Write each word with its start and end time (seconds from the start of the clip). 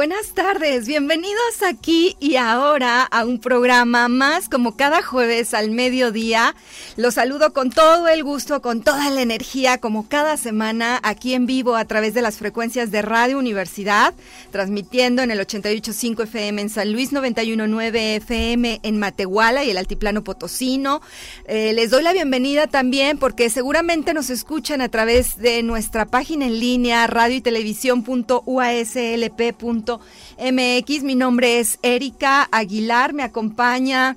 Buenas 0.00 0.32
tardes, 0.32 0.86
bienvenidos 0.86 1.62
aquí 1.62 2.16
y 2.20 2.36
ahora 2.36 3.02
a 3.02 3.26
un 3.26 3.38
programa 3.38 4.08
más 4.08 4.48
como 4.48 4.74
cada 4.74 5.02
jueves 5.02 5.52
al 5.52 5.72
mediodía. 5.72 6.54
Los 6.96 7.14
saludo 7.14 7.52
con 7.52 7.70
todo 7.70 8.08
el 8.08 8.24
gusto, 8.24 8.60
con 8.60 8.82
toda 8.82 9.10
la 9.10 9.22
energía, 9.22 9.78
como 9.78 10.08
cada 10.08 10.36
semana 10.36 10.98
aquí 11.04 11.34
en 11.34 11.46
vivo 11.46 11.76
a 11.76 11.84
través 11.84 12.14
de 12.14 12.22
las 12.22 12.38
frecuencias 12.38 12.90
de 12.90 13.00
Radio 13.00 13.38
Universidad, 13.38 14.12
transmitiendo 14.50 15.22
en 15.22 15.30
el 15.30 15.38
88.5 15.38 16.24
FM 16.24 16.62
en 16.62 16.68
San 16.68 16.92
Luis, 16.92 17.12
91.9 17.12 18.16
FM 18.16 18.80
en 18.82 18.98
Matehuala 18.98 19.62
y 19.62 19.70
el 19.70 19.78
Altiplano 19.78 20.24
Potosino. 20.24 21.00
Eh, 21.46 21.72
les 21.74 21.90
doy 21.90 22.02
la 22.02 22.12
bienvenida 22.12 22.66
también 22.66 23.18
porque 23.18 23.50
seguramente 23.50 24.12
nos 24.12 24.28
escuchan 24.28 24.80
a 24.80 24.88
través 24.88 25.36
de 25.38 25.62
nuestra 25.62 26.06
página 26.06 26.46
en 26.46 26.58
línea 26.58 27.06
radio 27.06 27.36
y 27.36 27.42
MX. 30.40 31.02
Mi 31.04 31.14
nombre 31.14 31.60
es 31.60 31.78
Erika 31.82 32.48
Aguilar, 32.50 33.12
me 33.12 33.22
acompaña 33.22 34.16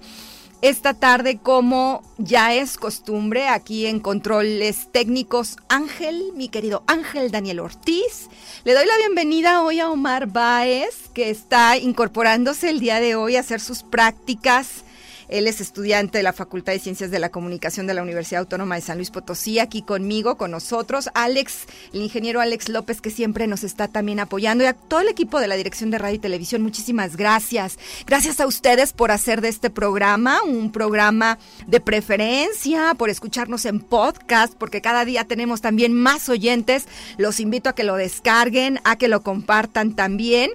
esta 0.63 0.93
tarde 0.93 1.39
como 1.39 2.01
ya 2.17 2.53
es 2.53 2.77
costumbre 2.77 3.49
aquí 3.49 3.85
en 3.85 3.99
Controles 3.99 4.87
Técnicos 4.93 5.57
Ángel, 5.67 6.31
mi 6.35 6.47
querido 6.47 6.83
Ángel 6.87 7.31
Daniel 7.31 7.59
Ortiz. 7.59 8.29
Le 8.63 8.73
doy 8.73 8.85
la 8.85 8.95
bienvenida 8.95 9.61
hoy 9.61 9.81
a 9.81 9.89
Omar 9.89 10.27
Baez, 10.27 11.09
que 11.13 11.29
está 11.29 11.75
incorporándose 11.75 12.69
el 12.69 12.79
día 12.79 13.01
de 13.01 13.15
hoy 13.15 13.35
a 13.35 13.41
hacer 13.41 13.59
sus 13.59 13.83
prácticas 13.83 14.85
él 15.29 15.47
es 15.47 15.61
estudiante 15.61 16.17
de 16.19 16.23
la 16.23 16.33
Facultad 16.33 16.73
de 16.73 16.79
Ciencias 16.79 17.11
de 17.11 17.19
la 17.19 17.29
Comunicación 17.29 17.87
de 17.87 17.93
la 17.93 18.01
Universidad 18.01 18.41
Autónoma 18.41 18.75
de 18.75 18.81
San 18.81 18.97
Luis 18.97 19.11
Potosí, 19.11 19.59
aquí 19.59 19.81
conmigo, 19.81 20.37
con 20.37 20.51
nosotros. 20.51 21.09
Alex, 21.13 21.65
el 21.93 22.01
ingeniero 22.01 22.41
Alex 22.41 22.69
López, 22.69 23.01
que 23.01 23.09
siempre 23.09 23.47
nos 23.47 23.63
está 23.63 23.87
también 23.87 24.19
apoyando, 24.19 24.63
y 24.63 24.67
a 24.67 24.73
todo 24.73 25.01
el 25.01 25.09
equipo 25.09 25.39
de 25.39 25.47
la 25.47 25.55
Dirección 25.55 25.91
de 25.91 25.97
Radio 25.97 26.15
y 26.15 26.19
Televisión, 26.19 26.61
muchísimas 26.61 27.15
gracias. 27.15 27.77
Gracias 28.05 28.39
a 28.39 28.47
ustedes 28.47 28.93
por 28.93 29.11
hacer 29.11 29.41
de 29.41 29.49
este 29.49 29.69
programa 29.69 30.41
un 30.43 30.71
programa 30.71 31.37
de 31.67 31.79
preferencia, 31.79 32.93
por 32.95 33.09
escucharnos 33.09 33.65
en 33.65 33.79
podcast, 33.79 34.53
porque 34.53 34.81
cada 34.81 35.05
día 35.05 35.23
tenemos 35.25 35.61
también 35.61 35.93
más 35.93 36.29
oyentes. 36.29 36.87
Los 37.17 37.39
invito 37.39 37.69
a 37.69 37.75
que 37.75 37.83
lo 37.83 37.95
descarguen, 37.95 38.79
a 38.83 38.97
que 38.97 39.07
lo 39.07 39.21
compartan 39.21 39.95
también. 39.95 40.51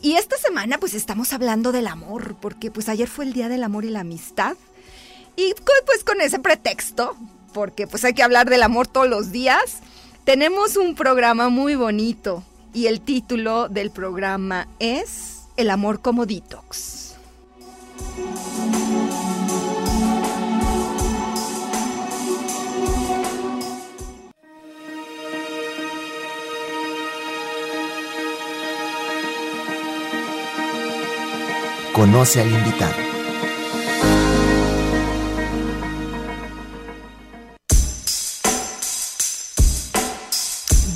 Y 0.00 0.14
esta 0.14 0.36
semana 0.36 0.78
pues 0.78 0.94
estamos 0.94 1.32
hablando 1.32 1.72
del 1.72 1.86
amor, 1.86 2.36
porque 2.40 2.70
pues 2.70 2.88
ayer 2.88 3.08
fue 3.08 3.24
el 3.24 3.32
Día 3.32 3.48
del 3.48 3.64
Amor 3.64 3.84
y 3.84 3.90
la 3.90 4.04
amistad. 4.08 4.56
Y 5.36 5.54
pues 5.86 6.02
con 6.02 6.20
ese 6.20 6.38
pretexto, 6.38 7.14
porque 7.52 7.86
pues 7.86 8.04
hay 8.04 8.14
que 8.14 8.22
hablar 8.22 8.48
del 8.48 8.62
amor 8.62 8.86
todos 8.86 9.08
los 9.08 9.30
días, 9.30 9.80
tenemos 10.24 10.76
un 10.76 10.94
programa 10.94 11.48
muy 11.48 11.74
bonito 11.76 12.42
y 12.72 12.86
el 12.86 13.00
título 13.00 13.68
del 13.68 13.90
programa 13.90 14.66
es 14.78 15.42
El 15.56 15.70
amor 15.70 16.00
como 16.00 16.26
detox. 16.26 17.14
Conoce 31.92 32.40
al 32.40 32.50
invitado. 32.52 33.07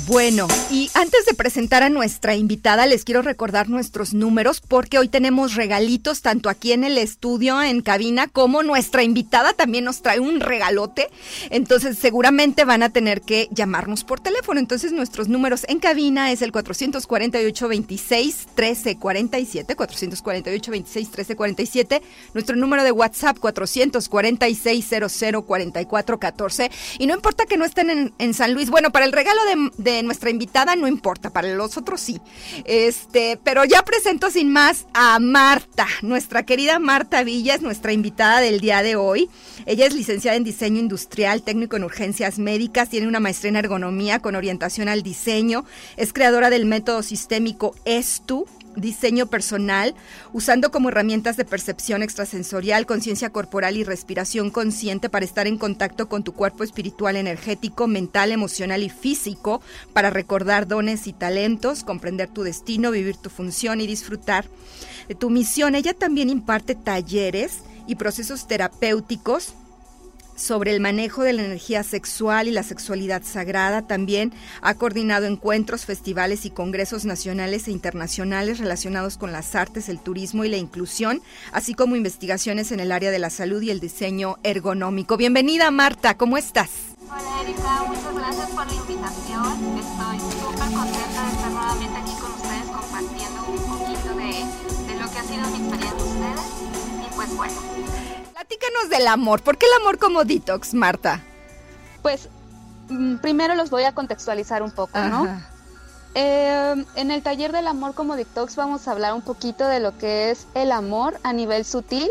Bueno, 0.05 0.49
y 0.69 0.91
antes 0.95 1.25
de 1.25 1.33
presentar 1.33 1.81
a 1.81 1.89
nuestra 1.89 2.35
invitada, 2.35 2.85
les 2.87 3.05
quiero 3.05 3.21
recordar 3.21 3.69
nuestros 3.69 4.13
números 4.13 4.59
porque 4.59 4.99
hoy 4.99 5.07
tenemos 5.07 5.55
regalitos 5.55 6.21
tanto 6.21 6.49
aquí 6.49 6.73
en 6.73 6.83
el 6.83 6.97
estudio, 6.97 7.61
en 7.61 7.81
cabina, 7.81 8.27
como 8.27 8.63
nuestra 8.63 9.03
invitada 9.03 9.53
también 9.53 9.85
nos 9.85 10.01
trae 10.01 10.19
un 10.19 10.41
regalote. 10.41 11.07
Entonces, 11.51 11.97
seguramente 11.97 12.65
van 12.65 12.83
a 12.83 12.89
tener 12.89 13.21
que 13.21 13.47
llamarnos 13.51 14.03
por 14.03 14.19
teléfono. 14.19 14.59
Entonces, 14.59 14.91
nuestros 14.91 15.29
números 15.29 15.65
en 15.69 15.79
cabina 15.79 16.33
es 16.33 16.41
el 16.41 16.51
448 16.51 17.67
26 17.69 18.47
13 18.55 18.97
47, 18.97 19.75
448 19.75 20.71
26 20.71 21.11
13 21.11 21.35
47, 21.37 22.01
nuestro 22.33 22.57
número 22.57 22.83
de 22.83 22.91
WhatsApp 22.91 23.39
446 23.39 24.85
00 25.07 25.41
44 25.43 26.19
14. 26.19 26.71
Y 26.99 27.07
no 27.07 27.13
importa 27.13 27.45
que 27.45 27.55
no 27.55 27.63
estén 27.63 28.13
en, 28.17 28.33
San 28.33 28.53
Luis, 28.53 28.69
bueno, 28.69 28.91
para 28.91 29.05
el 29.05 29.13
regalo 29.13 29.39
de 29.77 29.93
nuestra 30.05 30.29
invitada 30.29 30.75
no 30.75 30.87
importa, 30.87 31.29
para 31.29 31.53
los 31.53 31.77
otros 31.77 32.01
sí. 32.01 32.19
Este, 32.65 33.39
pero 33.43 33.65
ya 33.65 33.83
presento 33.83 34.29
sin 34.29 34.51
más 34.51 34.85
a 34.93 35.19
Marta, 35.19 35.87
nuestra 36.01 36.43
querida 36.43 36.79
Marta 36.79 37.23
Villa 37.23 37.55
es 37.55 37.61
nuestra 37.61 37.93
invitada 37.93 38.39
del 38.39 38.59
día 38.59 38.83
de 38.83 38.95
hoy. 38.95 39.29
Ella 39.65 39.85
es 39.85 39.93
licenciada 39.93 40.37
en 40.37 40.43
diseño 40.43 40.79
industrial, 40.79 41.41
técnico 41.41 41.75
en 41.75 41.83
urgencias 41.83 42.39
médicas, 42.39 42.89
tiene 42.89 43.07
una 43.07 43.19
maestría 43.19 43.49
en 43.49 43.55
ergonomía 43.57 44.19
con 44.19 44.35
orientación 44.35 44.89
al 44.89 45.03
diseño, 45.03 45.65
es 45.97 46.13
creadora 46.13 46.49
del 46.49 46.65
método 46.65 47.03
sistémico 47.03 47.75
ESTU, 47.85 48.45
diseño 48.75 49.27
personal, 49.27 49.95
usando 50.31 50.71
como 50.71 50.89
herramientas 50.89 51.37
de 51.37 51.45
percepción 51.45 52.03
extrasensorial, 52.03 52.85
conciencia 52.85 53.29
corporal 53.29 53.77
y 53.77 53.83
respiración 53.83 54.49
consciente 54.49 55.09
para 55.09 55.25
estar 55.25 55.47
en 55.47 55.57
contacto 55.57 56.09
con 56.09 56.23
tu 56.23 56.33
cuerpo 56.33 56.63
espiritual, 56.63 57.15
energético, 57.15 57.87
mental, 57.87 58.31
emocional 58.31 58.83
y 58.83 58.89
físico, 58.89 59.61
para 59.93 60.09
recordar 60.09 60.67
dones 60.67 61.07
y 61.07 61.13
talentos, 61.13 61.83
comprender 61.83 62.29
tu 62.29 62.43
destino, 62.43 62.91
vivir 62.91 63.17
tu 63.17 63.29
función 63.29 63.81
y 63.81 63.87
disfrutar 63.87 64.45
de 65.07 65.15
tu 65.15 65.29
misión. 65.29 65.75
Ella 65.75 65.93
también 65.93 66.29
imparte 66.29 66.75
talleres 66.75 67.59
y 67.87 67.95
procesos 67.95 68.47
terapéuticos 68.47 69.53
sobre 70.43 70.71
el 70.71 70.81
manejo 70.81 71.23
de 71.23 71.33
la 71.33 71.43
energía 71.43 71.83
sexual 71.83 72.47
y 72.47 72.51
la 72.51 72.63
sexualidad 72.63 73.23
sagrada. 73.23 73.87
También 73.87 74.33
ha 74.61 74.73
coordinado 74.73 75.25
encuentros, 75.25 75.85
festivales 75.85 76.45
y 76.45 76.49
congresos 76.49 77.05
nacionales 77.05 77.67
e 77.67 77.71
internacionales 77.71 78.59
relacionados 78.59 79.17
con 79.17 79.31
las 79.31 79.55
artes, 79.55 79.87
el 79.87 79.99
turismo 79.99 80.43
y 80.43 80.49
la 80.49 80.57
inclusión, 80.57 81.21
así 81.53 81.73
como 81.73 81.95
investigaciones 81.95 82.71
en 82.71 82.81
el 82.81 82.91
área 82.91 83.11
de 83.11 83.19
la 83.19 83.29
salud 83.29 83.61
y 83.61 83.71
el 83.71 83.79
diseño 83.79 84.37
ergonómico. 84.43 85.15
Bienvenida 85.15 85.71
Marta, 85.71 86.17
¿cómo 86.17 86.37
estás? 86.37 86.69
Hola 87.03 87.41
Erika, 87.43 87.83
muchas 87.87 88.15
gracias 88.15 88.49
por 88.49 88.67
la 88.67 88.73
invitación. 88.73 89.77
Estoy 89.79 90.19
súper 90.19 90.73
contenta 90.73 91.25
de 91.25 91.31
estar 91.31 91.51
nuevamente 91.51 91.99
aquí 91.99 92.11
con 92.19 92.31
ustedes 92.33 92.65
compartiendo 92.65 93.45
un 93.47 93.59
poquito 93.69 94.15
de, 94.15 94.93
de 94.93 94.99
lo 94.99 95.11
que 95.11 95.19
ha 95.19 95.23
sido 95.23 95.47
mi 95.51 95.57
experiencia 95.57 95.91
con 95.91 96.07
ustedes. 96.07 96.41
Y 97.05 97.15
pues 97.15 97.35
bueno, 97.35 97.61
Platícanos 98.45 98.89
del 98.89 99.07
amor. 99.07 99.41
¿Por 99.41 99.57
qué 99.57 99.65
el 99.65 99.81
amor 99.81 99.97
como 99.97 100.25
detox, 100.25 100.73
Marta? 100.73 101.21
Pues 102.01 102.27
mm, 102.89 103.15
primero 103.17 103.55
los 103.55 103.69
voy 103.69 103.83
a 103.83 103.93
contextualizar 103.93 104.61
un 104.61 104.71
poco, 104.71 104.99
¿no? 104.99 105.25
Eh, 106.13 106.85
en 106.95 107.11
el 107.11 107.23
taller 107.23 107.53
del 107.53 107.67
amor 107.67 107.93
como 107.93 108.17
detox 108.17 108.57
vamos 108.57 108.85
a 108.85 108.91
hablar 108.91 109.13
un 109.13 109.21
poquito 109.21 109.65
de 109.65 109.79
lo 109.79 109.97
que 109.97 110.29
es 110.29 110.45
el 110.55 110.73
amor 110.73 111.17
a 111.23 111.31
nivel 111.31 111.63
sutil, 111.63 112.09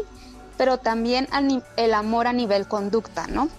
pero 0.57 0.79
también 0.79 1.29
el 1.77 1.93
amor 1.93 2.27
a 2.27 2.33
nivel 2.33 2.67
conducta, 2.67 3.27
¿no? 3.27 3.51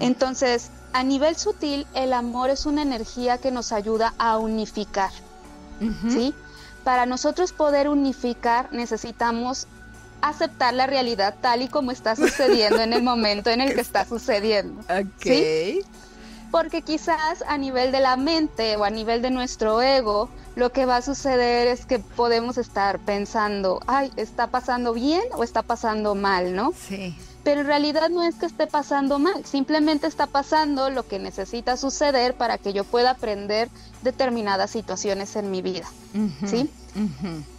Entonces, 0.00 0.70
a 0.94 1.04
nivel 1.04 1.36
sutil, 1.36 1.86
el 1.92 2.14
amor 2.14 2.48
es 2.48 2.64
una 2.64 2.80
energía 2.80 3.36
que 3.36 3.50
nos 3.50 3.70
ayuda 3.70 4.14
a 4.16 4.38
unificar, 4.38 5.10
¿sí? 6.08 6.34
Para 6.84 7.04
nosotros 7.04 7.52
poder 7.52 7.86
unificar 7.90 8.72
necesitamos 8.72 9.66
aceptar 10.28 10.74
la 10.74 10.86
realidad 10.86 11.36
tal 11.40 11.62
y 11.62 11.68
como 11.68 11.90
está 11.90 12.16
sucediendo 12.16 12.80
en 12.80 12.92
el 12.92 13.02
momento 13.10 13.50
en 13.50 13.60
el 13.60 13.74
que 13.74 13.80
está 13.80 14.04
sucediendo. 14.04 14.80
Ok. 14.82 15.26
Porque 16.50 16.82
quizás 16.82 17.42
a 17.48 17.58
nivel 17.58 17.90
de 17.90 18.00
la 18.00 18.16
mente 18.16 18.76
o 18.76 18.84
a 18.84 18.90
nivel 18.90 19.22
de 19.22 19.30
nuestro 19.30 19.82
ego, 19.82 20.30
lo 20.54 20.70
que 20.70 20.86
va 20.86 20.96
a 20.98 21.02
suceder 21.02 21.66
es 21.66 21.84
que 21.84 21.98
podemos 21.98 22.58
estar 22.58 23.00
pensando, 23.00 23.80
ay, 23.86 24.12
¿está 24.16 24.46
pasando 24.46 24.92
bien 24.92 25.24
o 25.32 25.42
está 25.42 25.62
pasando 25.62 26.14
mal, 26.14 26.54
no? 26.54 26.72
Sí. 26.72 27.16
Pero 27.44 27.60
en 27.60 27.66
realidad 27.66 28.08
no 28.08 28.22
es 28.22 28.36
que 28.36 28.46
esté 28.46 28.66
pasando 28.66 29.18
mal, 29.18 29.44
simplemente 29.44 30.06
está 30.06 30.26
pasando 30.26 30.88
lo 30.88 31.06
que 31.06 31.18
necesita 31.18 31.76
suceder 31.76 32.34
para 32.34 32.56
que 32.56 32.72
yo 32.72 32.84
pueda 32.84 33.10
aprender 33.10 33.68
determinadas 34.02 34.70
situaciones 34.70 35.36
en 35.36 35.50
mi 35.50 35.60
vida. 35.60 35.86
¿sí? 36.46 36.70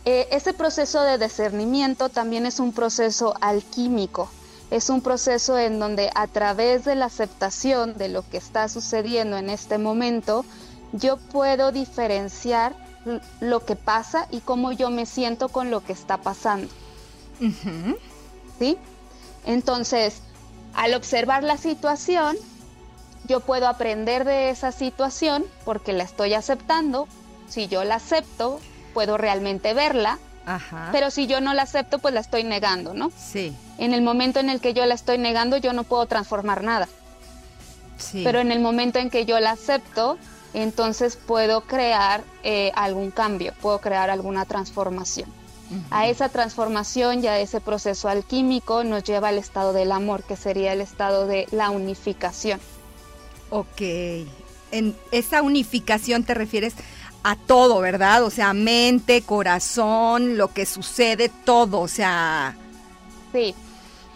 Eh, 0.06 0.28
ese 0.32 0.54
proceso 0.54 1.02
de 1.02 1.20
discernimiento 1.20 2.10
también 2.10 2.48
es 2.48 2.60
un 2.60 2.74
proceso 2.74 3.36
alquímico, 3.42 4.30
es 4.72 4.90
un 4.90 5.02
proceso 5.02 5.60
en 5.60 5.78
donde 5.78 6.10
a 6.16 6.26
través 6.28 6.84
de 6.84 6.96
la 6.96 7.06
aceptación 7.06 7.96
de 7.96 8.10
lo 8.10 8.28
que 8.28 8.38
está 8.38 8.68
sucediendo 8.70 9.38
en 9.38 9.52
este 9.52 9.78
momento, 9.78 10.46
yo 10.94 11.18
puedo 11.18 11.72
diferenciar 11.72 12.76
lo 13.40 13.64
que 13.64 13.76
pasa 13.76 14.28
y 14.32 14.40
cómo 14.40 14.72
yo 14.72 14.90
me 14.90 15.06
siento 15.06 15.50
con 15.50 15.70
lo 15.70 15.84
que 15.84 15.94
está 15.94 16.18
pasando. 16.18 16.70
¿Sí? 18.58 18.78
Entonces, 19.46 20.22
al 20.74 20.94
observar 20.94 21.44
la 21.44 21.58
situación, 21.58 22.36
yo 23.28 23.40
puedo 23.40 23.68
aprender 23.68 24.26
de 24.26 24.50
esa 24.50 24.72
situación 24.72 25.46
porque 25.64 25.94
la 25.94 26.04
estoy 26.04 26.34
aceptando. 26.34 27.08
Si 27.48 27.68
yo 27.68 27.84
la 27.84 27.96
acepto, 27.96 28.60
puedo 28.94 29.18
realmente 29.18 29.74
verla. 29.74 30.20
Pero 30.92 31.10
si 31.10 31.26
yo 31.26 31.42
no 31.42 31.56
la 31.56 31.64
acepto, 31.64 31.98
pues 31.98 32.14
la 32.14 32.20
estoy 32.20 32.44
negando, 32.44 32.94
¿no? 32.94 33.12
Sí. 33.18 33.56
En 33.80 33.94
el 33.94 34.04
momento 34.04 34.40
en 34.40 34.50
el 34.52 34.62
que 34.62 34.74
yo 34.74 34.86
la 34.86 34.94
estoy 34.94 35.18
negando, 35.18 35.58
yo 35.58 35.74
no 35.74 35.84
puedo 35.84 36.06
transformar 36.06 36.64
nada. 36.64 36.88
Sí. 37.98 38.22
Pero 38.24 38.40
en 38.40 38.52
el 38.52 38.60
momento 38.60 39.00
en 39.00 39.10
que 39.10 39.26
yo 39.26 39.40
la 39.40 39.52
acepto, 39.52 40.20
entonces 40.54 41.18
puedo 41.18 41.62
crear 41.62 42.24
eh, 42.44 42.72
algún 42.76 43.10
cambio, 43.10 43.54
puedo 43.60 43.80
crear 43.80 44.12
alguna 44.12 44.46
transformación. 44.46 45.30
A 45.90 46.08
esa 46.08 46.30
transformación 46.30 47.24
y 47.24 47.28
a 47.28 47.40
ese 47.40 47.60
proceso 47.60 48.08
alquímico 48.08 48.84
nos 48.84 49.04
lleva 49.04 49.30
al 49.30 49.38
estado 49.38 49.74
del 49.74 49.92
amor, 49.92 50.24
que 50.24 50.36
sería 50.36 50.74
el 50.74 50.82
estado 50.82 51.28
de 51.28 51.48
la 51.52 51.70
unificación. 51.72 52.60
Ok, 53.50 53.82
en 54.72 54.96
esa 55.12 55.42
unificación 55.42 56.24
te 56.24 56.34
refieres 56.34 56.74
a 57.24 57.36
todo, 57.36 57.80
¿verdad? 57.80 58.24
O 58.24 58.30
sea, 58.30 58.54
mente, 58.54 59.24
corazón, 59.24 60.38
lo 60.38 60.54
que 60.54 60.66
sucede, 60.66 61.30
todo, 61.30 61.80
o 61.80 61.88
sea... 61.88 62.56
Sí, 63.32 63.56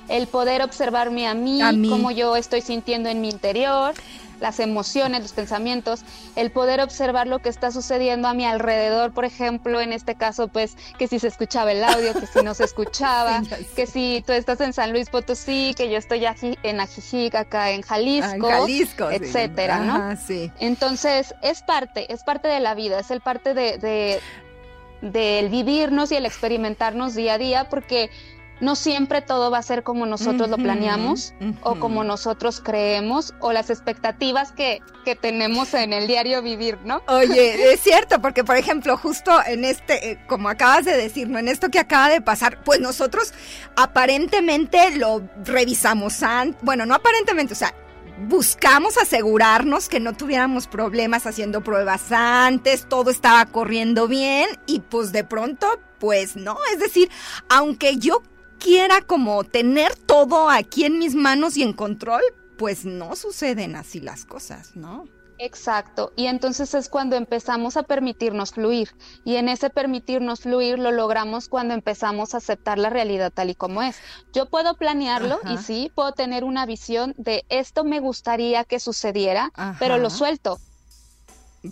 el 0.07 0.27
poder 0.27 0.61
observarme 0.61 1.27
a 1.27 1.33
mí, 1.33 1.61
a 1.61 1.71
mí. 1.71 1.89
cómo 1.89 2.11
yo 2.11 2.35
estoy 2.35 2.61
sintiendo 2.61 3.09
en 3.09 3.21
mi 3.21 3.29
interior, 3.29 3.93
las 4.39 4.59
emociones, 4.59 5.21
los 5.21 5.33
pensamientos, 5.33 6.01
el 6.35 6.51
poder 6.51 6.81
observar 6.81 7.27
lo 7.27 7.39
que 7.39 7.49
está 7.49 7.71
sucediendo 7.71 8.27
a 8.27 8.33
mi 8.33 8.45
alrededor, 8.45 9.13
por 9.13 9.25
ejemplo, 9.25 9.81
en 9.81 9.93
este 9.93 10.15
caso, 10.15 10.47
pues, 10.47 10.75
que 10.97 11.07
si 11.07 11.19
se 11.19 11.27
escuchaba 11.27 11.71
el 11.71 11.83
audio, 11.83 12.13
que 12.13 12.27
si 12.27 12.41
no 12.43 12.53
se 12.53 12.63
escuchaba, 12.69 13.41
que 13.75 13.85
si 13.85 14.23
tú 14.25 14.33
estás 14.33 14.61
en 14.61 14.73
San 14.73 14.91
Luis 14.91 15.09
Potosí, 15.09 15.73
que 15.75 15.89
yo 15.89 15.97
estoy 15.97 16.25
aquí 16.25 16.57
en 16.63 16.79
Ajijic, 16.79 17.35
acá 17.35 17.71
en 17.71 17.81
Jalisco, 17.81 18.47
ah, 18.47 18.59
Jalisco 18.59 19.09
etcétera, 19.11 19.79
¿no? 19.79 20.17
Sí. 20.17 20.51
Entonces, 20.59 21.35
es 21.41 21.61
parte, 21.61 22.11
es 22.11 22.23
parte 22.23 22.47
de 22.47 22.59
la 22.59 22.75
vida, 22.75 22.99
es 22.99 23.11
el 23.11 23.21
parte 23.21 23.53
de, 23.53 23.77
de 23.77 24.19
del 25.01 25.49
vivirnos 25.49 26.11
y 26.11 26.15
el 26.15 26.25
experimentarnos 26.25 27.15
día 27.15 27.35
a 27.35 27.37
día, 27.37 27.69
porque 27.69 28.09
no 28.59 28.75
siempre 28.75 29.21
todo 29.21 29.51
va 29.51 29.59
a 29.59 29.63
ser 29.63 29.83
como 29.83 30.05
nosotros 30.05 30.49
lo 30.49 30.57
planeamos 30.57 31.33
o 31.61 31.75
como 31.79 32.03
nosotros 32.03 32.61
creemos 32.63 33.33
o 33.39 33.51
las 33.51 33.69
expectativas 33.69 34.51
que, 34.51 34.81
que, 35.05 35.15
tenemos 35.15 35.73
en 35.73 35.93
el 35.93 36.07
diario 36.07 36.41
vivir, 36.41 36.77
¿no? 36.83 37.01
Oye, 37.07 37.73
es 37.73 37.79
cierto, 37.81 38.21
porque 38.21 38.43
por 38.43 38.57
ejemplo, 38.57 38.97
justo 38.97 39.31
en 39.45 39.65
este, 39.65 40.11
eh, 40.11 40.19
como 40.27 40.49
acabas 40.49 40.85
de 40.85 40.95
decir, 40.95 41.29
¿no? 41.29 41.39
En 41.39 41.47
esto 41.47 41.69
que 41.69 41.79
acaba 41.79 42.09
de 42.09 42.21
pasar, 42.21 42.63
pues 42.63 42.79
nosotros 42.79 43.33
aparentemente 43.75 44.95
lo 44.97 45.21
revisamos 45.43 46.21
antes, 46.23 46.61
bueno, 46.63 46.85
no 46.85 46.95
aparentemente, 46.95 47.53
o 47.53 47.57
sea, 47.57 47.73
buscamos 48.27 48.97
asegurarnos 48.97 49.87
que 49.87 49.99
no 49.99 50.13
tuviéramos 50.13 50.67
problemas 50.67 51.25
haciendo 51.25 51.61
pruebas 51.61 52.11
antes, 52.11 52.87
todo 52.87 53.11
estaba 53.11 53.45
corriendo 53.45 54.07
bien 54.07 54.49
y 54.65 54.81
pues 54.81 55.11
de 55.11 55.23
pronto, 55.23 55.79
pues 55.99 56.35
no, 56.35 56.57
es 56.73 56.79
decir, 56.79 57.09
aunque 57.47 57.97
yo 57.97 58.21
quiera 58.59 59.01
como 59.01 59.43
tener 59.43 59.95
todo 59.95 60.49
aquí 60.49 60.85
en 60.85 60.99
mis 60.99 61.15
manos 61.15 61.57
y 61.57 61.63
en 61.63 61.73
control, 61.73 62.21
pues 62.57 62.85
no 62.85 63.15
suceden 63.15 63.75
así 63.75 63.99
las 63.99 64.25
cosas, 64.25 64.75
¿no? 64.75 65.07
Exacto, 65.41 66.11
y 66.17 66.25
entonces 66.25 66.73
es 66.73 66.89
cuando 66.89 67.15
empezamos 67.15 67.77
a 67.77 67.83
permitirnos 67.83 68.51
fluir, 68.51 68.89
y 69.23 69.37
en 69.37 69.47
ese 69.47 69.69
permitirnos 69.69 70.41
fluir 70.41 70.77
lo 70.77 70.91
logramos 70.91 71.47
cuando 71.47 71.73
empezamos 71.73 72.33
a 72.33 72.37
aceptar 72.37 72.77
la 72.77 72.89
realidad 72.89 73.31
tal 73.33 73.49
y 73.49 73.55
como 73.55 73.81
es. 73.81 73.95
Yo 74.33 74.49
puedo 74.49 74.75
planearlo 74.75 75.39
y 75.49 75.57
sí, 75.57 75.91
puedo 75.95 76.11
tener 76.11 76.43
una 76.43 76.65
visión 76.65 77.15
de 77.17 77.45
esto 77.47 77.85
me 77.85 78.01
gustaría 78.01 78.65
que 78.65 78.81
sucediera, 78.81 79.53
pero 79.79 79.97
lo 79.97 80.09
suelto. 80.09 80.59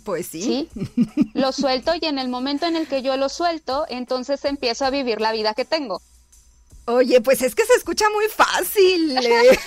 Pues 0.02 0.26
sí. 0.26 0.42
Sí, 0.42 1.30
lo 1.34 1.52
suelto 1.52 1.92
y 2.00 2.06
en 2.06 2.18
el 2.18 2.28
momento 2.28 2.64
en 2.64 2.74
el 2.74 2.88
que 2.88 3.02
yo 3.02 3.18
lo 3.18 3.28
suelto, 3.28 3.84
entonces 3.90 4.46
empiezo 4.46 4.86
a 4.86 4.90
vivir 4.90 5.20
la 5.20 5.32
vida 5.32 5.52
que 5.52 5.66
tengo. 5.66 6.00
Oye, 6.88 7.20
pues 7.20 7.42
es 7.42 7.54
que 7.54 7.66
se 7.66 7.74
escucha 7.74 8.06
muy 8.14 8.28
fácil, 8.28 9.18
eh. 9.18 9.58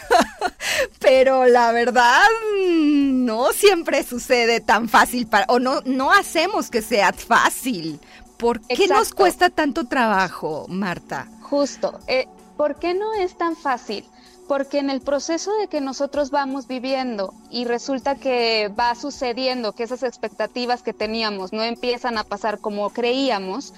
pero 1.00 1.45
la 1.45 1.71
verdad 1.71 2.23
mm, 2.57 3.25
no 3.25 3.53
siempre 3.53 4.03
sucede 4.03 4.59
tan 4.59 4.89
fácil 4.89 5.27
para, 5.27 5.45
o 5.47 5.59
no, 5.59 5.81
no 5.85 6.12
hacemos 6.12 6.71
que 6.71 6.81
sea 6.81 7.13
fácil. 7.13 8.00
¿Por 8.38 8.59
qué 8.62 8.88
nos 8.88 9.13
cuesta 9.13 9.51
tanto 9.51 9.85
trabajo, 9.85 10.65
Marta? 10.68 11.27
Justo, 11.44 12.00
eh, 12.07 12.27
¿por 12.57 12.79
qué 12.79 12.95
no 12.95 13.13
es 13.13 13.38
tan 13.38 13.56
fácil? 13.56 14.03
Porque 14.47 14.79
en 14.79 14.89
el 14.89 15.01
proceso 15.01 15.56
de 15.57 15.68
que 15.68 15.79
nosotros 15.79 16.31
vamos 16.31 16.65
viviendo 16.68 17.35
y 17.51 17.65
resulta 17.65 18.15
que 18.15 18.69
va 18.69 18.95
sucediendo 18.95 19.73
que 19.73 19.83
esas 19.83 20.01
expectativas 20.01 20.81
que 20.81 20.94
teníamos 20.94 21.53
no 21.53 21.62
empiezan 21.62 22.18
a 22.18 22.23
pasar 22.23 22.57
como 22.57 22.89
creíamos, 22.89 23.75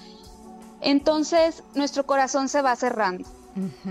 entonces 0.84 1.62
nuestro 1.74 2.06
corazón 2.06 2.48
se 2.48 2.62
va 2.62 2.76
cerrando. 2.76 3.28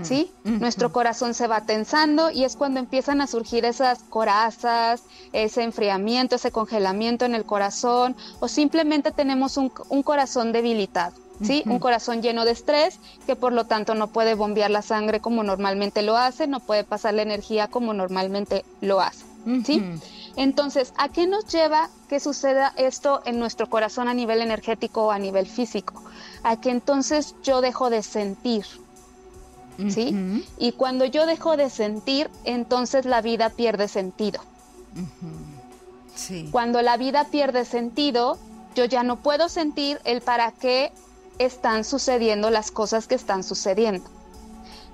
¿Sí? 0.02 0.30
Nuestro 0.44 0.92
corazón 0.92 1.32
se 1.32 1.46
va 1.46 1.62
tensando 1.62 2.30
y 2.30 2.44
es 2.44 2.54
cuando 2.54 2.80
empiezan 2.80 3.22
a 3.22 3.26
surgir 3.26 3.64
esas 3.64 4.00
corazas, 4.00 5.04
ese 5.32 5.62
enfriamiento, 5.62 6.36
ese 6.36 6.50
congelamiento 6.50 7.24
en 7.24 7.34
el 7.34 7.46
corazón 7.46 8.14
o 8.40 8.48
simplemente 8.48 9.10
tenemos 9.10 9.56
un, 9.56 9.70
corazón 10.02 10.52
debilitado. 10.52 11.16
¿sí? 11.40 11.62
Un 11.64 11.78
corazón 11.78 12.20
lleno 12.20 12.44
de 12.44 12.50
estrés 12.50 13.00
que 13.26 13.36
por 13.36 13.54
lo 13.54 13.64
tanto 13.64 13.94
no 13.94 14.08
puede 14.08 14.34
bombear 14.34 14.70
la 14.70 14.82
sangre 14.82 15.20
como 15.20 15.42
normalmente 15.42 16.02
lo 16.02 16.18
hace, 16.18 16.46
no 16.46 16.60
puede 16.60 16.84
pasar 16.84 17.14
la 17.14 17.22
energía 17.22 17.68
como 17.68 17.94
normalmente 17.94 18.66
lo 18.82 19.00
hace, 19.00 19.24
¿sí? 19.64 19.82
Entonces, 20.36 20.92
¿a 20.96 21.08
qué 21.08 21.26
nos 21.26 21.46
lleva 21.46 21.90
que 22.08 22.18
suceda 22.18 22.72
esto 22.76 23.22
en 23.24 23.38
nuestro 23.38 23.68
corazón 23.68 24.08
a 24.08 24.14
nivel 24.14 24.40
energético 24.40 25.06
o 25.06 25.10
a 25.10 25.18
nivel 25.18 25.46
físico? 25.46 26.02
A 26.44 26.60
que 26.60 26.70
entonces 26.70 27.34
yo 27.42 27.60
dejo 27.60 27.90
de 27.90 28.02
sentir. 28.02 28.64
¿Sí? 29.88 30.46
Y 30.56 30.70
cuando 30.72 31.04
yo 31.04 31.26
dejo 31.26 31.56
de 31.56 31.68
sentir, 31.68 32.30
entonces 32.44 33.06
la 33.06 33.20
vida 33.20 33.50
pierde 33.50 33.88
sentido. 33.88 34.40
sí. 36.14 36.48
Cuando 36.52 36.80
la 36.80 36.96
vida 36.96 37.24
pierde 37.24 37.64
sentido, 37.64 38.38
yo 38.76 38.84
ya 38.84 39.02
no 39.02 39.16
puedo 39.16 39.48
sentir 39.48 40.00
el 40.04 40.20
para 40.20 40.52
qué 40.52 40.92
están 41.38 41.82
sucediendo 41.82 42.50
las 42.50 42.70
cosas 42.70 43.08
que 43.08 43.16
están 43.16 43.42
sucediendo. 43.42 44.08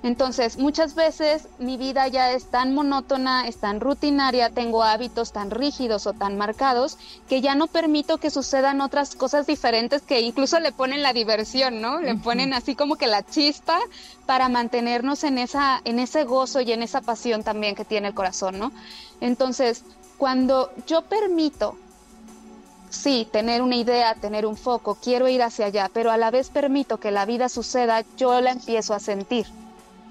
Entonces, 0.03 0.57
muchas 0.57 0.95
veces 0.95 1.47
mi 1.59 1.77
vida 1.77 2.07
ya 2.07 2.31
es 2.31 2.45
tan 2.45 2.73
monótona, 2.73 3.47
es 3.47 3.57
tan 3.57 3.79
rutinaria, 3.79 4.49
tengo 4.49 4.81
hábitos 4.83 5.31
tan 5.31 5.51
rígidos 5.51 6.07
o 6.07 6.13
tan 6.13 6.37
marcados 6.37 6.97
que 7.29 7.39
ya 7.39 7.53
no 7.53 7.67
permito 7.67 8.17
que 8.17 8.31
sucedan 8.31 8.81
otras 8.81 9.15
cosas 9.15 9.45
diferentes 9.45 10.01
que 10.01 10.21
incluso 10.21 10.59
le 10.59 10.71
ponen 10.71 11.03
la 11.03 11.13
diversión, 11.13 11.81
¿no? 11.81 12.01
Le 12.01 12.15
ponen 12.15 12.53
así 12.53 12.75
como 12.75 12.95
que 12.95 13.05
la 13.05 13.21
chispa 13.21 13.79
para 14.25 14.49
mantenernos 14.49 15.23
en 15.23 15.37
esa 15.37 15.81
en 15.85 15.99
ese 15.99 16.23
gozo 16.23 16.61
y 16.61 16.71
en 16.71 16.81
esa 16.81 17.01
pasión 17.01 17.43
también 17.43 17.75
que 17.75 17.85
tiene 17.85 18.07
el 18.07 18.15
corazón, 18.15 18.57
¿no? 18.57 18.71
Entonces, 19.19 19.83
cuando 20.17 20.71
yo 20.87 21.03
permito 21.03 21.77
sí, 22.89 23.27
tener 23.31 23.61
una 23.61 23.75
idea, 23.75 24.15
tener 24.15 24.47
un 24.47 24.57
foco, 24.57 24.95
quiero 24.95 25.27
ir 25.27 25.43
hacia 25.43 25.67
allá, 25.67 25.91
pero 25.93 26.11
a 26.11 26.17
la 26.17 26.31
vez 26.31 26.49
permito 26.49 26.97
que 26.97 27.11
la 27.11 27.25
vida 27.25 27.49
suceda, 27.49 28.03
yo 28.17 28.41
la 28.41 28.51
empiezo 28.51 28.95
a 28.95 28.99
sentir 28.99 29.60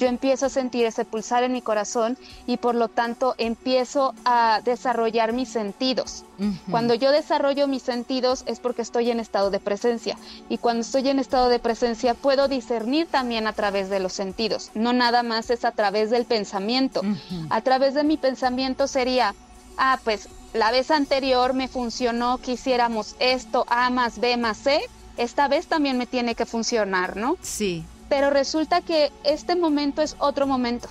yo 0.00 0.08
empiezo 0.08 0.46
a 0.46 0.48
sentir 0.48 0.86
ese 0.86 1.04
pulsar 1.04 1.44
en 1.44 1.52
mi 1.52 1.60
corazón 1.60 2.16
y 2.46 2.56
por 2.56 2.74
lo 2.74 2.88
tanto 2.88 3.34
empiezo 3.36 4.14
a 4.24 4.62
desarrollar 4.64 5.34
mis 5.34 5.50
sentidos. 5.50 6.24
Cuando 6.70 6.94
yo 6.94 7.12
desarrollo 7.12 7.68
mis 7.68 7.82
sentidos 7.82 8.44
es 8.46 8.60
porque 8.60 8.80
estoy 8.80 9.10
en 9.10 9.20
estado 9.20 9.50
de 9.50 9.60
presencia 9.60 10.16
y 10.48 10.56
cuando 10.56 10.80
estoy 10.80 11.06
en 11.10 11.18
estado 11.18 11.50
de 11.50 11.58
presencia 11.58 12.14
puedo 12.14 12.48
discernir 12.48 13.08
también 13.08 13.46
a 13.46 13.52
través 13.52 13.90
de 13.90 14.00
los 14.00 14.14
sentidos, 14.14 14.70
no 14.74 14.94
nada 14.94 15.22
más 15.22 15.50
es 15.50 15.66
a 15.66 15.72
través 15.72 16.08
del 16.08 16.24
pensamiento. 16.24 17.02
A 17.50 17.60
través 17.60 17.92
de 17.92 18.02
mi 18.02 18.16
pensamiento 18.16 18.86
sería, 18.86 19.34
ah, 19.76 20.00
pues 20.02 20.30
la 20.54 20.70
vez 20.70 20.90
anterior 20.90 21.52
me 21.52 21.68
funcionó 21.68 22.38
que 22.38 22.52
hiciéramos 22.52 23.16
esto, 23.18 23.66
A 23.68 23.90
más 23.90 24.18
B 24.18 24.38
más 24.38 24.56
C, 24.56 24.80
esta 25.18 25.46
vez 25.46 25.66
también 25.66 25.98
me 25.98 26.06
tiene 26.06 26.34
que 26.34 26.46
funcionar, 26.46 27.18
¿no? 27.18 27.36
Sí 27.42 27.84
pero 28.10 28.28
resulta 28.28 28.82
que 28.82 29.12
este 29.22 29.54
momento 29.54 30.02
es 30.02 30.16
otro 30.18 30.46
momento. 30.46 30.88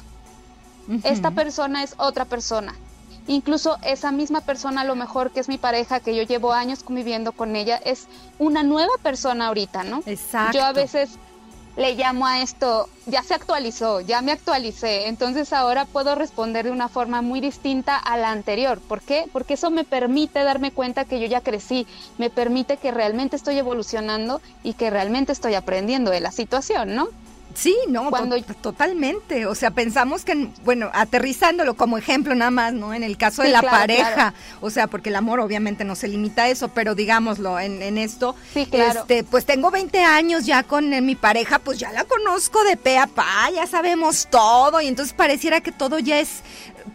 Esta 1.04 1.30
persona 1.32 1.84
es 1.84 1.94
otra 1.98 2.26
persona. 2.26 2.74
Incluso 3.28 3.78
esa 3.84 4.12
misma 4.12 4.42
persona, 4.42 4.82
a 4.82 4.84
lo 4.86 4.96
mejor 4.96 5.30
que 5.30 5.42
es 5.42 5.50
mi 5.50 5.60
pareja, 5.60 6.00
que 6.00 6.16
yo 6.16 6.24
llevo 6.24 6.54
años 6.54 6.82
conviviendo 6.82 7.34
con 7.34 7.56
ella, 7.56 7.76
es 7.76 8.08
una 8.40 8.64
nueva 8.64 8.94
persona 9.04 9.48
ahorita, 9.48 9.84
¿no? 9.84 10.02
Exacto. 10.08 10.58
Yo 10.58 10.64
a 10.64 10.72
veces 10.72 11.20
le 11.76 11.96
llamo 11.96 12.26
a 12.28 12.42
esto, 12.42 12.88
ya 13.06 13.24
se 13.24 13.34
actualizó, 13.34 14.02
ya 14.02 14.22
me 14.22 14.32
actualicé, 14.32 15.08
entonces 15.08 15.54
ahora 15.54 15.86
puedo 15.86 16.16
responder 16.16 16.66
de 16.66 16.72
una 16.72 16.90
forma 16.90 17.22
muy 17.22 17.42
distinta 17.42 17.98
a 17.98 18.18
la 18.18 18.32
anterior. 18.32 18.82
¿Por 18.88 19.02
qué? 19.02 19.26
Porque 19.32 19.54
eso 19.54 19.72
me 19.72 19.86
permite 19.86 20.44
darme 20.44 20.72
cuenta 20.72 21.06
que 21.06 21.20
yo 21.20 21.28
ya 21.28 21.42
crecí, 21.42 21.86
me 22.18 22.30
permite 22.30 22.78
que 22.78 22.92
realmente 22.92 23.36
estoy 23.36 23.58
evolucionando 23.58 24.42
y 24.64 24.74
que 24.74 24.90
realmente 24.90 25.32
estoy 25.32 25.56
aprendiendo 25.56 26.12
de 26.12 26.22
la 26.22 26.32
situación, 26.32 26.96
¿no? 26.96 27.08
Sí, 27.60 27.76
no, 27.90 28.10
Cuando... 28.10 28.42
totalmente. 28.42 29.46
O 29.46 29.54
sea, 29.54 29.72
pensamos 29.72 30.24
que, 30.24 30.50
bueno, 30.64 30.90
aterrizándolo 30.94 31.74
como 31.74 31.98
ejemplo 31.98 32.34
nada 32.34 32.52
más, 32.52 32.74
¿no? 32.74 32.94
En 32.94 33.04
el 33.04 33.18
caso 33.18 33.42
de 33.42 33.50
la 33.50 33.62
pareja, 33.62 34.34
o 34.62 34.70
sea, 34.70 34.88
porque 34.88 35.10
el 35.10 35.18
amor 35.18 35.42
obviamente 35.42 35.84
no 35.84 35.96
se 35.96 36.08
limita 36.08 36.44
a 36.44 36.48
eso, 36.48 36.70
pero 36.70 36.96
digámoslo, 36.96 37.60
en, 37.60 37.82
en 37.82 37.98
esto, 37.98 38.34
sí, 38.54 38.66
claro. 38.66 39.02
este, 39.02 39.26
pues 39.26 39.46
tengo 39.46 39.72
20 39.72 40.02
años 40.06 40.46
ya 40.46 40.64
con 40.64 40.90
mi 41.06 41.16
pareja, 41.16 41.60
pues 41.60 41.78
ya 41.78 41.92
la 41.92 42.06
conozco 42.06 42.64
de 42.64 42.78
pe 42.78 42.98
a 42.98 43.08
pa, 43.08 43.50
ya 43.54 43.68
sabemos 43.68 44.30
todo, 44.32 44.80
y 44.80 44.88
entonces 44.88 45.14
pareciera 45.14 45.60
que 45.60 45.74
todo 45.74 46.00
ya 46.00 46.20
es 46.20 46.42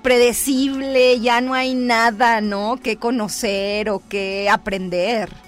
predecible, 0.03 1.21
ya 1.21 1.43
no 1.43 1.53
hay 1.53 1.75
nada, 1.75 2.41
¿no? 2.41 2.79
Que 2.83 2.97
conocer 2.97 3.91
o 3.91 4.03
que 4.09 4.49
aprender. 4.49 5.44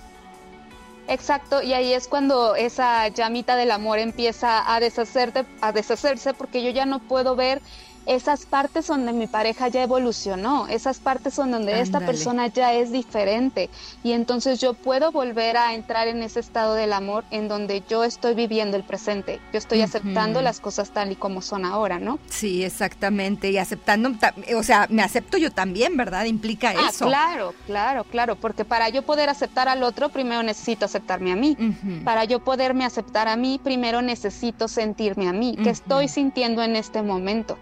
Exacto, 1.09 1.63
y 1.63 1.73
ahí 1.73 1.93
es 1.93 2.09
cuando 2.09 2.57
esa 2.57 3.07
llamita 3.09 3.55
del 3.55 3.71
amor 3.71 4.01
empieza 4.01 4.75
a, 4.75 4.81
deshacerte, 4.81 5.47
a 5.61 5.71
deshacerse 5.73 6.35
porque 6.35 6.65
yo 6.65 6.71
ya 6.71 6.85
no 6.85 6.99
puedo 6.99 7.37
ver 7.37 7.63
esas 8.07 8.47
partes 8.47 8.87
donde 8.87 9.13
mi 9.13 9.27
pareja 9.27 9.69
ya 9.69 9.83
evolucionó, 9.83 10.69
esas 10.69 10.99
partes 10.99 11.35
son 11.35 11.51
donde 11.51 11.81
esta 11.81 12.01
persona 12.01 12.47
ya 12.47 12.73
es 12.73 12.93
diferente 12.93 13.69
y 14.03 14.13
entonces 14.13 14.61
yo 14.61 14.75
puedo 14.75 15.13
volver 15.13 15.57
a 15.57 15.75
entrar 15.75 16.09
en 16.09 16.23
ese 16.23 16.41
estado 16.41 16.75
del 16.75 16.93
amor 16.93 17.25
en 17.31 17.49
donde 17.49 17.83
yo 17.89 18.05
estoy 18.05 18.35
viviendo 18.35 18.77
el 18.77 18.85
presente, 18.85 19.41
yo 19.53 19.59
estoy 19.59 19.83
aceptando 19.83 20.41
las 20.41 20.61
cosas 20.61 20.91
tal 20.91 21.13
y 21.13 21.17
como 21.17 21.43
son 21.43 21.65
ahora, 21.65 21.99
¿no? 21.99 22.19
Sí, 22.29 22.65
exactamente, 22.65 23.51
y 23.51 23.59
aceptando, 23.59 24.13
o 24.57 24.63
sea, 24.63 24.87
me 24.89 25.03
acepto 25.03 25.37
yo 25.37 25.51
también, 25.51 25.97
¿verdad? 25.97 26.25
Implica 26.27 26.71
ah, 26.71 26.89
eso. 26.89 27.07
Claro, 27.07 27.55
claro, 27.67 28.05
claro, 28.05 28.37
porque 28.37 28.65
para 28.65 28.89
yo 28.89 29.03
poder 29.03 29.29
aceptar 29.29 29.69
al 29.69 29.83
otro, 29.83 30.11
primero 30.11 30.43
necesito 30.43 30.85
aceptarme 30.85 31.33
a 31.33 31.37
mí. 31.37 31.57
Para 32.05 32.25
yo 32.25 32.41
poderme 32.41 32.85
aceptar 32.85 33.29
a 33.29 33.37
mí, 33.37 33.61
primero 33.63 34.03
necesito 34.03 34.69
sentirme 34.69 35.29
a 35.29 35.33
mí, 35.33 35.57
que 35.63 35.71
estoy 35.71 36.09
sintiendo 36.09 36.63
en 36.63 36.77
este 36.77 37.03
momento. 37.03 37.59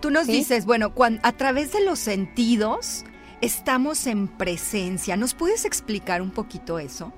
Tú 0.00 0.10
nos 0.10 0.26
dices, 0.26 0.64
bueno, 0.64 0.92
a 1.22 1.32
través 1.32 1.72
de 1.72 1.84
los 1.84 1.98
sentidos 1.98 3.04
estamos 3.40 4.06
en 4.06 4.28
presencia. 4.28 5.16
¿Nos 5.16 5.34
puedes 5.34 5.64
explicar 5.64 6.22
un 6.22 6.30
poquito 6.30 6.78
eso? 6.78 7.12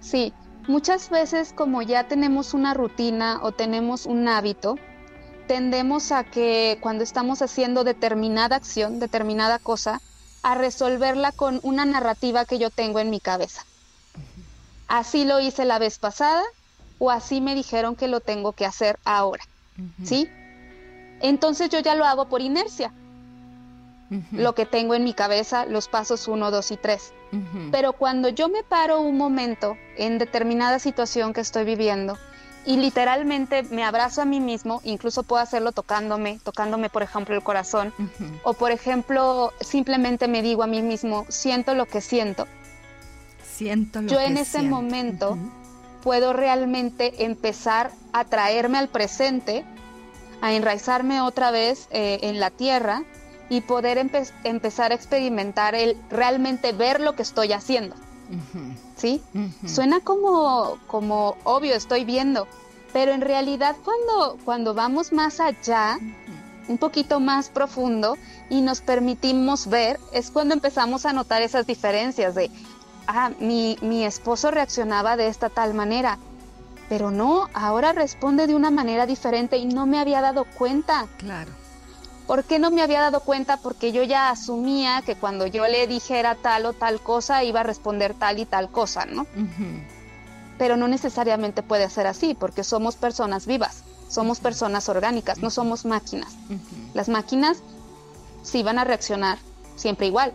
Sí, 0.00 0.32
muchas 0.66 1.10
veces 1.10 1.52
como 1.52 1.82
ya 1.82 2.08
tenemos 2.08 2.54
una 2.54 2.74
rutina 2.74 3.40
o 3.42 3.52
tenemos 3.52 4.06
un 4.06 4.26
hábito, 4.26 4.76
tendemos 5.46 6.12
a 6.12 6.24
que 6.24 6.78
cuando 6.80 7.04
estamos 7.04 7.42
haciendo 7.42 7.84
determinada 7.84 8.56
acción, 8.56 8.98
determinada 8.98 9.58
cosa, 9.58 10.00
a 10.42 10.54
resolverla 10.54 11.30
con 11.30 11.60
una 11.62 11.84
narrativa 11.84 12.44
que 12.44 12.58
yo 12.58 12.70
tengo 12.70 12.98
en 12.98 13.10
mi 13.10 13.20
cabeza. 13.20 13.64
Así 14.88 15.24
lo 15.24 15.40
hice 15.40 15.64
la 15.64 15.78
vez 15.78 15.98
pasada 15.98 16.42
o 16.98 17.10
así 17.10 17.40
me 17.40 17.54
dijeron 17.54 17.96
que 17.96 18.08
lo 18.08 18.20
tengo 18.20 18.52
que 18.52 18.66
hacer 18.66 18.98
ahora. 19.04 19.44
¿Sí? 20.04 20.28
Entonces 21.22 21.70
yo 21.70 21.80
ya 21.80 21.94
lo 21.94 22.04
hago 22.04 22.26
por 22.26 22.42
inercia. 22.42 22.92
Lo 24.30 24.54
que 24.54 24.66
tengo 24.66 24.94
en 24.94 25.04
mi 25.04 25.14
cabeza, 25.14 25.64
los 25.64 25.88
pasos 25.88 26.28
1, 26.28 26.50
2 26.50 26.70
y 26.72 26.76
3. 26.76 27.14
Pero 27.70 27.94
cuando 27.94 28.28
yo 28.28 28.50
me 28.50 28.62
paro 28.62 29.00
un 29.00 29.16
momento 29.16 29.76
en 29.96 30.18
determinada 30.18 30.78
situación 30.78 31.32
que 31.32 31.40
estoy 31.40 31.64
viviendo 31.64 32.18
y 32.66 32.76
literalmente 32.76 33.62
me 33.62 33.84
abrazo 33.84 34.20
a 34.20 34.24
mí 34.26 34.38
mismo, 34.38 34.82
incluso 34.84 35.22
puedo 35.22 35.42
hacerlo 35.42 35.72
tocándome, 35.72 36.38
tocándome 36.44 36.90
por 36.90 37.02
ejemplo 37.02 37.34
el 37.34 37.42
corazón, 37.42 37.92
o 38.44 38.52
por 38.52 38.70
ejemplo 38.70 39.52
simplemente 39.60 40.28
me 40.28 40.42
digo 40.42 40.62
a 40.62 40.66
mí 40.66 40.82
mismo, 40.82 41.24
siento 41.30 41.74
lo 41.74 41.86
que 41.86 42.02
siento. 42.02 42.46
Siento 43.42 44.02
lo 44.02 44.08
yo 44.08 44.20
en 44.20 44.36
ese 44.36 44.62
momento 44.62 45.38
puedo 46.02 46.34
realmente 46.34 47.24
empezar 47.24 47.92
a 48.12 48.24
traerme 48.24 48.76
al 48.76 48.88
presente 48.88 49.64
a 50.42 50.52
enraizarme 50.52 51.22
otra 51.22 51.50
vez 51.50 51.88
eh, 51.90 52.18
en 52.22 52.40
la 52.40 52.50
tierra 52.50 53.04
y 53.48 53.62
poder 53.62 53.96
empezar 54.44 54.92
a 54.92 54.94
experimentar 54.94 55.74
el 55.74 55.96
realmente 56.10 56.72
ver 56.72 57.00
lo 57.00 57.14
que 57.14 57.22
estoy 57.22 57.52
haciendo. 57.52 57.96
¿Sí? 58.96 59.22
Suena 59.66 60.00
como, 60.00 60.78
como 60.86 61.36
obvio, 61.44 61.74
estoy 61.74 62.04
viendo, 62.04 62.46
pero 62.92 63.12
en 63.12 63.20
realidad 63.20 63.76
cuando, 63.84 64.38
cuando 64.44 64.74
vamos 64.74 65.12
más 65.12 65.38
allá, 65.38 65.98
un 66.66 66.78
poquito 66.78 67.20
más 67.20 67.50
profundo 67.50 68.16
y 68.48 68.62
nos 68.62 68.80
permitimos 68.80 69.66
ver, 69.68 70.00
es 70.12 70.30
cuando 70.30 70.54
empezamos 70.54 71.04
a 71.04 71.12
notar 71.12 71.42
esas 71.42 71.66
diferencias 71.66 72.34
de, 72.34 72.50
ah, 73.06 73.30
mi, 73.38 73.76
mi 73.82 74.04
esposo 74.04 74.50
reaccionaba 74.50 75.16
de 75.16 75.28
esta 75.28 75.50
tal 75.50 75.74
manera, 75.74 76.18
pero 76.92 77.10
no, 77.10 77.48
ahora 77.54 77.94
responde 77.94 78.46
de 78.46 78.54
una 78.54 78.70
manera 78.70 79.06
diferente 79.06 79.56
y 79.56 79.64
no 79.64 79.86
me 79.86 79.98
había 79.98 80.20
dado 80.20 80.44
cuenta. 80.44 81.06
Claro. 81.16 81.50
¿Por 82.26 82.44
qué 82.44 82.58
no 82.58 82.70
me 82.70 82.82
había 82.82 83.00
dado 83.00 83.20
cuenta? 83.20 83.56
Porque 83.56 83.92
yo 83.92 84.02
ya 84.02 84.28
asumía 84.28 85.00
que 85.00 85.16
cuando 85.16 85.46
yo 85.46 85.66
le 85.68 85.86
dijera 85.86 86.34
tal 86.34 86.66
o 86.66 86.74
tal 86.74 87.00
cosa 87.00 87.44
iba 87.44 87.60
a 87.60 87.62
responder 87.62 88.12
tal 88.12 88.38
y 88.40 88.44
tal 88.44 88.70
cosa, 88.70 89.06
¿no? 89.06 89.26
Pero 90.58 90.76
no 90.76 90.86
necesariamente 90.86 91.62
puede 91.62 91.88
ser 91.88 92.06
así, 92.06 92.34
porque 92.34 92.62
somos 92.62 92.96
personas 92.96 93.46
vivas, 93.46 93.84
somos 94.10 94.40
personas 94.40 94.86
orgánicas, 94.90 95.38
no 95.38 95.48
somos 95.48 95.86
máquinas. 95.86 96.34
Las 96.92 97.08
máquinas 97.08 97.62
sí 98.42 98.62
van 98.62 98.78
a 98.78 98.84
reaccionar 98.84 99.38
siempre 99.76 100.08
igual, 100.08 100.34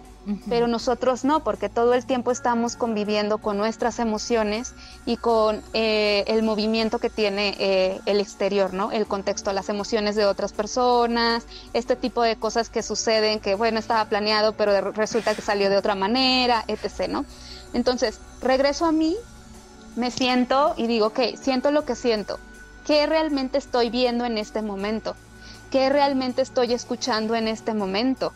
pero 0.49 0.67
nosotros 0.67 1.23
no, 1.23 1.43
porque 1.43 1.69
todo 1.69 1.93
el 1.93 2.05
tiempo 2.05 2.31
estamos 2.31 2.75
conviviendo 2.75 3.37
con 3.37 3.57
nuestras 3.57 3.99
emociones 3.99 4.73
y 5.05 5.15
con 5.17 5.61
eh, 5.73 6.25
el 6.27 6.43
movimiento 6.43 6.99
que 6.99 7.09
tiene 7.09 7.55
eh, 7.59 8.01
el 8.05 8.19
exterior, 8.19 8.73
¿no? 8.73 8.91
El 8.91 9.07
contexto, 9.07 9.53
las 9.53 9.69
emociones 9.69 10.15
de 10.15 10.25
otras 10.25 10.51
personas, 10.51 11.45
este 11.73 11.95
tipo 11.95 12.21
de 12.23 12.35
cosas 12.35 12.69
que 12.69 12.83
suceden, 12.83 13.39
que 13.39 13.55
bueno, 13.55 13.79
estaba 13.79 14.03
planeado, 14.05 14.53
pero 14.53 14.91
resulta 14.91 15.33
que 15.33 15.41
salió 15.41 15.69
de 15.69 15.77
otra 15.77 15.95
manera, 15.95 16.65
etc., 16.67 17.07
¿no? 17.07 17.23
Entonces, 17.73 18.19
regreso 18.41 18.85
a 18.85 18.91
mí, 18.91 19.15
me 19.95 20.11
siento 20.11 20.73
y 20.77 20.87
digo, 20.87 21.07
ok, 21.07 21.19
siento 21.41 21.71
lo 21.71 21.85
que 21.85 21.95
siento. 21.95 22.37
¿Qué 22.85 23.05
realmente 23.05 23.57
estoy 23.57 23.89
viendo 23.89 24.25
en 24.25 24.37
este 24.37 24.61
momento? 24.61 25.15
¿Qué 25.71 25.89
realmente 25.89 26.41
estoy 26.41 26.73
escuchando 26.73 27.35
en 27.35 27.47
este 27.47 27.73
momento? 27.73 28.33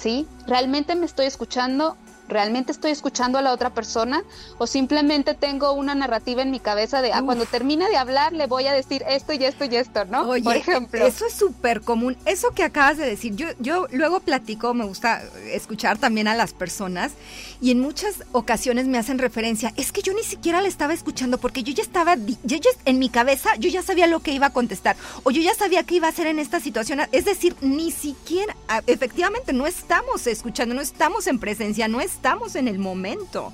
¿Sí? 0.00 0.26
¿Realmente 0.46 0.94
me 0.94 1.04
estoy 1.04 1.26
escuchando? 1.26 1.96
¿Realmente 2.30 2.70
estoy 2.70 2.92
escuchando 2.92 3.38
a 3.38 3.42
la 3.42 3.52
otra 3.52 3.70
persona? 3.70 4.22
¿O 4.58 4.66
simplemente 4.66 5.34
tengo 5.34 5.72
una 5.72 5.94
narrativa 5.94 6.42
en 6.42 6.50
mi 6.50 6.60
cabeza 6.60 7.02
de, 7.02 7.12
ah, 7.12 7.22
cuando 7.24 7.44
termine 7.44 7.88
de 7.88 7.96
hablar 7.96 8.32
le 8.32 8.46
voy 8.46 8.66
a 8.66 8.72
decir 8.72 9.02
esto 9.08 9.32
y 9.32 9.44
esto 9.44 9.64
y 9.64 9.74
esto, 9.76 10.04
¿no? 10.04 10.28
Oye, 10.28 10.44
Por 10.44 10.56
ejemplo. 10.56 11.04
Eso 11.04 11.26
es 11.26 11.32
súper 11.32 11.80
común. 11.80 12.16
Eso 12.24 12.52
que 12.52 12.62
acabas 12.62 12.96
de 12.98 13.06
decir, 13.06 13.34
yo, 13.34 13.48
yo 13.58 13.88
luego 13.90 14.20
platico, 14.20 14.72
me 14.74 14.84
gusta 14.84 15.22
escuchar 15.52 15.98
también 15.98 16.28
a 16.28 16.34
las 16.34 16.52
personas 16.52 17.12
y 17.60 17.72
en 17.72 17.80
muchas 17.80 18.22
ocasiones 18.32 18.86
me 18.86 18.98
hacen 18.98 19.18
referencia, 19.18 19.72
es 19.76 19.90
que 19.90 20.02
yo 20.02 20.14
ni 20.14 20.22
siquiera 20.22 20.62
le 20.62 20.68
estaba 20.68 20.94
escuchando 20.94 21.38
porque 21.38 21.64
yo 21.64 21.74
ya 21.74 21.82
estaba, 21.82 22.14
yo 22.16 22.56
ya 22.56 22.70
en 22.84 22.98
mi 23.00 23.08
cabeza, 23.08 23.50
yo 23.58 23.68
ya 23.68 23.82
sabía 23.82 24.06
lo 24.06 24.20
que 24.20 24.32
iba 24.32 24.46
a 24.46 24.52
contestar 24.52 24.96
o 25.24 25.32
yo 25.32 25.42
ya 25.42 25.54
sabía 25.54 25.82
qué 25.82 25.96
iba 25.96 26.06
a 26.06 26.10
hacer 26.10 26.28
en 26.28 26.38
esta 26.38 26.60
situación. 26.60 27.00
Es 27.10 27.24
decir, 27.24 27.56
ni 27.60 27.90
siquiera, 27.90 28.56
efectivamente, 28.86 29.52
no 29.52 29.66
estamos 29.66 30.26
escuchando, 30.26 30.74
no 30.74 30.80
estamos 30.80 31.26
en 31.26 31.38
presencia, 31.38 31.88
no 31.88 32.00
estamos 32.00 32.19
en 32.54 32.68
el 32.68 32.78
momento. 32.78 33.52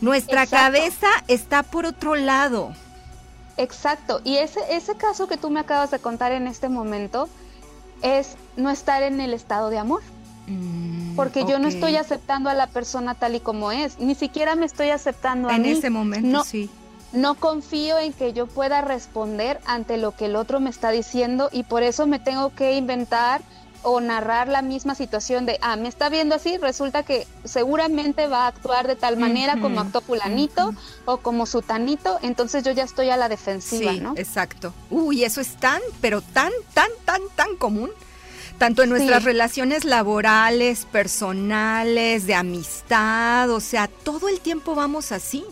Nuestra 0.00 0.46
cabeza 0.46 1.08
está 1.28 1.62
por 1.62 1.84
otro 1.86 2.16
lado. 2.16 2.72
Exacto, 3.56 4.22
y 4.24 4.38
ese, 4.38 4.60
ese 4.70 4.94
caso 4.94 5.28
que 5.28 5.36
tú 5.36 5.50
me 5.50 5.60
acabas 5.60 5.90
de 5.90 5.98
contar 5.98 6.32
en 6.32 6.46
este 6.46 6.70
momento 6.70 7.28
es 8.00 8.36
no 8.56 8.70
estar 8.70 9.02
en 9.02 9.20
el 9.20 9.34
estado 9.34 9.68
de 9.68 9.78
amor. 9.78 10.02
Mm, 10.46 11.14
porque 11.14 11.44
yo 11.44 11.58
no 11.58 11.68
estoy 11.68 11.96
aceptando 11.96 12.48
a 12.48 12.54
la 12.54 12.66
persona 12.68 13.14
tal 13.14 13.34
y 13.34 13.40
como 13.40 13.70
es, 13.70 13.98
ni 13.98 14.14
siquiera 14.14 14.54
me 14.54 14.64
estoy 14.64 14.88
aceptando 14.88 15.48
a 15.48 15.56
en 15.56 15.62
mí. 15.62 15.70
En 15.70 15.76
ese 15.76 15.90
momento, 15.90 16.28
no, 16.28 16.44
sí. 16.44 16.70
No 17.12 17.34
confío 17.34 17.98
en 17.98 18.12
que 18.12 18.32
yo 18.32 18.46
pueda 18.46 18.80
responder 18.80 19.60
ante 19.66 19.98
lo 19.98 20.12
que 20.12 20.26
el 20.26 20.36
otro 20.36 20.60
me 20.60 20.70
está 20.70 20.90
diciendo 20.90 21.50
y 21.52 21.64
por 21.64 21.82
eso 21.82 22.06
me 22.06 22.18
tengo 22.18 22.54
que 22.54 22.76
inventar 22.76 23.42
o 23.82 24.00
narrar 24.00 24.48
la 24.48 24.62
misma 24.62 24.94
situación 24.94 25.46
de, 25.46 25.58
ah, 25.62 25.76
me 25.76 25.88
está 25.88 26.08
viendo 26.08 26.34
así, 26.34 26.56
resulta 26.58 27.02
que 27.02 27.26
seguramente 27.44 28.26
va 28.26 28.44
a 28.44 28.46
actuar 28.48 28.86
de 28.86 28.96
tal 28.96 29.16
manera 29.16 29.60
como 29.60 29.80
actuó 29.80 30.00
fulanito 30.00 30.74
o 31.04 31.18
como 31.18 31.46
sutanito, 31.46 32.18
entonces 32.22 32.64
yo 32.64 32.72
ya 32.72 32.84
estoy 32.84 33.10
a 33.10 33.16
la 33.16 33.28
defensiva, 33.28 33.92
sí, 33.92 34.00
¿no? 34.00 34.14
Exacto. 34.16 34.74
Uy, 34.90 35.24
eso 35.24 35.40
es 35.40 35.56
tan, 35.56 35.80
pero 36.00 36.20
tan, 36.20 36.52
tan, 36.74 36.90
tan, 37.04 37.20
tan 37.34 37.56
común. 37.56 37.90
Tanto 38.58 38.82
en 38.82 38.90
nuestras 38.90 39.24
relaciones 39.24 39.86
laborales, 39.86 40.84
personales, 40.84 42.26
de 42.26 42.34
amistad, 42.34 43.48
o 43.48 43.58
sea, 43.58 43.88
todo 43.88 44.28
el 44.28 44.40
tiempo 44.40 44.74
vamos 44.74 45.12
así. 45.12 45.46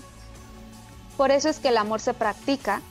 Por 1.16 1.30
eso 1.30 1.48
es 1.48 1.58
que 1.58 1.68
el 1.68 1.78
amor 1.78 2.00
se 2.00 2.12
practica, 2.12 2.82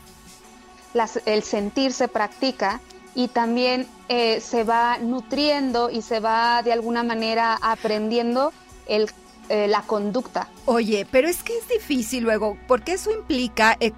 el 1.26 1.44
sentir 1.44 1.94
se 1.94 2.08
practica 2.08 2.82
y 3.18 3.30
también 3.30 3.88
eh, 4.10 4.40
se 4.42 4.64
va 4.64 5.00
nutriendo 5.00 5.90
y 5.90 6.04
se 6.04 6.20
va 6.20 6.62
de 6.62 6.72
alguna 6.72 7.02
manera 7.02 7.58
aprendiendo 7.64 8.54
el, 8.88 9.10
eh, 9.50 9.68
la 9.68 9.82
conducta. 9.82 10.48
Oye, 10.66 11.08
pero 11.10 11.28
es 11.28 11.42
que 11.42 11.58
es 11.58 11.68
difícil 11.68 12.24
luego, 12.24 12.60
porque 12.68 12.92
eso 12.94 13.10
implica, 13.12 13.76
eh, 13.80 13.92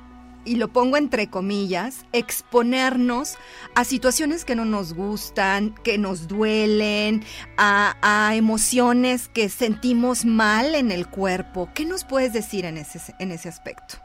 y 0.46 0.56
lo 0.56 0.70
pongo 0.70 0.96
entre 0.96 1.30
comillas, 1.30 2.06
exponernos 2.14 3.36
a 3.76 3.84
situaciones 3.84 4.46
que 4.46 4.56
no 4.56 4.64
nos 4.64 4.94
gustan, 4.94 5.76
que 5.84 5.98
nos 5.98 6.30
duelen, 6.30 7.26
a, 7.58 7.98
a 8.02 8.36
emociones 8.36 9.28
que 9.28 9.50
sentimos 9.50 10.24
mal 10.24 10.76
en 10.76 10.92
el 10.92 11.10
cuerpo. 11.10 11.70
¿Qué 11.74 11.84
nos 11.84 12.06
puedes 12.06 12.32
decir 12.32 12.64
en 12.64 12.78
ese, 12.78 13.02
en 13.20 13.34
ese 13.34 13.50
aspecto? 13.50 13.96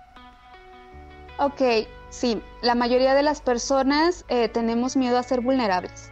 Ok, 1.39 1.63
Sí, 2.15 2.41
la 2.63 2.77
mayoría 2.77 3.13
de 3.15 3.25
las 3.25 3.41
personas 3.41 4.25
eh, 4.29 4.49
tenemos 4.49 4.97
miedo 4.97 5.19
a 5.19 5.25
ser 5.25 5.41
vulnerables. 5.41 6.11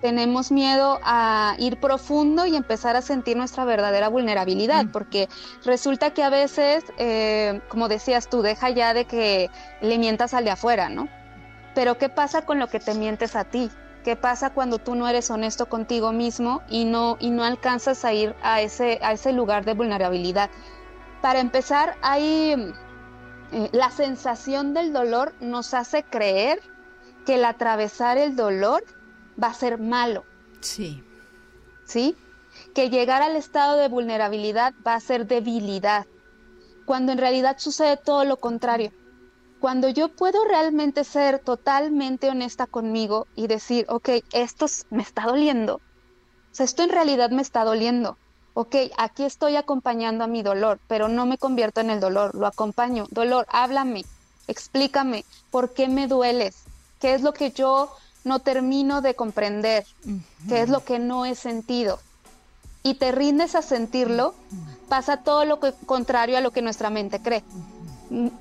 Tenemos 0.00 0.52
miedo 0.52 1.00
a 1.02 1.56
ir 1.58 1.80
profundo 1.80 2.46
y 2.46 2.54
empezar 2.54 2.94
a 2.94 3.02
sentir 3.02 3.36
nuestra 3.36 3.64
verdadera 3.64 4.08
vulnerabilidad, 4.08 4.86
porque 4.92 5.28
resulta 5.64 6.14
que 6.14 6.22
a 6.22 6.30
veces, 6.30 6.84
eh, 6.96 7.60
como 7.68 7.88
decías 7.88 8.30
tú, 8.30 8.40
deja 8.40 8.70
ya 8.70 8.94
de 8.94 9.04
que 9.04 9.50
le 9.80 9.98
mientas 9.98 10.32
al 10.32 10.44
de 10.44 10.52
afuera, 10.52 10.88
¿no? 10.88 11.08
Pero 11.74 11.98
¿qué 11.98 12.08
pasa 12.08 12.42
con 12.42 12.60
lo 12.60 12.68
que 12.68 12.78
te 12.78 12.94
mientes 12.94 13.34
a 13.34 13.42
ti? 13.42 13.68
¿Qué 14.04 14.14
pasa 14.14 14.50
cuando 14.50 14.78
tú 14.78 14.94
no 14.94 15.08
eres 15.08 15.28
honesto 15.28 15.66
contigo 15.66 16.12
mismo 16.12 16.62
y 16.68 16.84
no, 16.84 17.16
y 17.18 17.30
no 17.30 17.42
alcanzas 17.42 18.04
a 18.04 18.12
ir 18.12 18.36
a 18.42 18.60
ese, 18.60 19.00
a 19.02 19.12
ese 19.12 19.32
lugar 19.32 19.64
de 19.64 19.74
vulnerabilidad? 19.74 20.50
Para 21.20 21.40
empezar, 21.40 21.96
hay 22.00 22.72
la 23.72 23.90
sensación 23.90 24.74
del 24.74 24.92
dolor 24.92 25.34
nos 25.40 25.74
hace 25.74 26.04
creer 26.04 26.60
que 27.26 27.34
el 27.34 27.44
atravesar 27.44 28.18
el 28.18 28.34
dolor 28.34 28.84
va 29.42 29.48
a 29.48 29.54
ser 29.54 29.78
malo. 29.78 30.24
Sí. 30.60 31.04
¿Sí? 31.84 32.16
Que 32.74 32.90
llegar 32.90 33.22
al 33.22 33.36
estado 33.36 33.76
de 33.76 33.88
vulnerabilidad 33.88 34.74
va 34.86 34.94
a 34.94 35.00
ser 35.00 35.26
debilidad, 35.26 36.06
cuando 36.86 37.12
en 37.12 37.18
realidad 37.18 37.56
sucede 37.58 37.96
todo 37.96 38.24
lo 38.24 38.38
contrario. 38.38 38.92
Cuando 39.60 39.88
yo 39.88 40.08
puedo 40.08 40.44
realmente 40.44 41.04
ser 41.04 41.38
totalmente 41.38 42.28
honesta 42.30 42.66
conmigo 42.66 43.28
y 43.36 43.46
decir, 43.46 43.86
ok, 43.88 44.08
esto 44.32 44.66
me 44.90 45.02
está 45.02 45.22
doliendo, 45.26 45.76
o 45.76 46.54
sea, 46.54 46.64
esto 46.64 46.82
en 46.82 46.90
realidad 46.90 47.30
me 47.30 47.42
está 47.42 47.64
doliendo, 47.64 48.18
ok, 48.54 48.76
aquí 48.98 49.24
estoy 49.24 49.56
acompañando 49.56 50.24
a 50.24 50.26
mi 50.26 50.42
dolor, 50.42 50.78
pero 50.88 51.08
no 51.08 51.26
me 51.26 51.38
convierto 51.38 51.80
en 51.80 51.90
el 51.90 52.00
dolor, 52.00 52.34
lo 52.34 52.46
acompaño. 52.46 53.06
Dolor, 53.10 53.46
háblame, 53.50 54.04
explícame, 54.48 55.24
¿por 55.50 55.72
qué 55.72 55.88
me 55.88 56.06
dueles? 56.06 56.56
¿Qué 57.00 57.14
es 57.14 57.22
lo 57.22 57.32
que 57.32 57.50
yo 57.50 57.90
no 58.24 58.40
termino 58.40 59.00
de 59.00 59.14
comprender? 59.14 59.86
¿Qué 60.48 60.62
es 60.62 60.68
lo 60.68 60.84
que 60.84 60.98
no 60.98 61.24
he 61.24 61.34
sentido? 61.34 61.98
Y 62.82 62.94
te 62.94 63.12
rindes 63.12 63.54
a 63.54 63.62
sentirlo, 63.62 64.34
pasa 64.88 65.18
todo 65.18 65.44
lo 65.44 65.58
contrario 65.86 66.36
a 66.36 66.40
lo 66.40 66.50
que 66.50 66.62
nuestra 66.62 66.90
mente 66.90 67.20
cree. 67.20 67.42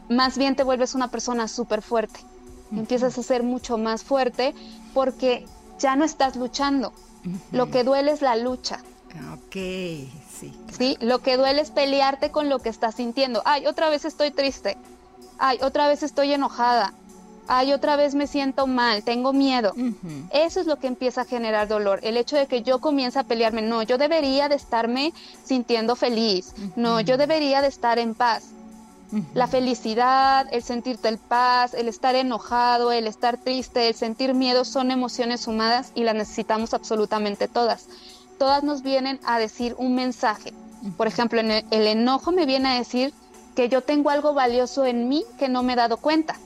Más 0.09 0.37
bien 0.37 0.55
te 0.55 0.63
vuelves 0.63 0.95
una 0.95 1.09
persona 1.09 1.47
súper 1.47 1.81
fuerte. 1.81 2.19
Empiezas 2.71 3.17
a 3.17 3.23
ser 3.23 3.43
mucho 3.43 3.77
más 3.77 4.03
fuerte 4.03 4.53
porque 4.93 5.45
ya 5.79 5.95
no 5.95 6.03
estás 6.03 6.35
luchando. 6.35 6.93
Lo 7.51 7.69
que 7.69 7.83
duele 7.83 8.11
es 8.11 8.21
la 8.21 8.35
lucha 8.35 8.81
Ok, 9.33 9.53
sí. 9.53 10.53
Sí, 10.77 10.97
lo 11.01 11.19
que 11.19 11.37
duele 11.37 11.61
es 11.61 11.71
pelearte 11.71 12.31
con 12.31 12.49
lo 12.49 12.59
que 12.59 12.69
estás 12.69 12.95
sintiendo. 12.95 13.41
Ay, 13.45 13.67
otra 13.67 13.89
vez 13.89 14.05
estoy 14.05 14.31
triste. 14.31 14.77
Ay, 15.37 15.59
otra 15.61 15.87
vez 15.87 16.03
estoy 16.03 16.33
enojada. 16.33 16.93
Ay, 17.47 17.73
otra 17.73 17.95
vez 17.97 18.15
me 18.15 18.27
siento 18.27 18.67
mal, 18.67 19.03
tengo 19.03 19.33
miedo. 19.33 19.73
Eso 20.31 20.61
es 20.61 20.67
lo 20.67 20.77
que 20.77 20.87
empieza 20.87 21.21
a 21.21 21.25
generar 21.25 21.67
dolor. 21.67 21.99
El 22.03 22.15
hecho 22.15 22.37
de 22.37 22.47
que 22.47 22.61
yo 22.61 22.79
comience 22.79 23.19
a 23.19 23.23
pelearme. 23.23 23.61
No, 23.61 23.81
yo 23.81 23.97
debería 23.97 24.47
de 24.47 24.55
estarme 24.55 25.13
sintiendo 25.43 25.95
feliz. 25.95 26.53
No, 26.75 27.01
yo 27.01 27.17
debería 27.17 27.61
de 27.61 27.67
estar 27.67 27.99
en 27.99 28.15
paz. 28.15 28.45
La 29.33 29.47
felicidad, 29.47 30.47
el 30.53 30.63
sentirte 30.63 31.09
en 31.09 31.17
paz, 31.17 31.73
el 31.73 31.89
estar 31.89 32.15
enojado, 32.15 32.93
el 32.93 33.07
estar 33.07 33.37
triste, 33.37 33.89
el 33.89 33.95
sentir 33.95 34.33
miedo 34.33 34.63
son 34.63 34.89
emociones 34.89 35.41
sumadas 35.41 35.91
y 35.95 36.05
las 36.05 36.15
necesitamos 36.15 36.73
absolutamente 36.73 37.49
todas 37.49 37.87
todas 38.41 38.63
nos 38.63 38.81
vienen 38.81 39.19
a 39.23 39.37
decir 39.37 39.75
un 39.77 39.93
mensaje. 39.93 40.51
Por 40.97 41.05
ejemplo, 41.05 41.39
el, 41.41 41.63
el 41.69 41.85
enojo 41.85 42.31
me 42.31 42.47
viene 42.47 42.69
a 42.69 42.73
decir 42.79 43.13
que 43.55 43.69
yo 43.69 43.81
tengo 43.81 44.09
algo 44.09 44.33
valioso 44.33 44.83
en 44.83 45.07
mí 45.07 45.23
que 45.37 45.47
no 45.47 45.61
me 45.61 45.73
he 45.73 45.75
dado 45.75 45.97
cuenta. 45.97 46.37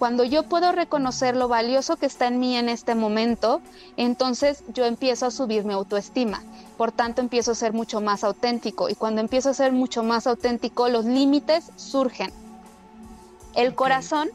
Cuando 0.00 0.24
yo 0.24 0.42
puedo 0.42 0.72
reconocer 0.72 1.36
lo 1.36 1.46
valioso 1.46 1.94
que 1.94 2.06
está 2.06 2.26
en 2.26 2.40
mí 2.40 2.56
en 2.56 2.68
este 2.68 2.96
momento, 2.96 3.60
entonces 3.96 4.64
yo 4.74 4.84
empiezo 4.84 5.26
a 5.26 5.30
subir 5.30 5.64
mi 5.64 5.74
autoestima. 5.74 6.42
Por 6.76 6.90
tanto, 6.90 7.20
empiezo 7.20 7.52
a 7.52 7.54
ser 7.54 7.72
mucho 7.72 8.00
más 8.00 8.24
auténtico. 8.24 8.88
Y 8.88 8.96
cuando 8.96 9.20
empiezo 9.20 9.50
a 9.50 9.54
ser 9.54 9.70
mucho 9.70 10.02
más 10.02 10.26
auténtico, 10.26 10.88
los 10.88 11.04
límites 11.04 11.70
surgen. 11.76 12.32
El 13.54 13.76
corazón 13.76 14.28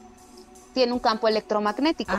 tiene 0.77 0.93
un 0.93 0.99
campo 0.99 1.27
electromagnético. 1.27 2.13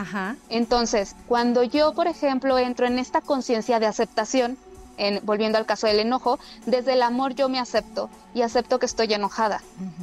Entonces, 0.49 1.15
cuando 1.29 1.63
yo, 1.63 1.93
por 1.93 2.07
ejemplo, 2.07 2.59
entro 2.59 2.87
en 2.87 2.99
esta 2.99 3.21
conciencia 3.21 3.79
de 3.79 3.85
aceptación, 3.85 4.57
en, 4.97 5.21
volviendo 5.23 5.57
al 5.57 5.65
caso 5.65 5.87
del 5.87 5.99
enojo, 5.99 6.39
desde 6.65 6.91
el 6.91 7.01
amor 7.01 7.35
yo 7.35 7.47
me 7.47 7.57
acepto 7.57 8.09
y 8.33 8.41
acepto 8.41 8.77
que 8.77 8.85
estoy 8.85 9.13
enojada. 9.13 9.61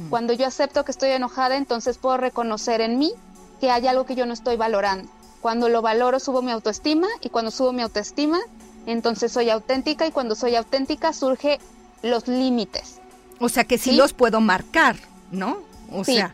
Cuando 0.09 0.33
yo 0.33 0.47
acepto 0.47 0.83
que 0.85 0.91
estoy 0.91 1.11
enojada, 1.11 1.55
entonces 1.55 1.99
puedo 1.99 2.17
reconocer 2.17 2.81
en 2.81 2.97
mí 2.97 3.13
que 3.61 3.69
hay 3.69 3.85
algo 3.85 4.07
que 4.07 4.15
yo 4.15 4.25
no 4.25 4.33
estoy 4.33 4.55
valorando. 4.55 5.07
Cuando 5.39 5.69
lo 5.69 5.83
valoro, 5.83 6.19
subo 6.19 6.41
mi 6.41 6.49
autoestima 6.49 7.05
y 7.21 7.29
cuando 7.29 7.51
subo 7.51 7.73
mi 7.73 7.83
autoestima, 7.83 8.39
entonces 8.87 9.31
soy 9.31 9.51
auténtica 9.51 10.07
y 10.07 10.11
cuando 10.11 10.33
soy 10.33 10.55
auténtica 10.55 11.13
surge 11.13 11.59
los 12.01 12.27
límites. 12.27 13.01
O 13.39 13.49
sea 13.49 13.65
que 13.65 13.77
sí, 13.77 13.91
los 13.91 14.13
puedo 14.13 14.41
marcar, 14.41 14.95
¿no? 15.29 15.59
O 15.91 16.03
sea 16.03 16.33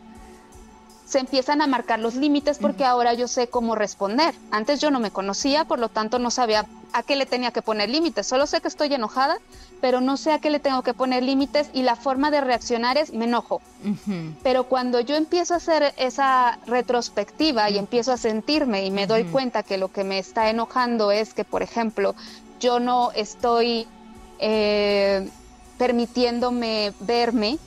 se 1.06 1.18
empiezan 1.18 1.60
a 1.60 1.66
marcar 1.66 1.98
los 1.98 2.14
límites 2.14 2.58
porque 2.58 2.84
ahora 2.84 3.14
yo 3.14 3.28
sé 3.28 3.48
cómo 3.48 3.74
responder. 3.74 4.34
Antes 4.50 4.80
yo 4.80 4.90
no 4.90 5.00
me 5.00 5.10
conocía, 5.10 5.64
por 5.64 5.78
lo 5.78 5.88
tanto 5.88 6.18
no 6.18 6.30
sabía 6.30 6.66
a 6.92 7.02
qué 7.02 7.16
le 7.16 7.26
tenía 7.26 7.50
que 7.50 7.60
poner 7.60 7.90
límites. 7.90 8.26
Solo 8.26 8.46
sé 8.46 8.60
que 8.60 8.68
estoy 8.68 8.94
enojada, 8.94 9.36
pero 9.80 10.00
no 10.00 10.16
sé 10.16 10.32
a 10.32 10.38
qué 10.38 10.48
le 10.48 10.60
tengo 10.60 10.82
que 10.82 10.94
poner 10.94 11.22
límites 11.22 11.68
y 11.74 11.82
la 11.82 11.96
forma 11.96 12.30
de 12.30 12.40
reaccionar 12.40 12.96
es 12.96 13.12
me 13.12 13.26
enojo. 13.26 13.60
Pero 14.42 14.64
cuando 14.64 15.00
yo 15.00 15.14
empiezo 15.14 15.54
a 15.54 15.56
hacer 15.58 15.92
esa 15.98 16.58
retrospectiva 16.66 17.68
y 17.68 17.78
empiezo 17.78 18.12
a 18.12 18.16
sentirme 18.16 18.86
y 18.86 18.90
me 18.90 19.06
doy 19.06 19.24
cuenta 19.24 19.62
que 19.62 19.76
lo 19.76 19.92
que 19.92 20.04
me 20.04 20.18
está 20.18 20.48
enojando 20.48 21.10
es 21.10 21.34
que, 21.34 21.44
por 21.44 21.62
ejemplo, 21.62 22.14
yo 22.60 22.80
no 22.80 23.12
estoy 23.12 23.86
eh, 24.38 25.28
permitiéndome 25.76 26.92
verme, 27.00 27.58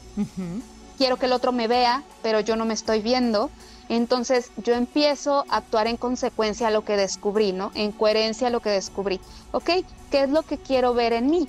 quiero 0.97 1.17
que 1.17 1.27
el 1.27 1.33
otro 1.33 1.51
me 1.51 1.67
vea, 1.67 2.03
pero 2.21 2.39
yo 2.39 2.55
no 2.55 2.65
me 2.65 2.73
estoy 2.73 3.01
viendo. 3.01 3.49
Entonces 3.89 4.51
yo 4.57 4.73
empiezo 4.73 5.45
a 5.49 5.57
actuar 5.57 5.88
en 5.88 5.97
consecuencia 5.97 6.67
a 6.67 6.71
lo 6.71 6.83
que 6.83 6.97
descubrí, 6.97 7.53
¿no? 7.53 7.71
En 7.73 7.91
coherencia 7.91 8.47
a 8.47 8.51
lo 8.51 8.60
que 8.60 8.69
descubrí. 8.69 9.21
¿Ok? 9.51 9.69
¿Qué 10.12 10.23
es 10.23 10.29
lo 10.29 10.43
que 10.43 10.57
quiero 10.57 10.93
ver 10.93 11.13
en 11.13 11.29
mí? 11.29 11.47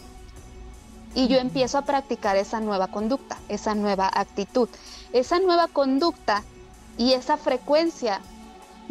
Y 1.15 1.27
yo 1.27 1.39
empiezo 1.39 1.79
a 1.79 1.83
practicar 1.83 2.37
esa 2.37 2.61
nueva 2.61 2.89
conducta, 2.89 3.39
esa 3.49 3.75
nueva 3.75 4.09
actitud. 4.13 4.69
Esa 5.13 5.41
nueva 5.41 5.67
conducta 5.67 6.45
y 6.97 7.15
esa 7.15 7.37
frecuencia 7.37 8.21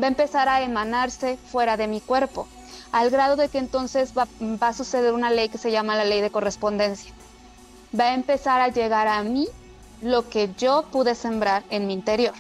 va 0.02 0.06
a 0.06 0.10
empezar 0.10 0.50
a 0.50 0.62
emanarse 0.62 1.38
fuera 1.38 1.78
de 1.78 1.88
mi 1.88 2.02
cuerpo, 2.02 2.48
al 2.92 3.10
grado 3.10 3.36
de 3.36 3.50
que 3.50 3.58
entonces 3.58 4.14
va, 4.18 4.28
va 4.42 4.70
a 4.70 4.74
suceder 4.74 5.14
una 5.14 5.32
ley 5.32 5.50
que 5.50 5.58
se 5.58 5.72
llama 5.72 5.96
la 5.96 6.06
ley 6.06 6.22
de 6.22 6.32
correspondencia. 6.32 7.14
Va 7.98 8.06
a 8.06 8.14
empezar 8.14 8.62
a 8.62 8.70
llegar 8.70 9.08
a 9.08 9.24
mí 9.24 9.48
lo 10.02 10.30
que 10.30 10.50
yo 10.58 10.84
pude 10.92 11.16
sembrar 11.16 11.64
en 11.70 11.88
mi 11.88 11.94
interior. 11.94 12.34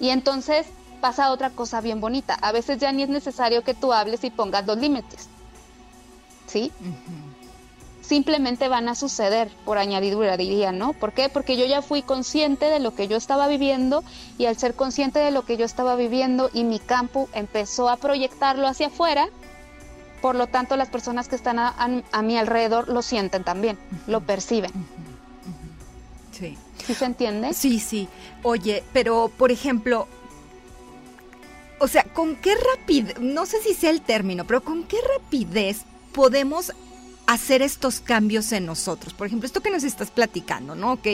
Y 0.00 0.08
entonces 0.08 0.66
pasa 1.00 1.32
otra 1.32 1.50
cosa 1.50 1.80
bien 1.80 2.00
bonita. 2.00 2.34
A 2.34 2.52
veces 2.52 2.78
ya 2.78 2.92
ni 2.92 3.02
es 3.02 3.08
necesario 3.08 3.62
que 3.62 3.74
tú 3.74 3.92
hables 3.92 4.24
y 4.24 4.30
pongas 4.30 4.66
los 4.66 4.78
límites. 4.78 5.28
¿Sí? 6.46 6.72
Simplemente 8.00 8.68
van 8.68 8.88
a 8.88 8.94
suceder 8.94 9.50
por 9.64 9.78
añadidura, 9.78 10.36
diría, 10.36 10.72
¿no? 10.72 10.92
¿Por 10.92 11.12
qué? 11.12 11.28
Porque 11.28 11.56
yo 11.56 11.66
ya 11.66 11.82
fui 11.82 12.02
consciente 12.02 12.66
de 12.66 12.78
lo 12.78 12.94
que 12.94 13.08
yo 13.08 13.16
estaba 13.16 13.46
viviendo 13.48 14.04
y 14.38 14.46
al 14.46 14.56
ser 14.56 14.74
consciente 14.74 15.18
de 15.18 15.30
lo 15.30 15.44
que 15.44 15.56
yo 15.56 15.64
estaba 15.64 15.96
viviendo 15.96 16.50
y 16.52 16.64
mi 16.64 16.78
campo 16.78 17.28
empezó 17.32 17.88
a 17.88 17.96
proyectarlo 17.96 18.66
hacia 18.66 18.88
afuera, 18.88 19.28
por 20.20 20.36
lo 20.36 20.46
tanto 20.46 20.76
las 20.76 20.88
personas 20.88 21.28
que 21.28 21.36
están 21.36 21.58
a, 21.58 22.22
mi 22.22 22.36
alrededor 22.38 22.88
lo 22.88 23.02
sienten 23.02 23.44
también, 23.44 23.78
lo 24.06 24.20
perciben. 24.20 24.70
Sí. 26.32 26.56
¿Sí 26.84 26.94
se 26.94 27.04
entiende? 27.04 27.54
Sí, 27.54 27.78
sí. 27.78 28.08
Oye, 28.42 28.82
pero 28.92 29.30
por 29.36 29.52
ejemplo, 29.52 30.08
o 31.78 31.88
sea, 31.88 32.04
¿con 32.04 32.36
qué 32.36 32.54
rapidez, 32.54 33.18
no 33.20 33.46
sé 33.46 33.62
si 33.62 33.74
sea 33.74 33.90
el 33.90 34.02
término, 34.02 34.46
pero 34.46 34.62
con 34.62 34.84
qué 34.84 34.96
rapidez 35.16 35.82
podemos 36.12 36.72
hacer 37.32 37.62
estos 37.62 38.00
cambios 38.00 38.52
en 38.52 38.66
nosotros. 38.66 39.14
Por 39.14 39.26
ejemplo, 39.26 39.46
esto 39.46 39.62
que 39.62 39.70
nos 39.70 39.84
estás 39.84 40.10
platicando, 40.10 40.74
¿no? 40.74 40.92
Ok, 40.92 41.08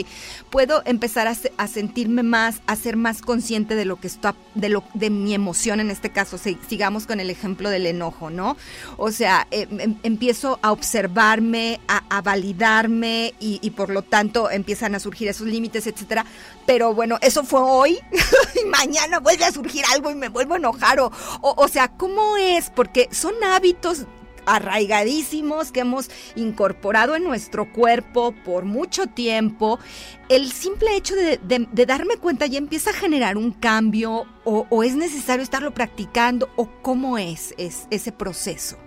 puedo 0.49 0.81
empezar 0.85 1.27
a, 1.27 1.67
sentirme 1.67 2.23
más, 2.23 2.61
a 2.67 2.75
ser 2.75 2.97
más 2.97 3.21
consciente 3.21 3.75
de 3.75 3.85
lo 3.85 3.99
que 4.01 4.07
está, 4.07 4.35
de 4.53 4.67
lo, 4.67 4.83
de 4.93 5.09
mi 5.09 5.33
emoción 5.33 5.79
en 5.79 5.89
este 5.91 6.09
caso. 6.09 6.37
sigamos 6.37 7.07
con 7.07 7.21
el 7.21 7.29
ejemplo 7.29 7.69
del 7.69 7.85
enojo, 7.85 8.29
¿no? 8.29 8.57
O 8.97 9.11
sea, 9.11 9.47
eh, 9.51 9.67
em, 9.71 9.95
empiezo 10.03 10.59
a 10.61 10.73
observarme, 10.73 11.79
a, 11.87 12.21
validarme 12.21 13.33
y, 13.39 13.69
por 13.69 13.89
lo 13.89 14.01
tanto 14.01 14.51
empiezan 14.51 14.93
a 14.95 14.99
surgir 14.99 15.29
esos 15.29 15.47
límites, 15.47 15.87
etcétera. 15.87 16.25
Pero 16.65 16.93
bueno, 16.93 17.17
eso 17.21 17.45
fue 17.45 17.61
hoy 17.61 17.97
y 18.61 18.65
mañana 18.67 19.19
vuelve 19.19 19.45
a 19.45 19.53
surgir 19.53 19.85
algo 19.93 20.11
y 20.11 20.15
me 20.15 20.27
vuelvo 20.27 20.55
a 20.55 20.57
enojar 20.57 20.99
o, 20.99 21.11
o 21.41 21.67
sea, 21.69 21.87
¿cómo 21.87 22.35
es? 22.35 22.69
Porque 22.69 23.07
son 23.11 23.33
hábitos 23.41 24.05
arraigadísimos 24.49 25.71
que 25.71 25.81
hemos 25.81 26.09
incorporado 26.35 27.15
en 27.15 27.23
nuestro 27.23 27.71
cuerpo 27.71 28.33
por 28.43 28.65
mucho 28.65 29.07
tiempo, 29.07 29.79
el 30.27 30.51
simple 30.51 30.95
hecho 30.95 31.15
de, 31.15 31.39
darme 31.85 32.17
cuenta 32.17 32.47
ya 32.47 32.57
empieza 32.57 32.89
a 32.89 32.93
generar 32.93 33.37
un 33.37 33.51
cambio 33.51 34.25
o, 34.43 34.83
es 34.83 34.95
necesario 34.95 35.43
estarlo 35.43 35.73
practicando 35.73 36.49
o 36.55 36.67
cómo 36.81 37.17
es, 37.17 37.53
ese 37.57 38.11
proceso. 38.11 38.77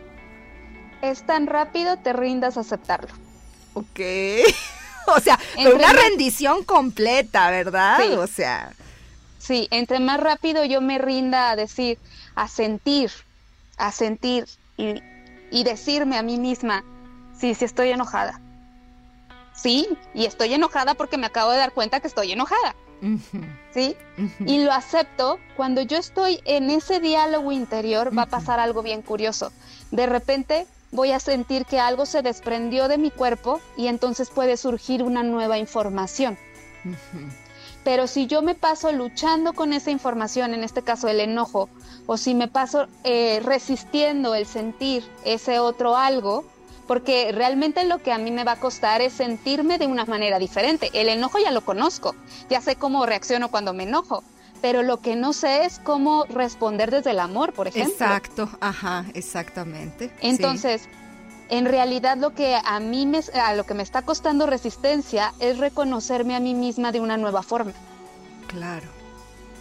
Es 1.01 1.25
tan 1.25 1.47
rápido, 1.47 1.97
te 1.99 2.13
rindas 2.13 2.57
a 2.57 2.61
aceptarlo. 2.61 3.13
Ok. 3.75 4.01
o 5.07 5.21
sea, 5.21 5.39
una 5.75 5.93
rendición 5.93 6.65
completa, 6.65 7.51
¿verdad? 7.51 7.99
Sí. 8.01 8.13
O 8.15 8.27
sea. 8.27 8.73
Sí, 9.39 9.69
entre 9.71 9.99
más 9.99 10.21
rápido 10.21 10.65
yo 10.65 10.81
me 10.81 10.99
rinda 10.99 11.51
a 11.51 11.57
decir, 11.57 11.99
a 12.37 12.47
sentir, 12.47 13.11
a 13.77 13.91
sentir 13.91 14.47
y, 14.77 15.03
y 15.53 15.63
decirme 15.63 16.17
a 16.17 16.23
mí 16.23 16.39
misma, 16.39 16.83
sí, 17.39 17.55
sí 17.55 17.65
estoy 17.65 17.91
enojada. 17.91 18.41
Sí, 19.55 19.87
y 20.15 20.25
estoy 20.25 20.55
enojada 20.55 20.95
porque 20.95 21.19
me 21.19 21.27
acabo 21.27 21.53
de 21.53 21.59
dar 21.59 21.73
cuenta 21.73 22.01
que 22.01 22.09
estoy 22.09 22.33
enojada. 22.33 22.75
¿Sí? 23.75 23.97
Y 24.47 24.65
lo 24.65 24.73
acepto. 24.73 25.39
Cuando 25.57 25.83
yo 25.83 25.99
estoy 25.99 26.41
en 26.45 26.71
ese 26.71 27.01
diálogo 27.01 27.53
interior 27.53 28.17
va 28.17 28.23
a 28.23 28.27
pasar 28.27 28.61
algo 28.61 28.83
bien 28.83 29.03
curioso. 29.03 29.53
De 29.91 30.07
repente 30.07 30.67
voy 30.93 31.11
a 31.13 31.21
sentir 31.21 31.67
que 31.67 31.81
algo 31.81 32.07
se 32.07 32.23
desprendió 32.23 32.89
de 32.89 32.99
mi 32.99 33.11
cuerpo 33.11 33.61
y 33.77 33.89
entonces 33.89 34.31
puede 34.31 34.57
surgir 34.57 35.03
una 35.03 35.23
nueva 35.23 35.59
información. 35.59 36.39
Pero 37.85 38.07
si 38.07 38.27
yo 38.27 38.43
me 38.43 38.55
paso 38.55 38.93
luchando 38.93 39.53
con 39.53 39.73
esa 39.73 39.91
información, 39.91 40.55
en 40.55 40.63
este 40.63 40.83
caso 40.83 41.09
el 41.09 41.21
enojo, 41.21 41.69
o 42.07 42.17
si 42.17 42.35
me 42.35 42.49
paso 42.49 42.87
eh, 43.05 43.41
resistiendo 43.45 44.35
el 44.35 44.47
sentir 44.47 45.05
ese 45.25 45.59
otro 45.59 45.97
algo, 45.97 46.45
porque 46.87 47.33
realmente 47.33 47.85
lo 47.85 47.99
que 47.99 48.13
a 48.13 48.19
mí 48.19 48.31
me 48.31 48.45
va 48.45 48.53
a 48.53 48.61
costar 48.61 49.01
es 49.01 49.13
sentirme 49.13 49.79
de 49.79 49.87
una 49.87 50.05
manera 50.05 50.39
diferente. 50.39 50.91
El 50.93 51.09
enojo 51.09 51.39
ya 51.39 51.51
lo 51.51 51.63
conozco, 51.63 52.15
ya 52.51 52.61
sé 52.61 52.77
cómo 52.77 53.07
reacciono 53.07 53.51
cuando 53.51 53.73
me 53.73 53.85
enojo, 53.85 54.23
pero 54.61 54.83
lo 54.83 55.01
que 55.01 55.17
no 55.17 55.33
sé 55.33 55.65
es 55.65 55.81
cómo 55.81 56.25
responder 56.27 56.91
desde 56.91 57.11
el 57.11 57.21
amor, 57.21 57.53
por 57.53 57.67
ejemplo. 57.69 57.93
Exacto, 57.93 58.49
ajá, 58.61 59.07
exactamente. 59.15 60.13
Entonces, 60.21 60.89
en 61.53 61.67
realidad 61.67 62.17
lo 62.17 62.35
que 62.35 62.57
a 62.57 62.81
mí 62.81 63.05
me, 63.05 63.21
a 63.35 63.55
lo 63.55 63.65
que 63.65 63.75
me 63.75 63.83
está 63.83 64.01
costando 64.01 64.47
resistencia 64.47 65.35
es 65.39 65.59
reconocerme 65.59 66.35
a 66.35 66.41
mí 66.41 66.55
misma 66.55 66.93
de 66.93 67.01
una 67.01 67.19
nueva 67.19 67.43
forma. 67.43 67.73
Claro. 68.47 69.02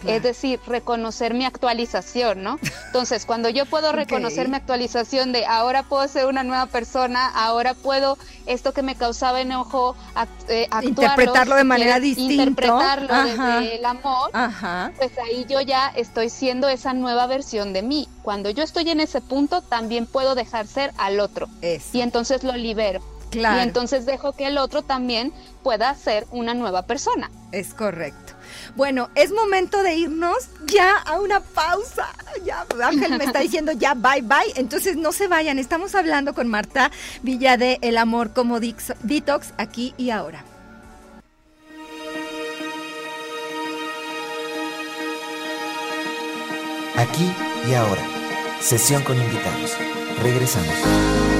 Es 0.06 0.22
decir, 0.22 0.60
reconocer 0.66 1.34
mi 1.34 1.44
actualización, 1.44 2.42
¿no? 2.42 2.58
Entonces, 2.86 3.26
cuando 3.26 3.48
yo 3.48 3.66
puedo 3.66 3.92
reconocer 3.92 4.48
mi 4.48 4.56
actualización 4.56 5.32
de 5.32 5.46
ahora 5.46 5.82
puedo 5.82 6.06
ser 6.08 6.26
una 6.26 6.42
nueva 6.42 6.66
persona, 6.66 7.28
ahora 7.28 7.74
puedo 7.74 8.18
esto 8.46 8.72
que 8.72 8.82
me 8.82 8.96
causaba 8.96 9.40
enojo, 9.40 9.96
eh, 10.48 10.68
interpretarlo 10.82 11.54
de 11.56 11.64
manera 11.64 12.00
distinta. 12.00 12.34
Interpretarlo 12.34 13.24
desde 13.24 13.76
el 13.76 13.84
amor, 13.84 14.30
pues 14.96 15.12
ahí 15.18 15.46
yo 15.48 15.60
ya 15.60 15.88
estoy 15.94 16.28
siendo 16.30 16.68
esa 16.68 16.92
nueva 16.92 17.26
versión 17.26 17.72
de 17.72 17.82
mí. 17.82 18.08
Cuando 18.22 18.50
yo 18.50 18.62
estoy 18.62 18.88
en 18.90 19.00
ese 19.00 19.20
punto, 19.20 19.62
también 19.62 20.06
puedo 20.06 20.34
dejar 20.34 20.66
ser 20.66 20.92
al 20.98 21.20
otro. 21.20 21.48
Y 21.92 22.00
entonces 22.00 22.42
lo 22.42 22.56
libero. 22.56 23.00
Y 23.34 23.60
entonces 23.60 24.04
dejo 24.06 24.32
que 24.32 24.46
el 24.46 24.58
otro 24.58 24.82
también 24.82 25.32
pueda 25.62 25.94
ser 25.94 26.26
una 26.30 26.54
nueva 26.54 26.82
persona. 26.82 27.30
Es 27.50 27.74
correcto. 27.74 28.34
Bueno, 28.74 29.10
es 29.14 29.32
momento 29.32 29.82
de 29.82 29.96
irnos 29.96 30.48
ya 30.64 30.96
a 30.96 31.20
una 31.20 31.40
pausa. 31.40 32.08
Ya, 32.44 32.64
Ángel 32.82 33.18
me 33.18 33.24
está 33.24 33.38
diciendo 33.40 33.72
ya 33.72 33.94
bye 33.94 34.22
bye. 34.22 34.52
Entonces 34.56 34.96
no 34.96 35.12
se 35.12 35.28
vayan. 35.28 35.58
Estamos 35.58 35.94
hablando 35.94 36.34
con 36.34 36.48
Marta 36.48 36.90
Villa 37.22 37.56
de 37.56 37.78
El 37.82 37.98
Amor 37.98 38.32
como 38.32 38.60
Detox 38.60 39.52
aquí 39.58 39.94
y 39.96 40.10
ahora. 40.10 40.44
Aquí 46.96 47.32
y 47.68 47.74
ahora. 47.74 48.02
Sesión 48.60 49.02
con 49.02 49.16
invitados. 49.16 49.76
Regresamos. 50.22 51.31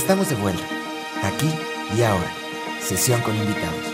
Estamos 0.00 0.30
de 0.30 0.34
vuelta, 0.36 0.64
aquí 1.22 1.46
y 1.94 2.02
ahora. 2.02 2.32
Sesión 2.80 3.20
con 3.20 3.36
invitados. 3.36 3.84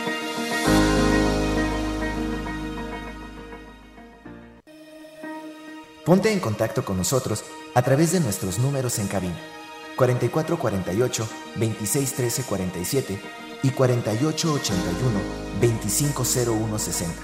Ponte 6.05 6.33
en 6.33 6.39
contacto 6.39 6.85
con 6.85 6.97
nosotros 6.97 7.45
a 7.75 7.83
través 7.83 8.13
de 8.13 8.21
nuestros 8.21 8.61
números 8.61 9.01
en 9.01 9.09
cabina 9.09 9.35
4448 9.97 11.29
2613 11.57 12.43
47 12.45 13.21
y 13.65 13.71
4881 13.71 15.21
250160. 15.61 17.15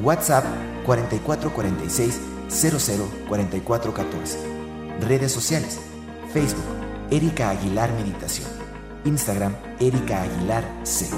WhatsApp 0.00 0.44
4446 0.86 2.20
004414. 2.48 4.38
Redes 5.02 5.30
sociales: 5.30 5.78
Facebook 6.32 6.73
Erika 7.14 7.50
Aguilar 7.50 7.92
Meditación. 7.92 8.48
Instagram, 9.04 9.54
Erika 9.78 10.22
Aguilar 10.22 10.64
C. 10.82 11.08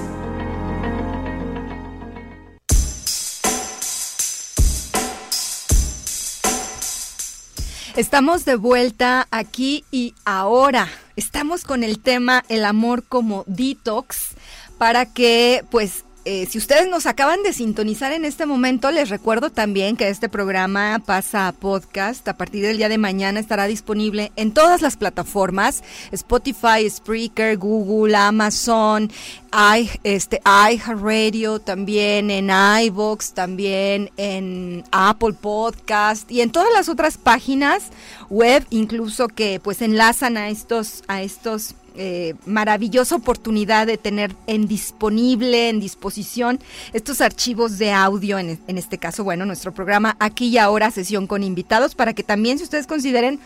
Estamos 7.97 8.45
de 8.45 8.57
vuelta 8.57 9.27
aquí 9.31 9.87
y 9.91 10.13
ahora. 10.27 10.87
Estamos 11.17 11.65
con 11.65 11.83
el 11.83 11.99
tema 11.99 12.45
el 12.51 12.67
amor 12.67 13.05
como 13.09 13.45
detox 13.47 14.35
para 14.77 15.07
que 15.07 15.65
pues 15.71 16.05
eh, 16.29 16.45
si 16.51 16.59
ustedes 16.59 16.89
nos 16.89 17.07
acaban 17.07 17.45
de 17.45 17.53
sintonizar 17.53 18.11
en 18.11 18.25
este 18.25 18.47
momento, 18.47 18.91
les 18.91 19.11
recuerdo 19.11 19.51
también 19.51 19.97
que 19.97 20.09
este 20.09 20.29
programa 20.29 20.99
pasa 20.99 21.47
a 21.47 21.53
podcast. 21.53 22.27
A 22.27 22.37
partir 22.37 22.65
del 22.65 22.79
día 22.79 22.89
de 22.89 22.99
mañana 22.99 23.39
estará 23.39 23.69
disponible 23.69 24.33
en 24.35 24.53
todas 24.53 24.83
las 24.83 24.97
plataformas: 24.97 25.85
Spotify, 26.11 26.91
Spreaker, 26.91 27.57
Google, 27.57 28.17
Amazon, 28.17 29.09
i, 29.53 29.89
este, 30.03 30.43
iHeartRadio, 30.45 31.61
también 31.61 32.33
en 32.33 32.51
iBox, 32.87 33.33
también 33.33 34.11
en 34.17 34.83
Apple 34.91 35.35
Podcast 35.35 36.29
y 36.29 36.41
en 36.41 36.51
todas 36.51 36.73
las 36.73 36.89
otras 36.89 37.19
páginas 37.19 37.85
web, 38.31 38.67
incluso 38.71 39.29
que 39.29 39.61
pues 39.61 39.81
enlazan 39.81 40.37
a 40.39 40.49
estos, 40.49 41.05
a 41.07 41.23
estos 41.23 41.77
eh, 41.97 42.35
maravillosa 42.45 43.17
oportunidad 43.17 43.87
de 43.87 43.99
tener 43.99 44.35
en 44.47 44.69
disponible, 44.69 45.69
en 45.69 45.81
disposición, 45.81 46.61
estos 46.93 47.21
archivos 47.21 47.79
de 47.79 47.93
audio, 47.93 48.39
en, 48.39 48.59
este 48.67 48.99
caso, 48.99 49.25
bueno, 49.25 49.47
nuestro 49.47 49.73
programa 49.73 50.17
aquí 50.21 50.49
y 50.49 50.59
ahora, 50.59 50.91
sesión 50.91 51.27
con 51.27 51.43
invitados, 51.43 51.95
para 51.95 52.13
que 52.13 52.23
también 52.23 52.59
si 52.59 52.65
ustedes 52.65 52.87
consideren 52.87 53.41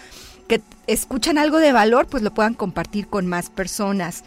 que 0.49 0.61
escuchan 0.89 1.39
algo 1.39 1.59
de 1.59 1.73
valor, 1.73 2.07
pues 2.07 2.23
lo 2.25 2.35
puedan 2.35 2.55
compartir 2.55 3.07
con 3.07 3.27
más 3.27 3.51
personas. 3.51 4.25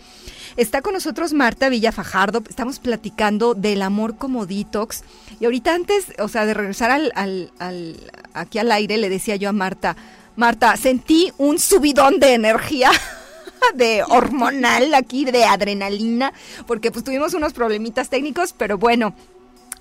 Está 0.56 0.82
con 0.82 0.94
nosotros 0.94 1.34
Marta 1.34 1.68
Villa 1.68 1.92
Fajardo, 1.92 2.44
estamos 2.48 2.80
platicando 2.80 3.56
del 3.56 3.82
amor 3.82 4.16
como 4.18 4.46
detox. 4.46 5.04
Y 5.40 5.46
ahorita 5.46 5.74
antes, 5.74 6.14
o 6.20 6.30
sea, 6.30 6.46
de 6.46 6.54
regresar 6.54 6.92
al, 6.92 7.12
al, 7.16 7.52
al, 7.60 7.98
aquí 8.34 8.60
al 8.60 8.72
aire, 8.72 8.98
le 8.98 9.10
decía 9.10 9.36
yo 9.36 9.50
a 9.50 9.54
Marta, 9.54 9.98
Marta, 10.36 10.78
sentí 10.78 11.32
un 11.38 11.60
subidón 11.60 12.20
de 12.20 12.34
energía 12.34 12.90
de 13.76 14.04
hormonal 14.04 14.94
aquí, 14.94 15.26
de 15.26 15.46
adrenalina, 15.46 16.34
porque 16.68 16.92
pues 16.92 17.04
tuvimos 17.04 17.34
unos 17.34 17.54
problemitas 17.54 18.10
técnicos, 18.10 18.54
pero 18.54 18.78
bueno, 18.78 19.16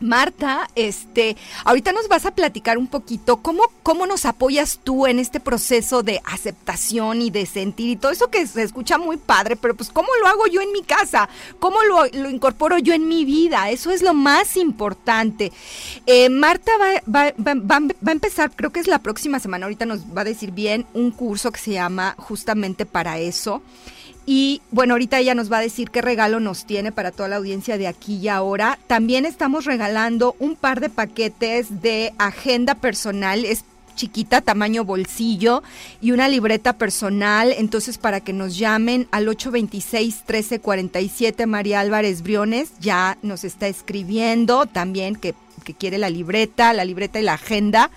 Marta, 0.03 0.69
este, 0.75 1.37
ahorita 1.65 1.93
nos 1.93 2.09
vas 2.09 2.27
a 2.27 2.35
platicar 2.35 2.79
un 2.79 2.87
poquito 2.87 3.39
cómo, 3.39 3.65
cómo 3.83 4.07
nos 4.07 4.25
apoyas 4.25 4.81
tú 4.83 5.07
en 5.07 5.19
este 5.19 5.41
proceso 5.41 6.03
de 6.03 6.21
aceptación 6.25 7.23
y 7.23 7.31
de 7.31 7.47
sentir 7.47 7.91
y 7.91 7.97
todo 7.97 8.13
eso 8.13 8.29
que 8.29 8.47
se 8.47 8.63
escucha 8.63 8.99
muy 8.99 9.17
padre, 9.17 9.57
pero 9.57 9.75
pues 9.75 9.91
cómo 9.91 10.09
lo 10.21 10.29
hago 10.29 10.47
yo 10.47 10.61
en 10.61 10.73
mi 10.73 10.83
casa, 10.83 11.29
cómo 11.59 11.79
lo, 11.83 12.07
incorporo 12.29 12.79
yo 12.79 12.95
en 12.95 13.09
mi 13.09 13.25
vida, 13.25 13.71
eso 13.71 13.91
es 13.91 14.03
lo 14.03 14.15
más 14.15 14.57
importante. 14.57 15.53
Eh, 16.07 16.29
Marta 16.29 16.73
va, 16.81 17.03
va, 17.09 17.33
va, 17.39 17.55
va, 17.55 18.09
a 18.09 18.13
empezar, 18.13 18.51
creo 18.55 18.71
que 18.71 18.81
es 18.81 18.87
la 18.87 19.01
próxima 19.01 19.39
semana, 19.39 19.67
ahorita 19.67 19.87
nos 19.87 20.01
va 20.05 20.23
a 20.23 20.25
decir 20.25 20.51
bien, 20.51 20.87
un 20.95 21.11
curso 21.11 21.53
que 21.53 21.61
se 21.61 21.73
llama 21.73 22.15
justamente 22.19 22.87
para 22.87 23.19
eso. 23.19 23.63
Y 24.25 24.63
bueno, 24.71 24.95
ahorita 24.95 25.19
ella 25.19 25.35
nos 25.35 25.51
va 25.51 25.59
a 25.59 25.63
decir 25.63 25.91
qué 25.91 26.01
regalo 26.01 26.39
nos 26.39 26.65
tiene 26.65 26.93
para 26.93 27.11
toda 27.11 27.29
la 27.29 27.37
audiencia 27.37 27.77
de 27.77 27.89
aquí 27.89 28.17
y 28.17 28.29
ahora. 28.29 28.79
También 28.87 29.27
estamos 29.27 29.65
regalando 29.65 30.37
un 30.39 30.55
par 30.55 30.81
de 30.81 30.91
paquetes 30.91 31.83
de 31.83 32.13
agenda 32.19 32.77
personal. 32.77 33.45
Es 33.45 33.65
chiquita, 33.97 34.41
tamaño 34.41 34.85
bolsillo 34.85 35.65
y 36.01 36.13
una 36.13 36.29
libreta 36.29 36.75
personal. 36.75 37.53
Entonces, 37.57 37.99
para 37.99 38.21
que 38.21 38.33
nos 38.33 38.57
llamen 38.57 39.09
al 39.11 39.27
826-1347, 39.27 41.47
María 41.47 41.81
Álvarez 41.81 42.23
Briones 42.23 42.71
ya 42.81 43.19
nos 43.23 43.43
está 43.45 43.67
escribiendo 43.69 44.67
también 44.67 45.17
que, 45.17 45.35
que 45.65 45.75
quiere 45.75 45.99
la 45.99 46.11
libreta, 46.11 46.73
la 46.73 46.85
libreta 46.85 47.19
y 47.21 47.25
la 47.25 47.35
agenda. 47.35 47.91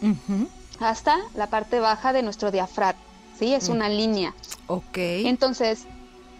hasta 0.79 1.17
la 1.35 1.47
parte 1.47 1.79
baja 1.79 2.13
de 2.13 2.23
nuestro 2.23 2.51
diafragma. 2.51 3.12
¿Sí? 3.37 3.53
Es 3.53 3.69
una 3.69 3.89
línea. 3.89 4.33
Ok. 4.67 4.97
Entonces, 4.97 5.85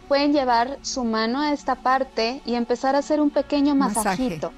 pueden 0.08 0.34
llevar 0.34 0.78
su 0.82 1.04
mano 1.04 1.42
a 1.42 1.54
esta 1.54 1.76
parte 1.76 2.42
y 2.46 2.56
empezar 2.56 2.96
a 2.96 3.00
hacer 3.00 3.20
un 3.20 3.30
pequeño 3.30 3.76
masajito, 3.76 4.52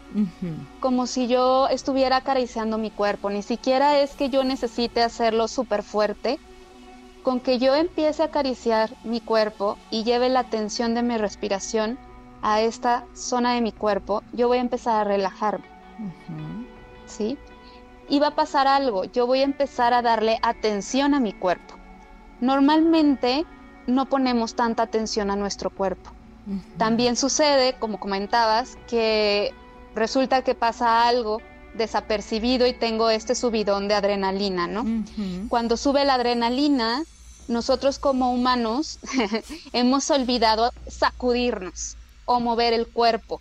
como 0.79 1.07
si 1.07 1.27
yo 1.27 1.67
estuviera 1.69 2.17
acariciando 2.17 2.77
mi 2.77 2.91
cuerpo. 2.91 3.29
Ni 3.29 3.41
siquiera 3.41 3.99
es 3.99 4.11
que 4.15 4.29
yo 4.29 4.43
necesite 4.43 5.01
hacerlo 5.01 5.47
súper 5.47 5.83
fuerte. 5.83 6.39
Con 7.23 7.39
que 7.39 7.57
yo 7.57 7.73
empiece 7.73 8.21
a 8.21 8.25
acariciar 8.25 8.91
mi 9.03 9.19
cuerpo 9.19 9.77
y 9.89 10.03
lleve 10.03 10.29
la 10.29 10.41
atención 10.41 10.93
de 10.93 11.01
mi 11.01 11.17
respiración 11.17 11.97
a 12.43 12.61
esta 12.61 13.05
zona 13.15 13.53
de 13.53 13.61
mi 13.61 13.71
cuerpo, 13.71 14.21
yo 14.33 14.47
voy 14.47 14.59
a 14.59 14.61
empezar 14.61 15.01
a 15.01 15.03
relajarme. 15.03 15.65
¿Sí? 17.07 17.37
Y 18.07 18.19
va 18.19 18.27
a 18.27 18.35
pasar 18.35 18.67
algo, 18.67 19.05
yo 19.05 19.25
voy 19.25 19.39
a 19.39 19.43
empezar 19.43 19.93
a 19.93 20.03
darle 20.03 20.37
atención 20.43 21.15
a 21.15 21.19
mi 21.19 21.33
cuerpo. 21.33 21.75
Normalmente 22.41 23.45
no 23.87 24.07
ponemos 24.07 24.55
tanta 24.55 24.83
atención 24.83 25.31
a 25.31 25.35
nuestro 25.35 25.69
cuerpo. 25.69 26.11
También 26.77 27.15
sucede, 27.15 27.75
como 27.79 27.99
comentabas, 27.99 28.77
que 28.87 29.51
resulta 29.95 30.43
que 30.43 30.53
pasa 30.53 31.07
algo 31.07 31.41
desapercibido 31.73 32.67
y 32.67 32.73
tengo 32.73 33.09
este 33.09 33.33
subidón 33.35 33.87
de 33.87 33.95
adrenalina, 33.95 34.67
¿no? 34.67 34.85
Cuando 35.49 35.75
sube 35.75 36.05
la 36.05 36.15
adrenalina, 36.15 37.03
nosotros 37.47 37.99
como 37.99 38.31
humanos 38.31 38.99
hemos 39.73 40.09
olvidado 40.11 40.71
sacudirnos 40.87 41.97
o 42.25 42.39
mover 42.39 42.73
el 42.73 42.87
cuerpo 42.87 43.39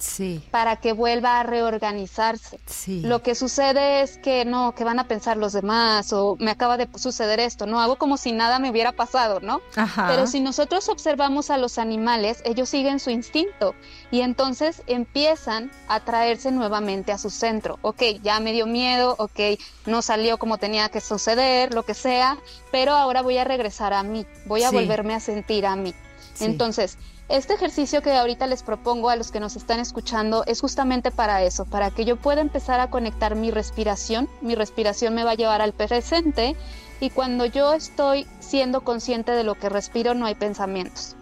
para 0.50 0.76
que 0.76 0.92
vuelva 0.92 1.40
a 1.40 1.42
reorganizarse. 1.42 2.60
Lo 2.86 3.22
que 3.22 3.34
sucede 3.34 4.02
es 4.02 4.18
que 4.18 4.44
no, 4.44 4.74
que 4.74 4.84
van 4.84 4.98
a 4.98 5.08
pensar 5.08 5.36
los 5.36 5.52
demás 5.52 6.12
o 6.12 6.36
me 6.38 6.50
acaba 6.50 6.76
de 6.76 6.88
suceder 6.96 7.40
esto, 7.40 7.66
no 7.66 7.80
hago 7.80 7.96
como 7.96 8.16
si 8.16 8.32
nada 8.32 8.58
me 8.58 8.70
hubiera 8.70 8.92
pasado, 8.92 9.40
¿no? 9.40 9.60
Pero 10.08 10.26
si 10.26 10.40
nosotros 10.40 10.88
observamos 10.88 11.50
a 11.50 11.58
los 11.58 11.78
animales, 11.78 12.42
ellos 12.44 12.68
siguen 12.68 13.00
su 13.00 13.10
instinto 13.10 13.74
y 14.10 14.20
entonces 14.20 14.82
empiezan 14.86 15.70
a 15.88 16.00
traerse 16.00 16.50
nuevamente 16.52 17.12
a 17.12 17.18
su 17.18 17.30
centro. 17.30 17.78
Ok, 17.82 18.02
ya 18.22 18.38
me 18.40 18.52
dio 18.52 18.66
miedo, 18.66 19.16
ok, 19.18 19.58
no 19.86 20.02
salió 20.02 20.38
como 20.38 20.58
tenía 20.58 20.88
que 20.90 21.00
suceder, 21.00 21.72
lo 21.72 21.84
que 21.84 21.94
sea, 21.94 22.38
pero 22.70 22.92
ahora 22.92 23.22
voy 23.22 23.38
a 23.38 23.44
regresar 23.44 23.92
a 23.92 24.02
mí, 24.02 24.26
voy 24.46 24.62
a 24.62 24.70
volverme 24.70 25.14
a 25.14 25.20
sentir 25.20 25.66
a 25.66 25.74
mí. 25.76 25.94
Entonces, 26.40 26.98
este 27.28 27.54
ejercicio 27.54 28.02
que 28.02 28.12
ahorita 28.12 28.46
les 28.46 28.62
propongo 28.62 29.08
a 29.08 29.16
los 29.16 29.30
que 29.30 29.40
nos 29.40 29.56
están 29.56 29.80
escuchando 29.80 30.44
es 30.46 30.60
justamente 30.60 31.10
para 31.10 31.42
eso, 31.42 31.64
para 31.64 31.90
que 31.90 32.04
yo 32.04 32.16
pueda 32.16 32.42
empezar 32.42 32.80
a 32.80 32.90
conectar 32.90 33.34
mi 33.34 33.50
respiración. 33.50 34.28
Mi 34.42 34.54
respiración 34.54 35.14
me 35.14 35.24
va 35.24 35.30
a 35.30 35.34
llevar 35.34 35.62
al 35.62 35.72
presente 35.72 36.54
y 37.00 37.10
cuando 37.10 37.46
yo 37.46 37.72
estoy 37.72 38.26
siendo 38.40 38.82
consciente 38.82 39.32
de 39.32 39.42
lo 39.42 39.54
que 39.54 39.70
respiro 39.70 40.14
no 40.14 40.26
hay 40.26 40.34
pensamientos. 40.34 41.16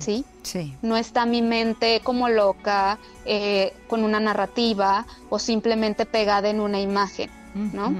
¿Sí? 0.00 0.24
Sí. 0.42 0.74
No 0.82 0.96
está 0.96 1.26
mi 1.26 1.40
mente 1.40 2.00
como 2.02 2.28
loca, 2.28 2.98
eh, 3.24 3.72
con 3.86 4.02
una 4.02 4.18
narrativa 4.18 5.06
o 5.28 5.38
simplemente 5.38 6.06
pegada 6.06 6.48
en 6.48 6.60
una 6.60 6.80
imagen, 6.80 7.30
¿no? 7.54 7.94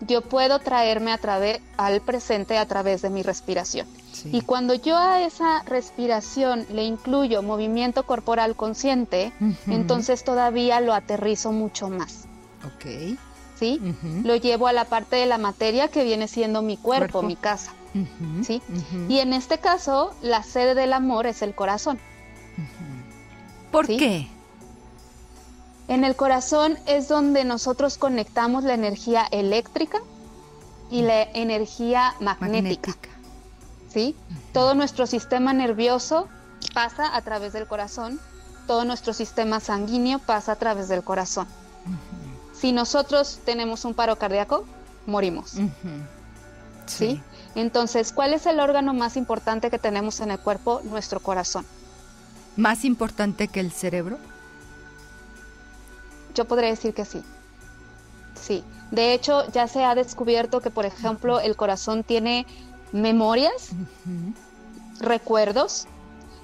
Yo 0.00 0.20
puedo 0.20 0.58
traerme 0.58 1.12
a 1.12 1.18
través 1.18 1.60
al 1.78 2.00
presente 2.00 2.58
a 2.58 2.66
través 2.66 3.00
de 3.00 3.08
mi 3.08 3.22
respiración. 3.22 3.86
Y 4.24 4.42
cuando 4.42 4.74
yo 4.74 4.96
a 4.96 5.22
esa 5.22 5.62
respiración 5.62 6.66
le 6.72 6.84
incluyo 6.84 7.42
movimiento 7.42 8.04
corporal 8.04 8.56
consciente, 8.56 9.32
entonces 9.66 10.24
todavía 10.24 10.80
lo 10.80 10.94
aterrizo 10.94 11.52
mucho 11.52 11.88
más. 11.88 12.26
Ok. 12.64 13.16
¿Sí? 13.58 13.80
Lo 14.24 14.36
llevo 14.36 14.66
a 14.66 14.72
la 14.72 14.84
parte 14.86 15.16
de 15.16 15.26
la 15.26 15.38
materia 15.38 15.88
que 15.88 16.04
viene 16.04 16.28
siendo 16.28 16.62
mi 16.62 16.76
cuerpo, 16.76 17.22
mi 17.22 17.36
casa. 17.36 17.72
¿Sí? 18.42 18.62
Y 19.08 19.18
en 19.18 19.32
este 19.32 19.58
caso, 19.58 20.14
la 20.22 20.42
sede 20.42 20.74
del 20.74 20.92
amor 20.92 21.26
es 21.26 21.42
el 21.42 21.54
corazón. 21.54 21.98
¿Por 23.70 23.86
qué? 23.86 24.28
En 25.88 26.04
el 26.04 26.14
corazón 26.14 26.78
es 26.86 27.08
donde 27.08 27.44
nosotros 27.44 27.98
conectamos 27.98 28.64
la 28.64 28.74
energía 28.74 29.26
eléctrica 29.30 29.98
y 30.90 31.02
la 31.02 31.22
energía 31.22 32.14
magnética. 32.20 33.09
¿Sí? 33.92 34.16
Todo 34.52 34.74
nuestro 34.74 35.06
sistema 35.06 35.52
nervioso 35.52 36.28
pasa 36.74 37.14
a 37.14 37.22
través 37.22 37.52
del 37.52 37.66
corazón, 37.66 38.20
todo 38.66 38.84
nuestro 38.84 39.12
sistema 39.12 39.60
sanguíneo 39.60 40.18
pasa 40.18 40.52
a 40.52 40.56
través 40.56 40.88
del 40.88 41.02
corazón. 41.02 41.46
Si 42.52 42.72
nosotros 42.72 43.40
tenemos 43.44 43.84
un 43.84 43.94
paro 43.94 44.16
cardíaco, 44.16 44.64
morimos. 45.06 45.56
sí. 46.86 47.22
Entonces, 47.56 48.12
¿cuál 48.12 48.32
es 48.32 48.46
el 48.46 48.60
órgano 48.60 48.94
más 48.94 49.16
importante 49.16 49.70
que 49.70 49.78
tenemos 49.78 50.20
en 50.20 50.30
el 50.30 50.38
cuerpo? 50.38 50.82
Nuestro 50.84 51.18
corazón. 51.18 51.66
¿Más 52.56 52.84
importante 52.84 53.48
que 53.48 53.58
el 53.58 53.72
cerebro? 53.72 54.18
Yo 56.34 56.44
podría 56.44 56.70
decir 56.70 56.94
que 56.94 57.04
sí. 57.04 57.24
Sí. 58.40 58.62
De 58.90 59.14
hecho, 59.14 59.50
ya 59.50 59.66
se 59.66 59.84
ha 59.84 59.94
descubierto 59.94 60.60
que, 60.60 60.70
por 60.70 60.86
ejemplo, 60.86 61.40
el 61.40 61.56
corazón 61.56 62.04
tiene 62.04 62.46
memorias, 62.92 63.70
recuerdos, 65.00 65.86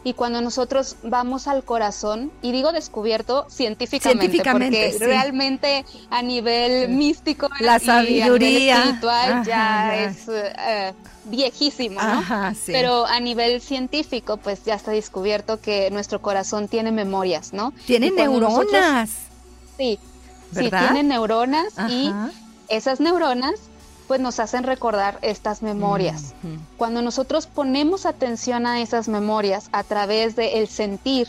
y 0.06 0.14
cuando 0.14 0.40
nosotros 0.40 0.94
vamos 1.02 1.48
al 1.48 1.64
corazón, 1.64 2.30
y 2.40 2.52
digo 2.52 2.70
descubierto 2.70 3.44
científicamente, 3.50 4.40
porque 4.40 4.96
realmente 5.00 5.85
a 6.11 6.22
nivel 6.22 6.90
místico 6.90 7.48
la 7.59 7.80
sabiduría. 7.80 8.76
espiritual 8.76 9.44
ya, 9.44 10.04
es 10.04 10.28
eh, 10.28 10.94
viejísimo, 11.24 12.00
¿no? 12.00 12.22
Pero 12.66 13.04
a 13.04 13.18
nivel 13.18 13.61
científico, 13.61 14.37
pues 14.37 14.64
ya 14.64 14.74
está 14.74 14.92
descubierto 14.92 15.61
que 15.61 15.90
nuestro 15.90 16.22
corazón 16.22 16.68
tiene 16.68 16.92
memorias, 16.92 17.52
¿no? 17.52 17.72
Tiene 17.85 18.12
neuronas. 18.12 19.11
sí, 19.76 19.98
sí, 20.54 20.70
tiene 20.70 21.02
neuronas 21.02 21.74
y 21.88 22.12
esas 22.68 23.00
neuronas 23.00 23.54
pues 24.07 24.21
nos 24.21 24.40
hacen 24.40 24.64
recordar 24.64 25.19
estas 25.23 25.62
memorias. 25.62 26.35
Cuando 26.77 27.03
nosotros 27.03 27.47
ponemos 27.47 28.07
atención 28.07 28.66
a 28.66 28.81
esas 28.81 29.09
memorias 29.09 29.69
a 29.73 29.83
través 29.83 30.37
del 30.37 30.69
sentir 30.69 31.29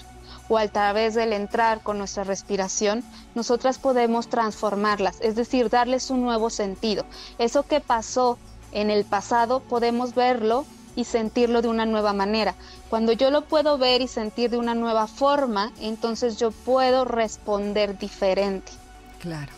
o 0.50 0.58
a 0.58 0.68
través 0.68 1.16
del 1.16 1.34
entrar 1.34 1.82
con 1.82 1.98
nuestra 1.98 2.24
respiración, 2.24 3.04
nosotras 3.36 3.80
podemos 3.80 4.30
transformarlas, 4.30 5.18
es 5.22 5.36
decir, 5.36 5.70
darles 5.70 6.10
un 6.10 6.22
nuevo 6.22 6.50
sentido. 6.50 7.06
Eso 7.38 7.64
que 7.64 7.82
pasó 7.82 8.38
en 8.72 8.90
el 8.90 9.06
pasado 9.06 9.60
podemos 9.62 10.16
verlo 10.16 10.66
y 10.96 11.04
sentirlo 11.04 11.62
de 11.62 11.68
una 11.68 11.86
nueva 11.86 12.12
manera. 12.12 12.56
Cuando 12.90 13.12
yo 13.12 13.30
lo 13.30 13.44
puedo 13.46 13.78
ver 13.78 14.02
y 14.02 14.08
sentir 14.08 14.50
de 14.50 14.58
una 14.58 14.74
nueva 14.74 15.08
forma, 15.08 15.72
entonces 15.80 16.38
yo 16.38 16.52
puedo 16.52 17.06
responder 17.06 17.98
diferente. 17.98 18.72
Claro. 19.20 19.54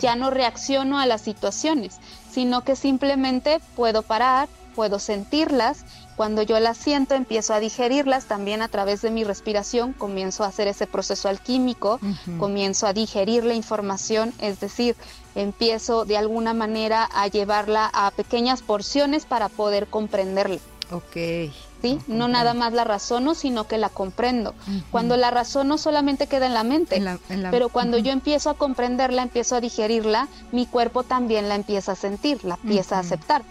Ya 0.00 0.16
no 0.16 0.30
reacciono 0.30 0.98
a 0.98 1.06
las 1.06 1.20
situaciones, 1.20 2.00
sino 2.30 2.62
que 2.62 2.76
simplemente 2.76 3.60
puedo 3.74 4.02
parar, 4.02 4.48
puedo 4.74 4.98
sentirlas. 4.98 5.84
Cuando 6.16 6.42
yo 6.42 6.60
las 6.60 6.76
siento, 6.76 7.14
empiezo 7.14 7.52
a 7.52 7.60
digerirlas 7.60 8.26
también 8.26 8.62
a 8.62 8.68
través 8.68 9.02
de 9.02 9.10
mi 9.10 9.24
respiración, 9.24 9.92
comienzo 9.92 10.44
a 10.44 10.48
hacer 10.48 10.68
ese 10.68 10.86
proceso 10.86 11.28
alquímico, 11.28 12.00
comienzo 12.38 12.86
a 12.86 12.92
digerir 12.92 13.44
la 13.44 13.54
información, 13.54 14.32
es 14.40 14.60
decir, 14.60 14.96
empiezo 15.34 16.04
de 16.04 16.16
alguna 16.16 16.54
manera 16.54 17.08
a 17.12 17.26
llevarla 17.26 17.90
a 17.92 18.10
pequeñas 18.12 18.62
porciones 18.62 19.26
para 19.26 19.48
poder 19.48 19.88
comprenderla. 19.88 20.58
Ok. 20.90 21.16
¿Sí? 21.82 21.98
No 22.06 22.28
nada 22.28 22.54
más 22.54 22.72
la 22.72 22.84
razono, 22.84 23.34
sino 23.34 23.66
que 23.66 23.78
la 23.78 23.88
comprendo. 23.88 24.54
Cuando 24.90 25.16
la 25.16 25.30
razono 25.30 25.78
solamente 25.78 26.26
queda 26.26 26.46
en 26.46 26.54
la 26.54 26.64
mente, 26.64 27.02
pero 27.50 27.68
cuando 27.68 27.98
yo 27.98 28.12
empiezo 28.12 28.50
a 28.50 28.54
comprenderla, 28.54 29.22
empiezo 29.22 29.56
a 29.56 29.60
digerirla, 29.60 30.28
mi 30.52 30.66
cuerpo 30.66 31.02
también 31.02 31.48
la 31.48 31.54
empieza 31.54 31.92
a 31.92 31.96
sentir, 31.96 32.44
la 32.44 32.58
empieza 32.62 32.96
a 32.96 33.00
aceptar. 33.00 33.42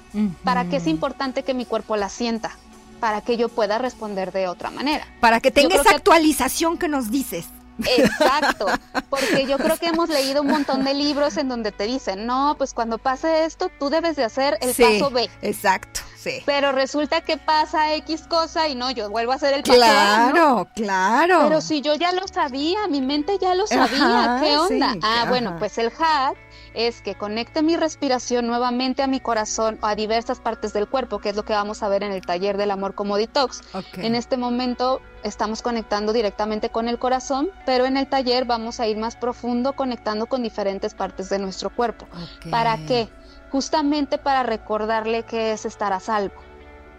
¿Para 0.43 0.65
qué 0.65 0.77
es 0.77 0.87
importante 0.87 1.43
que 1.43 1.53
mi 1.53 1.65
cuerpo 1.65 1.95
la 1.95 2.09
sienta? 2.09 2.51
Para 2.99 3.21
que 3.21 3.37
yo 3.37 3.49
pueda 3.49 3.77
responder 3.77 4.31
de 4.31 4.47
otra 4.47 4.71
manera. 4.71 5.05
Para 5.19 5.39
que 5.39 5.51
tenga 5.51 5.75
esa 5.75 5.91
actualización 5.91 6.79
que 6.79 6.87
nos 6.87 7.11
dices. 7.11 7.45
Exacto, 7.85 8.65
porque 9.09 9.45
yo 9.45 9.57
creo 9.57 9.77
que 9.77 9.87
hemos 9.87 10.09
leído 10.09 10.41
un 10.41 10.47
montón 10.47 10.83
de 10.83 10.93
libros 10.93 11.37
en 11.37 11.47
donde 11.47 11.71
te 11.71 11.85
dicen, 11.85 12.25
no, 12.25 12.55
pues 12.57 12.73
cuando 12.73 12.97
pase 12.97 13.45
esto, 13.45 13.69
tú 13.79 13.89
debes 13.89 14.15
de 14.15 14.23
hacer 14.23 14.57
el 14.61 14.73
paso 14.73 15.11
B. 15.11 15.29
Exacto. 15.41 16.01
Pero 16.45 16.71
resulta 16.71 17.21
que 17.21 17.37
pasa 17.37 17.93
X 17.95 18.25
cosa 18.27 18.67
y 18.67 18.75
no, 18.75 18.91
yo 18.91 19.09
vuelvo 19.09 19.31
a 19.31 19.35
hacer 19.35 19.53
el 19.53 19.63
paso 19.63 19.77
Claro, 19.77 20.67
claro. 20.75 21.39
Pero 21.43 21.61
si 21.61 21.81
yo 21.81 21.95
ya 21.95 22.11
lo 22.11 22.27
sabía, 22.27 22.87
mi 22.87 23.01
mente 23.01 23.37
ya 23.39 23.55
lo 23.55 23.67
sabía, 23.67 24.39
¿qué 24.41 24.57
onda? 24.57 24.95
ah, 25.03 25.25
bueno, 25.29 25.55
pues 25.59 25.77
el 25.77 25.91
hack 25.91 26.37
es 26.73 27.01
que 27.01 27.15
conecte 27.15 27.63
mi 27.63 27.75
respiración 27.75 28.45
nuevamente 28.45 29.01
a 29.01 29.07
mi 29.07 29.19
corazón 29.19 29.79
o 29.81 29.87
a 29.87 29.95
diversas 29.95 30.39
partes 30.39 30.73
del 30.73 30.87
cuerpo, 30.87 31.19
que 31.19 31.29
es 31.29 31.35
lo 31.35 31.43
que 31.43 31.53
vamos 31.53 31.81
a 31.81 31.89
ver 31.89 32.03
en 32.03 32.11
el 32.11 32.21
taller 32.21 32.55
del 32.55 32.69
amor 32.69 32.93
como 32.93 33.17
detox. 33.17 33.61
En 33.95 34.13
este 34.13 34.37
momento 34.37 35.01
estamos 35.23 35.63
conectando 35.63 36.13
directamente 36.13 36.69
con 36.69 36.87
el 36.87 36.99
corazón, 36.99 37.49
pero 37.65 37.85
en 37.85 37.97
el 37.97 38.07
taller 38.07 38.45
vamos 38.45 38.79
a 38.79 38.87
ir 38.87 38.97
más 38.97 39.15
profundo 39.15 39.73
conectando 39.73 40.27
con 40.27 40.43
diferentes 40.43 40.93
partes 40.93 41.29
de 41.29 41.39
nuestro 41.39 41.71
cuerpo. 41.71 42.07
¿Para 42.51 42.77
qué? 42.85 43.09
Justamente 43.51 44.17
para 44.17 44.43
recordarle 44.43 45.23
que 45.23 45.51
es 45.51 45.65
estar 45.65 45.93
a 45.93 45.99
salvo. 45.99 46.35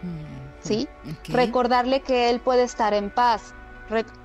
Mm, 0.01 0.65
¿Sí? 0.65 0.87
Recordarle 1.27 2.01
que 2.01 2.29
él 2.29 2.39
puede 2.39 2.63
estar 2.63 2.93
en 2.93 3.09
paz, 3.09 3.53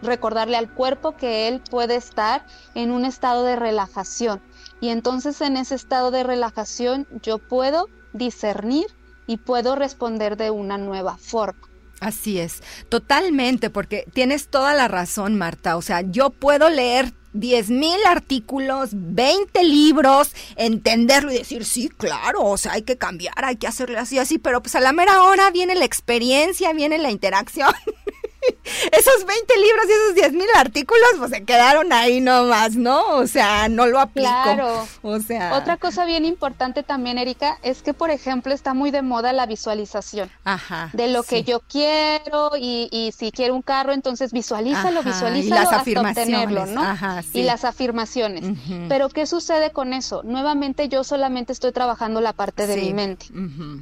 recordarle 0.02 0.56
al 0.56 0.72
cuerpo 0.72 1.16
que 1.16 1.48
él 1.48 1.62
puede 1.70 1.96
estar 1.96 2.44
en 2.74 2.90
un 2.90 3.04
estado 3.04 3.44
de 3.44 3.56
relajación. 3.56 4.42
Y 4.80 4.88
entonces 4.88 5.40
en 5.40 5.56
ese 5.56 5.74
estado 5.74 6.10
de 6.10 6.22
relajación 6.22 7.06
yo 7.22 7.38
puedo 7.38 7.88
discernir 8.12 8.86
y 9.26 9.38
puedo 9.38 9.74
responder 9.76 10.36
de 10.36 10.50
una 10.50 10.76
nueva 10.76 11.16
forma. 11.16 11.60
Así 12.00 12.38
es, 12.38 12.62
totalmente, 12.88 13.70
porque 13.70 14.04
tienes 14.12 14.48
toda 14.48 14.74
la 14.74 14.88
razón, 14.88 15.36
Marta. 15.36 15.76
O 15.76 15.82
sea, 15.82 16.02
yo 16.02 16.30
puedo 16.30 16.68
leer 16.68 17.14
10 17.34 17.70
mil 17.70 17.98
artículos, 18.06 18.90
20 18.92 19.62
libros, 19.64 20.34
entenderlo 20.56 21.32
y 21.32 21.38
decir, 21.38 21.64
sí, 21.64 21.88
claro, 21.88 22.44
o 22.44 22.56
sea, 22.56 22.72
hay 22.72 22.82
que 22.82 22.96
cambiar, 22.96 23.44
hay 23.44 23.56
que 23.56 23.66
hacerlo 23.66 23.98
así, 23.98 24.18
así, 24.18 24.38
pero 24.38 24.62
pues 24.62 24.74
a 24.74 24.80
la 24.80 24.92
mera 24.92 25.22
hora 25.24 25.50
viene 25.50 25.74
la 25.74 25.84
experiencia, 25.84 26.72
viene 26.72 26.98
la 26.98 27.10
interacción. 27.10 27.72
esos 28.92 29.24
20 29.26 29.56
libros 29.56 29.84
y 29.88 29.92
esos 29.92 30.14
10 30.14 30.32
mil 30.32 30.48
artículos, 30.56 31.08
pues 31.18 31.30
se 31.30 31.44
quedaron 31.44 31.92
ahí 31.92 32.20
nomás, 32.20 32.76
¿no? 32.76 33.16
O 33.16 33.26
sea, 33.26 33.68
no 33.68 33.86
lo 33.86 34.00
aplico. 34.00 34.28
Claro. 34.28 34.86
O 35.02 35.20
sea. 35.20 35.54
Otra 35.56 35.76
cosa 35.76 36.04
bien 36.04 36.24
importante 36.24 36.82
también, 36.82 37.18
Erika, 37.18 37.58
es 37.62 37.82
que, 37.82 37.94
por 37.94 38.10
ejemplo, 38.10 38.52
está 38.52 38.74
muy 38.74 38.90
de 38.90 39.02
moda 39.02 39.32
la 39.32 39.46
visualización. 39.46 40.30
Ajá. 40.44 40.90
De 40.92 41.08
lo 41.08 41.22
que 41.22 41.44
yo 41.44 41.60
quiero 41.60 42.52
y, 42.58 42.88
y, 42.90 43.12
si 43.12 43.30
quiero 43.30 43.54
un 43.54 43.62
carro, 43.62 43.92
entonces 43.92 44.32
visualízalo, 44.32 45.02
visualízalo 45.02 45.62
las 45.62 45.72
hasta 45.72 46.00
obtenerlo, 46.00 46.66
¿no? 46.66 46.82
Ajá, 46.82 47.22
sí. 47.22 47.40
Y 47.40 47.42
las 47.42 47.64
afirmaciones. 47.64 48.44
Pero, 48.88 49.08
¿qué 49.08 49.26
sucede 49.26 49.70
con 49.70 49.92
eso? 49.92 50.22
Nuevamente, 50.22 50.88
yo 50.88 51.04
solamente 51.04 51.52
estoy 51.52 51.72
trabajando 51.72 52.20
la 52.20 52.32
parte 52.32 52.66
de 52.66 52.76
mi 52.76 52.94
mente. 52.94 53.26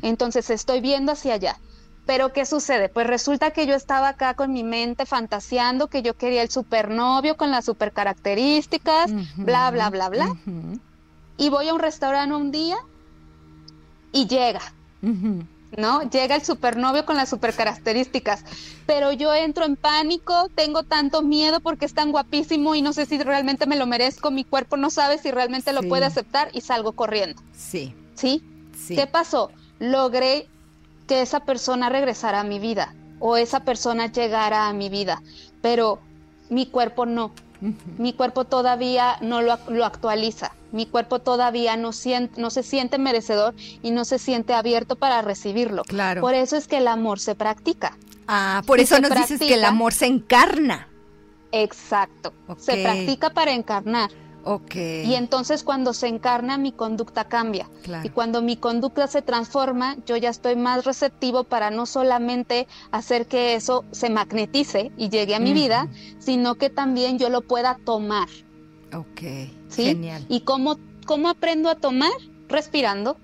Entonces, 0.02 0.50
estoy 0.50 0.80
viendo 0.80 1.12
hacia 1.12 1.34
allá. 1.34 1.58
Pero 2.04 2.32
¿qué 2.32 2.44
sucede? 2.44 2.88
Pues 2.88 3.06
resulta 3.06 3.52
que 3.52 3.66
yo 3.66 3.74
estaba 3.74 4.08
acá 4.08 4.34
con 4.34 4.52
mi 4.52 4.64
mente 4.64 5.06
fantaseando 5.06 5.86
que 5.86 6.02
yo 6.02 6.14
quería 6.14 6.42
el 6.42 6.50
supernovio 6.50 7.36
con 7.36 7.50
las 7.50 7.64
super 7.64 7.92
características, 7.92 9.12
bla, 9.36 9.70
bla, 9.70 9.88
bla, 9.90 10.08
bla. 10.08 10.36
Y 11.36 11.48
voy 11.48 11.68
a 11.68 11.74
un 11.74 11.80
restaurante 11.80 12.34
un 12.34 12.50
día 12.50 12.76
y 14.10 14.26
llega, 14.26 14.60
¿no? 15.00 16.02
Llega 16.10 16.34
el 16.34 16.42
supernovio 16.42 17.06
con 17.06 17.16
las 17.16 17.28
super 17.28 17.54
características. 17.54 18.44
Pero 18.84 19.12
yo 19.12 19.32
entro 19.32 19.64
en 19.64 19.76
pánico, 19.76 20.48
tengo 20.56 20.82
tanto 20.82 21.22
miedo 21.22 21.60
porque 21.60 21.86
es 21.86 21.94
tan 21.94 22.10
guapísimo 22.10 22.74
y 22.74 22.82
no 22.82 22.92
sé 22.92 23.06
si 23.06 23.16
realmente 23.22 23.66
me 23.66 23.76
lo 23.76 23.86
merezco, 23.86 24.32
mi 24.32 24.42
cuerpo 24.42 24.76
no 24.76 24.90
sabe 24.90 25.18
si 25.18 25.30
realmente 25.30 25.72
lo 25.72 25.82
puede 25.84 26.04
aceptar 26.04 26.48
y 26.52 26.62
salgo 26.62 26.92
corriendo. 26.92 27.40
Sí. 27.52 27.94
¿Sí? 28.14 28.42
Sí. 28.76 28.96
¿Qué 28.96 29.06
pasó? 29.06 29.52
Logré 29.78 30.48
que 31.06 31.22
esa 31.22 31.40
persona 31.40 31.88
regresara 31.88 32.40
a 32.40 32.44
mi 32.44 32.58
vida 32.58 32.94
o 33.18 33.36
esa 33.36 33.60
persona 33.60 34.10
llegara 34.10 34.68
a 34.68 34.72
mi 34.72 34.88
vida, 34.88 35.22
pero 35.60 36.00
mi 36.50 36.66
cuerpo 36.66 37.06
no. 37.06 37.32
Mi 37.96 38.12
cuerpo 38.12 38.44
todavía 38.44 39.18
no 39.20 39.40
lo, 39.40 39.52
actualiza, 39.84 40.50
mi 40.72 40.84
cuerpo 40.84 41.20
todavía 41.20 41.76
no, 41.76 41.92
siente, 41.92 42.40
no 42.40 42.50
se 42.50 42.64
siente 42.64 42.98
merecedor 42.98 43.54
y 43.82 43.92
no 43.92 44.04
se 44.04 44.18
siente 44.18 44.52
abierto 44.52 44.96
para 44.96 45.22
recibirlo. 45.22 45.84
Claro. 45.84 46.22
Por 46.22 46.34
eso 46.34 46.56
es 46.56 46.66
que 46.66 46.78
el 46.78 46.88
amor 46.88 47.20
se 47.20 47.36
practica. 47.36 47.96
Ah, 48.26 48.62
por 48.66 48.80
eso 48.80 48.98
nos 48.98 49.14
dices 49.14 49.38
que 49.38 49.54
el 49.54 49.64
amor 49.64 49.92
se 49.92 50.06
encarna. 50.06 50.88
Exacto. 51.52 52.32
Se 52.56 52.82
practica 52.82 53.30
para 53.30 53.52
encarnar. 53.52 54.10
Y 55.06 55.14
entonces 55.14 55.62
cuando 55.62 55.92
se 55.92 56.08
encarna 56.08 56.58
mi 56.58 56.72
conducta 56.72 57.24
cambia. 57.24 57.68
Y 58.02 58.08
cuando 58.10 58.42
mi 58.42 58.56
conducta 58.56 59.06
se 59.06 59.22
transforma, 59.22 59.96
yo 60.06 60.16
ya 60.16 60.30
estoy 60.30 60.56
más 60.56 60.84
receptivo 60.84 61.44
para 61.44 61.70
no 61.70 61.86
solamente 61.86 62.66
hacer 62.90 63.26
que 63.26 63.54
eso 63.54 63.84
se 63.92 64.10
magnetice 64.10 64.92
y 64.96 65.08
llegue 65.08 65.34
a 65.34 65.40
mi 65.40 65.52
vida, 65.52 65.88
sino 66.18 66.56
que 66.56 66.70
también 66.70 67.18
yo 67.18 67.28
lo 67.28 67.42
pueda 67.42 67.78
tomar. 67.84 68.28
Ok. 68.94 69.48
Genial. 69.74 70.24
¿Y 70.28 70.40
cómo, 70.40 70.76
cómo 71.06 71.28
aprendo 71.28 71.70
a 71.70 71.76
tomar? 71.76 72.12
Respirando. 72.48 73.16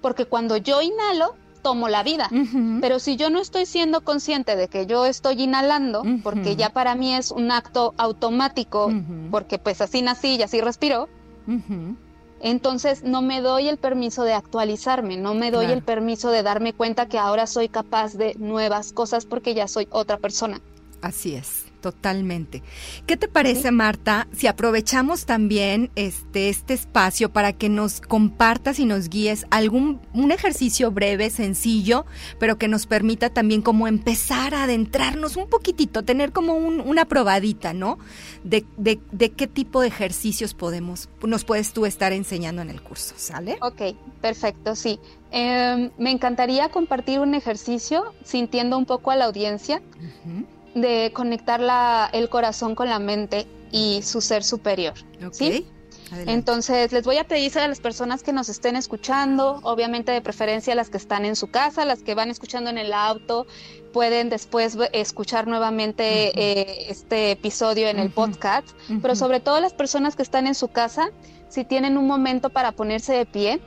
Porque 0.00 0.24
cuando 0.24 0.56
yo 0.56 0.80
inhalo, 0.82 1.36
tomo 1.62 1.88
la 1.88 2.02
vida. 2.02 2.28
Pero 2.80 2.98
si 2.98 3.16
yo 3.16 3.30
no 3.30 3.40
estoy 3.40 3.66
siendo 3.66 4.02
consciente 4.02 4.56
de 4.56 4.68
que 4.68 4.86
yo 4.86 5.06
estoy 5.06 5.42
inhalando, 5.42 6.02
porque 6.22 6.56
ya 6.56 6.70
para 6.70 6.94
mí 6.94 7.14
es 7.14 7.30
un 7.30 7.50
acto 7.50 7.94
automático, 7.96 8.92
porque 9.30 9.58
pues 9.58 9.80
así 9.80 10.02
nací 10.02 10.36
y 10.36 10.42
así 10.42 10.60
respiro, 10.60 11.08
entonces 12.40 13.04
no 13.04 13.22
me 13.22 13.40
doy 13.40 13.68
el 13.68 13.78
permiso 13.78 14.24
de 14.24 14.34
actualizarme, 14.34 15.16
no 15.16 15.34
me 15.34 15.50
doy 15.50 15.66
el 15.66 15.82
permiso 15.82 16.30
de 16.30 16.42
darme 16.42 16.72
cuenta 16.72 17.06
que 17.06 17.18
ahora 17.18 17.46
soy 17.46 17.68
capaz 17.68 18.14
de 18.14 18.34
nuevas 18.38 18.92
cosas 18.92 19.24
porque 19.24 19.54
ya 19.54 19.68
soy 19.68 19.86
otra 19.90 20.18
persona. 20.18 20.60
Así 21.00 21.34
es. 21.34 21.71
Totalmente. 21.82 22.62
¿Qué 23.06 23.16
te 23.16 23.26
parece, 23.26 23.72
Marta, 23.72 24.28
si 24.32 24.46
aprovechamos 24.46 25.26
también 25.26 25.90
este, 25.96 26.48
este 26.48 26.74
espacio 26.74 27.32
para 27.32 27.52
que 27.52 27.68
nos 27.68 28.00
compartas 28.00 28.78
y 28.78 28.86
nos 28.86 29.08
guíes 29.08 29.46
algún 29.50 30.00
un 30.14 30.30
ejercicio 30.30 30.92
breve, 30.92 31.28
sencillo, 31.28 32.06
pero 32.38 32.56
que 32.56 32.68
nos 32.68 32.86
permita 32.86 33.30
también 33.30 33.62
como 33.62 33.88
empezar 33.88 34.54
a 34.54 34.62
adentrarnos 34.62 35.36
un 35.36 35.48
poquitito, 35.48 36.04
tener 36.04 36.30
como 36.30 36.54
una 36.54 37.04
probadita, 37.04 37.72
¿no? 37.72 37.98
De, 38.44 38.64
de, 38.76 39.32
qué 39.32 39.48
tipo 39.48 39.80
de 39.80 39.88
ejercicios 39.88 40.54
podemos, 40.54 41.08
nos 41.24 41.44
puedes 41.44 41.72
tú 41.72 41.84
estar 41.84 42.12
enseñando 42.12 42.62
en 42.62 42.70
el 42.70 42.80
curso, 42.80 43.14
¿sale? 43.16 43.58
Ok, 43.60 43.96
perfecto, 44.20 44.76
sí. 44.76 45.00
Em, 45.32 45.90
me 45.98 46.12
encantaría 46.12 46.68
compartir 46.68 47.18
un 47.18 47.34
ejercicio 47.34 48.14
sintiendo 48.22 48.78
un 48.78 48.86
poco 48.86 49.10
a 49.10 49.16
la 49.16 49.24
audiencia 49.24 49.82
de 50.74 51.12
conectar 51.12 51.60
la, 51.60 52.08
el 52.12 52.28
corazón 52.28 52.74
con 52.74 52.88
la 52.88 52.98
mente 52.98 53.46
y 53.70 54.02
su 54.02 54.20
ser 54.20 54.44
superior. 54.44 54.94
¿sí? 55.32 55.66
Entonces, 56.26 56.92
les 56.92 57.04
voy 57.04 57.16
a 57.16 57.24
pedir 57.24 57.58
a 57.58 57.68
las 57.68 57.80
personas 57.80 58.22
que 58.22 58.32
nos 58.32 58.48
estén 58.48 58.76
escuchando, 58.76 59.60
obviamente 59.62 60.12
de 60.12 60.20
preferencia 60.20 60.74
las 60.74 60.90
que 60.90 60.98
están 60.98 61.24
en 61.24 61.36
su 61.36 61.50
casa, 61.50 61.84
las 61.84 62.02
que 62.02 62.14
van 62.14 62.30
escuchando 62.30 62.70
en 62.70 62.78
el 62.78 62.92
auto, 62.92 63.46
pueden 63.92 64.28
después 64.28 64.76
escuchar 64.92 65.46
nuevamente 65.46 66.32
eh, 66.38 66.86
este 66.90 67.32
episodio 67.32 67.88
en 67.88 67.98
el 67.98 68.10
podcast, 68.10 68.68
pero 69.00 69.14
sobre 69.16 69.40
todo 69.40 69.60
las 69.60 69.72
personas 69.72 70.16
que 70.16 70.22
están 70.22 70.46
en 70.46 70.54
su 70.54 70.68
casa, 70.68 71.10
si 71.48 71.64
tienen 71.64 71.96
un 71.96 72.06
momento 72.06 72.50
para 72.50 72.72
ponerse 72.72 73.14
de 73.14 73.26
pie, 73.26 73.60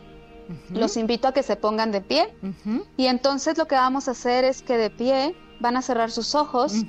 los 0.69 0.97
invito 0.97 1.27
a 1.27 1.33
que 1.33 1.41
se 1.41 1.55
pongan 1.55 1.91
de 1.91 2.01
pie. 2.01 2.33
Y 2.97 3.07
entonces 3.07 3.57
lo 3.57 3.67
que 3.67 3.75
vamos 3.75 4.07
a 4.07 4.11
hacer 4.11 4.45
es 4.45 4.61
que 4.61 4.77
de 4.77 4.89
pie 4.89 5.35
van 5.59 5.77
a 5.77 5.81
cerrar 5.81 6.11
sus 6.11 6.35
ojos. 6.35 6.83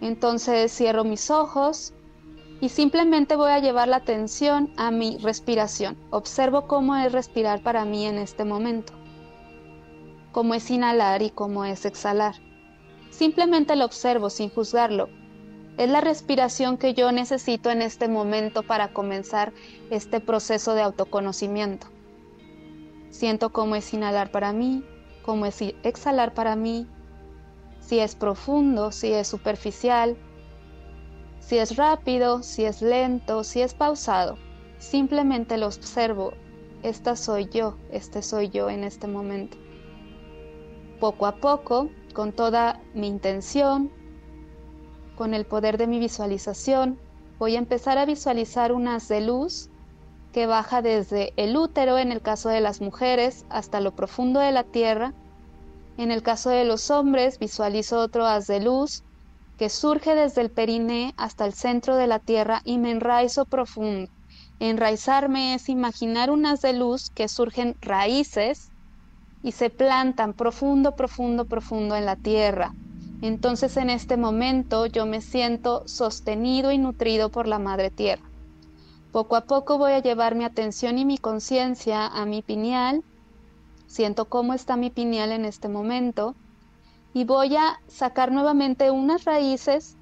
Entonces 0.00 0.72
cierro 0.72 1.04
mis 1.04 1.30
ojos 1.30 1.92
y 2.60 2.68
simplemente 2.68 3.36
voy 3.36 3.50
a 3.50 3.58
llevar 3.58 3.88
la 3.88 3.96
atención 3.96 4.72
a 4.76 4.90
mi 4.90 5.18
respiración. 5.18 5.96
Observo 6.10 6.66
cómo 6.66 6.96
es 6.96 7.12
respirar 7.12 7.62
para 7.62 7.84
mí 7.84 8.06
en 8.06 8.16
este 8.18 8.44
momento. 8.44 8.92
Cómo 10.32 10.54
es 10.54 10.70
inhalar 10.70 11.22
y 11.22 11.30
cómo 11.30 11.64
es 11.64 11.84
exhalar. 11.84 12.34
Simplemente 13.10 13.76
lo 13.76 13.84
observo 13.84 14.30
sin 14.30 14.50
juzgarlo. 14.50 15.08
Es 15.78 15.90
la 15.90 16.00
respiración 16.00 16.78
que 16.78 16.94
yo 16.94 17.12
necesito 17.12 17.70
en 17.70 17.82
este 17.82 18.08
momento 18.08 18.62
para 18.62 18.92
comenzar 18.92 19.52
este 19.90 20.20
proceso 20.20 20.74
de 20.74 20.82
autoconocimiento. 20.82 21.88
Siento 23.10 23.50
cómo 23.50 23.76
es 23.76 23.92
inhalar 23.92 24.30
para 24.30 24.52
mí, 24.52 24.84
cómo 25.22 25.46
es 25.46 25.60
exhalar 25.82 26.34
para 26.34 26.56
mí, 26.56 26.86
si 27.86 28.00
es 28.00 28.16
profundo, 28.16 28.90
si 28.90 29.12
es 29.12 29.28
superficial, 29.28 30.16
si 31.38 31.58
es 31.58 31.76
rápido, 31.76 32.42
si 32.42 32.64
es 32.64 32.82
lento, 32.82 33.44
si 33.44 33.62
es 33.62 33.74
pausado. 33.74 34.38
Simplemente 34.78 35.56
lo 35.56 35.66
observo. 35.66 36.32
Esta 36.82 37.14
soy 37.14 37.48
yo, 37.48 37.76
este 37.92 38.22
soy 38.22 38.48
yo 38.48 38.68
en 38.70 38.82
este 38.82 39.06
momento. 39.06 39.56
Poco 40.98 41.26
a 41.26 41.36
poco, 41.36 41.88
con 42.12 42.32
toda 42.32 42.80
mi 42.92 43.06
intención, 43.06 43.92
con 45.14 45.32
el 45.32 45.46
poder 45.46 45.78
de 45.78 45.86
mi 45.86 46.00
visualización, 46.00 46.98
voy 47.38 47.54
a 47.54 47.58
empezar 47.58 47.98
a 47.98 48.04
visualizar 48.04 48.72
un 48.72 48.88
de 49.08 49.20
luz 49.20 49.70
que 50.32 50.46
baja 50.46 50.82
desde 50.82 51.32
el 51.36 51.56
útero 51.56 51.98
en 51.98 52.10
el 52.10 52.20
caso 52.20 52.48
de 52.48 52.60
las 52.60 52.80
mujeres 52.80 53.46
hasta 53.48 53.80
lo 53.80 53.94
profundo 53.94 54.40
de 54.40 54.50
la 54.50 54.64
tierra 54.64 55.14
en 55.96 56.10
el 56.10 56.22
caso 56.22 56.50
de 56.50 56.64
los 56.64 56.90
hombres, 56.90 57.38
visualizo 57.38 58.00
otro 58.00 58.26
haz 58.26 58.46
de 58.46 58.60
luz 58.60 59.02
que 59.58 59.70
surge 59.70 60.14
desde 60.14 60.42
el 60.42 60.50
periné 60.50 61.14
hasta 61.16 61.46
el 61.46 61.54
centro 61.54 61.96
de 61.96 62.06
la 62.06 62.18
tierra 62.18 62.60
y 62.64 62.78
me 62.78 62.90
enraizo 62.90 63.46
profundo. 63.46 64.10
Enraizarme 64.58 65.54
es 65.54 65.68
imaginar 65.68 66.30
un 66.30 66.44
haz 66.46 66.60
de 66.60 66.74
luz 66.74 67.10
que 67.14 67.28
surgen 67.28 67.76
raíces 67.80 68.70
y 69.42 69.52
se 69.52 69.70
plantan 69.70 70.34
profundo, 70.34 70.94
profundo, 70.96 71.46
profundo 71.46 71.96
en 71.96 72.04
la 72.04 72.16
tierra. 72.16 72.72
Entonces 73.22 73.76
en 73.78 73.88
este 73.88 74.16
momento 74.16 74.86
yo 74.86 75.06
me 75.06 75.22
siento 75.22 75.86
sostenido 75.86 76.72
y 76.72 76.78
nutrido 76.78 77.30
por 77.30 77.46
la 77.46 77.58
Madre 77.58 77.90
Tierra. 77.90 78.30
Poco 79.12 79.36
a 79.36 79.46
poco 79.46 79.78
voy 79.78 79.92
a 79.92 80.02
llevar 80.02 80.34
mi 80.34 80.44
atención 80.44 80.98
y 80.98 81.06
mi 81.06 81.16
conciencia 81.16 82.06
a 82.06 82.26
mi 82.26 82.42
pineal 82.42 83.02
Siento 83.86 84.26
cómo 84.26 84.54
está 84.54 84.76
mi 84.76 84.90
pineal 84.90 85.32
en 85.32 85.44
este 85.44 85.68
momento 85.68 86.34
y 87.14 87.24
voy 87.24 87.56
a 87.56 87.80
sacar 87.86 88.32
nuevamente 88.32 88.90
unas 88.90 89.24
raíces 89.24 89.96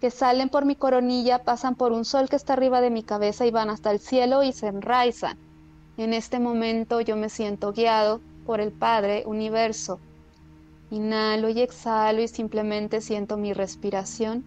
que 0.00 0.10
salen 0.10 0.48
por 0.48 0.64
mi 0.64 0.76
coronilla, 0.76 1.44
pasan 1.44 1.74
por 1.74 1.92
un 1.92 2.04
sol 2.04 2.28
que 2.28 2.36
está 2.36 2.54
arriba 2.54 2.80
de 2.80 2.90
mi 2.90 3.02
cabeza 3.02 3.46
y 3.46 3.50
van 3.50 3.70
hasta 3.70 3.90
el 3.90 3.98
cielo 3.98 4.42
y 4.42 4.52
se 4.52 4.66
enraizan. 4.66 5.38
En 5.96 6.14
este 6.14 6.38
momento 6.38 7.00
yo 7.00 7.16
me 7.16 7.28
siento 7.28 7.72
guiado 7.72 8.20
por 8.46 8.60
el 8.60 8.72
Padre 8.72 9.24
Universo. 9.26 10.00
Inhalo 10.90 11.50
y 11.50 11.60
exhalo 11.60 12.22
y 12.22 12.28
simplemente 12.28 13.00
siento 13.00 13.36
mi 13.36 13.52
respiración 13.52 14.44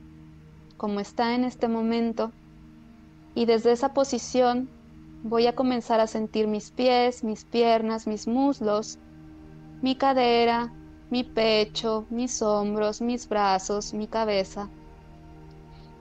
como 0.78 1.00
está 1.00 1.34
en 1.36 1.46
este 1.46 1.68
momento. 1.68 2.32
Y 3.36 3.46
desde 3.46 3.72
esa 3.72 3.94
posición 3.94 4.70
voy 5.24 5.48
a 5.48 5.56
comenzar 5.56 6.02
a 6.02 6.08
sentir 6.08 6.48
mis 6.48 6.72
pies, 6.72 7.24
mis 7.24 7.46
piernas, 7.46 8.08
mis 8.08 8.28
muslos, 8.28 9.00
mi 9.82 9.96
cadera, 9.96 10.74
mi 11.10 11.24
pecho, 11.24 12.06
mis 12.10 12.42
hombros, 12.42 13.02
mis 13.02 13.28
brazos, 13.30 13.94
mi 13.94 14.08
cabeza. 14.08 14.70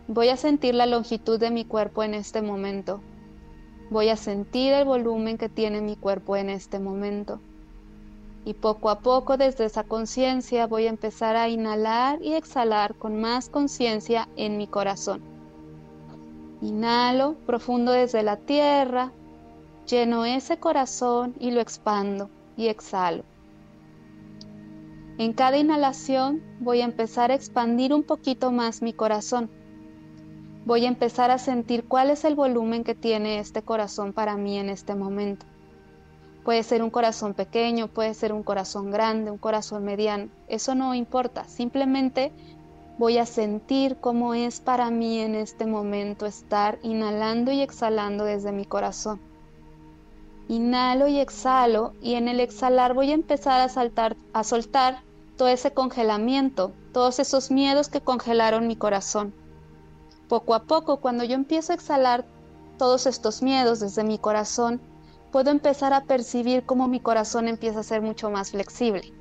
Voy 0.09 0.29
a 0.29 0.37
sentir 0.37 0.75
la 0.75 0.87
longitud 0.87 1.39
de 1.39 1.51
mi 1.51 1.64
cuerpo 1.64 2.03
en 2.03 2.14
este 2.14 2.43
momento. 2.43 3.01
Voy 3.91 4.09
a 4.09 4.16
sentir 4.16 4.73
el 4.73 4.85
volumen 4.85 5.39
que 5.39 5.49
tiene 5.49 5.81
mi 5.81 5.95
cuerpo 5.97 6.37
en 6.37 6.51
este 6.51 6.81
momento. 6.81 7.41
Y 8.45 8.55
poco 8.55 8.91
a 8.91 8.99
poco 8.99 9.37
desde 9.37 9.66
esa 9.66 9.85
conciencia 9.85 10.66
voy 10.66 10.87
a 10.87 10.91
empezar 10.91 11.37
a 11.37 11.49
inhalar 11.49 12.20
y 12.20 12.33
exhalar 12.33 12.97
con 12.97 13.20
más 13.20 13.49
conciencia 13.49 14.29
en 14.35 14.57
mi 14.57 14.66
corazón. 14.66 15.32
Inhalo 16.62 17.34
profundo 17.44 17.90
desde 17.90 18.22
la 18.22 18.36
tierra, 18.36 19.10
lleno 19.86 20.24
ese 20.24 20.58
corazón 20.58 21.34
y 21.40 21.50
lo 21.50 21.60
expando 21.60 22.30
y 22.56 22.68
exhalo. 22.68 23.24
En 25.18 25.32
cada 25.32 25.58
inhalación 25.58 26.40
voy 26.60 26.80
a 26.80 26.84
empezar 26.84 27.32
a 27.32 27.34
expandir 27.34 27.92
un 27.92 28.04
poquito 28.04 28.52
más 28.52 28.80
mi 28.80 28.92
corazón. 28.92 29.50
Voy 30.64 30.84
a 30.84 30.88
empezar 30.88 31.32
a 31.32 31.38
sentir 31.38 31.84
cuál 31.84 32.10
es 32.10 32.24
el 32.24 32.36
volumen 32.36 32.84
que 32.84 32.94
tiene 32.94 33.40
este 33.40 33.62
corazón 33.62 34.12
para 34.12 34.36
mí 34.36 34.56
en 34.56 34.70
este 34.70 34.94
momento. 34.94 35.44
Puede 36.44 36.62
ser 36.62 36.82
un 36.82 36.90
corazón 36.90 37.34
pequeño, 37.34 37.88
puede 37.88 38.14
ser 38.14 38.32
un 38.32 38.44
corazón 38.44 38.92
grande, 38.92 39.32
un 39.32 39.38
corazón 39.38 39.84
mediano. 39.84 40.28
Eso 40.46 40.76
no 40.76 40.94
importa. 40.94 41.44
Simplemente 41.44 42.32
voy 42.99 43.18
a 43.18 43.26
sentir 43.26 43.97
cómo 43.97 44.34
es 44.34 44.61
para 44.61 44.90
mí 44.90 45.18
en 45.18 45.34
este 45.34 45.66
momento 45.66 46.26
estar 46.26 46.78
inhalando 46.82 47.51
y 47.51 47.61
exhalando 47.61 48.24
desde 48.24 48.53
mi 48.53 48.64
corazón. 48.64 49.20
Inhalo 50.49 51.09
y 51.09 51.18
exhalo 51.18 51.95
y 52.03 52.14
en 52.14 52.28
el 52.28 52.40
exhalar 52.40 52.95
voy 52.95 53.11
a 53.11 53.14
empezar 53.14 53.61
a, 53.61 53.68
saltar, 53.68 54.16
a 54.32 54.45
soltar 54.45 55.03
todo 55.36 55.49
ese 55.49 55.72
congelamiento, 55.72 56.72
todos 56.93 57.18
esos 57.18 57.51
miedos 57.51 57.88
que 57.88 58.03
congelaron 58.03 58.66
mi 58.66 58.76
corazón. 58.76 59.32
Poco 60.28 60.55
a 60.55 60.64
poco, 60.64 60.99
cuando 60.99 61.24
yo 61.24 61.34
empiezo 61.34 61.72
a 61.72 61.74
exhalar 61.74 62.26
todos 62.78 63.07
estos 63.07 63.43
miedos 63.43 63.80
desde 63.80 64.05
mi 64.05 64.18
corazón, 64.18 64.80
puedo 65.30 65.51
empezar 65.51 65.93
a 65.95 66.05
percibir 66.05 66.64
cómo 66.64 66.88
mi 66.88 67.01
corazón 67.01 67.49
empieza 67.49 67.80
a 67.80 67.84
ser 67.84 68.03
mucho 68.03 68.30
más 68.30 68.51
flexible. 68.51 69.12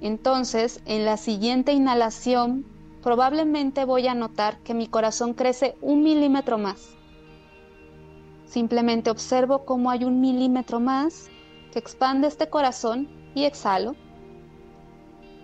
Entonces, 0.00 0.80
en 0.84 1.04
la 1.04 1.16
siguiente 1.16 1.72
inhalación 1.72 2.66
probablemente 3.02 3.84
voy 3.84 4.06
a 4.06 4.14
notar 4.14 4.58
que 4.58 4.74
mi 4.74 4.86
corazón 4.86 5.34
crece 5.34 5.76
un 5.80 6.02
milímetro 6.02 6.58
más. 6.58 6.96
Simplemente 8.46 9.10
observo 9.10 9.64
cómo 9.64 9.90
hay 9.90 10.04
un 10.04 10.20
milímetro 10.20 10.80
más 10.80 11.28
que 11.72 11.78
expande 11.78 12.28
este 12.28 12.48
corazón 12.48 13.08
y 13.34 13.44
exhalo. 13.44 13.94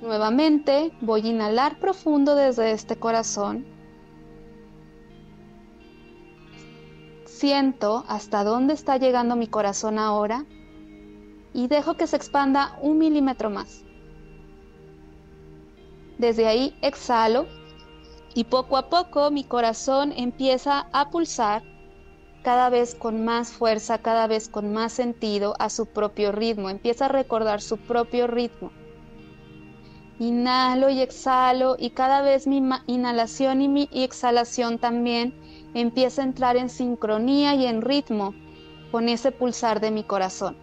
Nuevamente 0.01 0.93
voy 1.01 1.27
a 1.27 1.31
inhalar 1.31 1.79
profundo 1.79 2.35
desde 2.35 2.73
este 2.73 2.97
corazón. 2.97 3.67
Siento 7.27 8.05
hasta 8.09 8.45
dónde 8.45 8.75
está 8.75 8.97
llegando 8.97 9.37
mi 9.37 9.47
corazón 9.47 9.99
ahora 9.99 10.45
y 11.53 11.67
dejo 11.67 11.97
que 11.97 12.07
se 12.07 12.17
expanda 12.17 12.79
un 12.83 12.99
milímetro 12.99 13.51
más. 13.51 13.85
Desde 16.23 16.47
ahí 16.47 16.73
exhalo 16.83 17.47
y 18.33 18.45
poco 18.45 18.77
a 18.77 18.89
poco 18.89 19.33
mi 19.33 19.43
corazón 19.43 20.13
empieza 20.17 20.87
a 20.93 21.11
pulsar 21.11 21.65
cada 22.45 22.71
vez 22.71 22.95
con 22.95 23.25
más 23.25 23.51
fuerza, 23.51 23.99
cada 23.99 24.29
vez 24.29 24.49
con 24.49 24.73
más 24.73 24.93
sentido 24.93 25.57
a 25.59 25.69
su 25.69 25.87
propio 25.87 26.31
ritmo, 26.31 26.71
empieza 26.71 27.07
a 27.07 27.09
recordar 27.09 27.61
su 27.61 27.77
propio 27.77 28.29
ritmo. 28.29 28.71
Inhalo 30.21 30.91
y 30.91 31.01
exhalo 31.01 31.75
y 31.77 31.91
cada 31.91 32.23
vez 32.23 32.47
mi 32.47 32.63
inhalación 32.87 33.61
y 33.61 33.67
mi 33.67 33.89
exhalación 33.91 34.79
también 34.79 35.35
empieza 35.75 36.23
a 36.23 36.27
entrar 36.27 36.57
en 36.57 36.69
sincronía 36.69 37.57
y 37.57 37.67
en 37.67 37.83
ritmo 37.83 38.33
con 38.93 39.09
ese 39.09 39.33
pulsar 39.33 39.81
de 39.81 39.91
mi 39.91 40.05
corazón. 40.05 40.57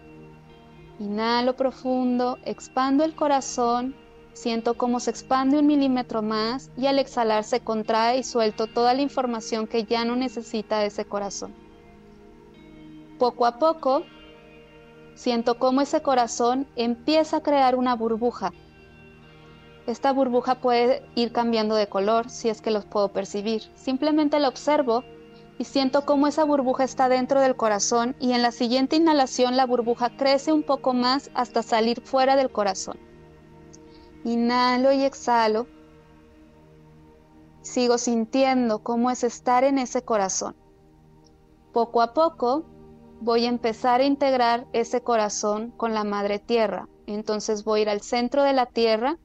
Inhalo 1.01 1.57
profundo, 1.57 2.37
expando 2.45 3.03
el 3.03 3.13
corazón, 3.13 3.93
siento 4.39 4.75
cómo 4.75 5.01
se 5.01 5.11
expande 5.11 5.59
un 5.59 5.67
milímetro 5.67 6.21
más 6.21 6.71
y 6.77 6.87
al 6.87 6.97
exhalar 6.97 7.43
se 7.43 7.59
contrae 7.59 8.19
y 8.19 8.23
suelto 8.23 8.67
toda 8.67 8.93
la 8.93 9.01
información 9.01 9.67
que 9.67 9.83
ya 9.83 10.05
no 10.05 10.15
necesita 10.15 10.85
ese 10.85 11.03
corazón. 11.03 11.53
Poco 13.17 13.45
a 13.45 13.59
poco, 13.59 14.03
siento 15.13 15.59
cómo 15.59 15.81
ese 15.81 16.01
corazón 16.01 16.67
empieza 16.77 17.37
a 17.37 17.43
crear 17.43 17.75
una 17.75 17.95
burbuja. 17.95 18.53
Esta 19.87 20.13
burbuja 20.13 20.55
puede 20.61 21.03
ir 21.15 21.33
cambiando 21.33 21.75
de 21.75 21.87
color 21.87 22.29
si 22.29 22.47
es 22.47 22.61
que 22.61 22.71
los 22.71 22.85
puedo 22.85 23.09
percibir. 23.09 23.63
Simplemente 23.75 24.39
la 24.39 24.47
observo 24.47 25.03
y 25.57 25.65
siento 25.65 26.05
cómo 26.05 26.27
esa 26.27 26.45
burbuja 26.45 26.85
está 26.85 27.09
dentro 27.09 27.41
del 27.41 27.57
corazón 27.57 28.15
y 28.21 28.31
en 28.31 28.41
la 28.41 28.53
siguiente 28.53 28.95
inhalación 28.95 29.57
la 29.57 29.65
burbuja 29.65 30.15
crece 30.15 30.53
un 30.53 30.63
poco 30.63 30.93
más 30.93 31.29
hasta 31.33 31.61
salir 31.61 31.99
fuera 31.99 32.37
del 32.37 32.51
corazón. 32.51 33.08
Inhalo 34.23 34.91
y 34.91 35.03
exhalo. 35.03 35.67
Sigo 37.61 37.97
sintiendo 37.97 38.79
cómo 38.79 39.11
es 39.11 39.23
estar 39.23 39.63
en 39.63 39.77
ese 39.77 40.01
corazón. 40.01 40.55
Poco 41.71 42.01
a 42.01 42.13
poco 42.13 42.65
voy 43.21 43.45
a 43.45 43.49
empezar 43.49 44.01
a 44.01 44.05
integrar 44.05 44.67
ese 44.73 45.01
corazón 45.01 45.71
con 45.71 45.93
la 45.93 46.03
madre 46.03 46.39
tierra. 46.39 46.87
Entonces 47.05 47.63
voy 47.63 47.79
a 47.79 47.83
ir 47.83 47.89
al 47.89 48.01
centro 48.01 48.43
de 48.43 48.53
la 48.53 48.65
tierra, 48.65 49.17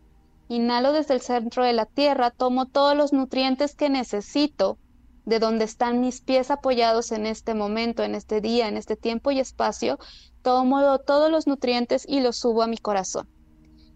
inhalo 0.49 0.92
desde 0.92 1.14
el 1.14 1.20
centro 1.20 1.64
de 1.64 1.72
la 1.72 1.86
tierra, 1.86 2.30
tomo 2.30 2.66
todos 2.66 2.97
los 2.97 3.12
nutrientes 3.12 3.74
que 3.74 3.90
necesito 3.90 4.78
de 5.24 5.38
donde 5.38 5.64
están 5.64 6.01
mis 6.01 6.20
pies 6.20 6.51
apoyados 6.51 7.12
en 7.12 7.26
este 7.26 7.55
momento, 7.55 8.03
en 8.03 8.14
este 8.14 8.40
día, 8.40 8.68
en 8.68 8.76
este 8.76 8.97
tiempo 8.97 9.30
y 9.30 9.40
espacio, 9.40 9.99
tomo 10.42 10.99
todos 11.01 11.30
los 11.30 11.47
nutrientes 11.47 12.05
y 12.07 12.20
los 12.20 12.36
subo 12.36 12.62
a 12.62 12.66
mi 12.66 12.76
corazón. 12.76 13.28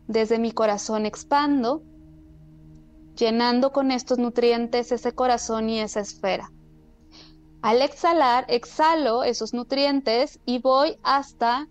Desde 0.09 0.41
mi 0.41 0.51
corazón 0.51 1.07
expando, 1.07 1.83
llenando 3.17 3.73
con 3.73 3.93
estos 3.93 4.19
nutrientes 4.19 4.91
ese 4.91 5.13
corazón 5.13 5.69
y 5.69 5.81
esa 5.81 6.01
esfera. 6.01 6.51
Al 7.61 7.83
exhalar, 7.83 8.45
exhalo 8.49 9.23
esos 9.23 9.53
nutrientes 9.53 10.41
y 10.45 10.61
voy 10.61 10.97
hasta 11.03 11.69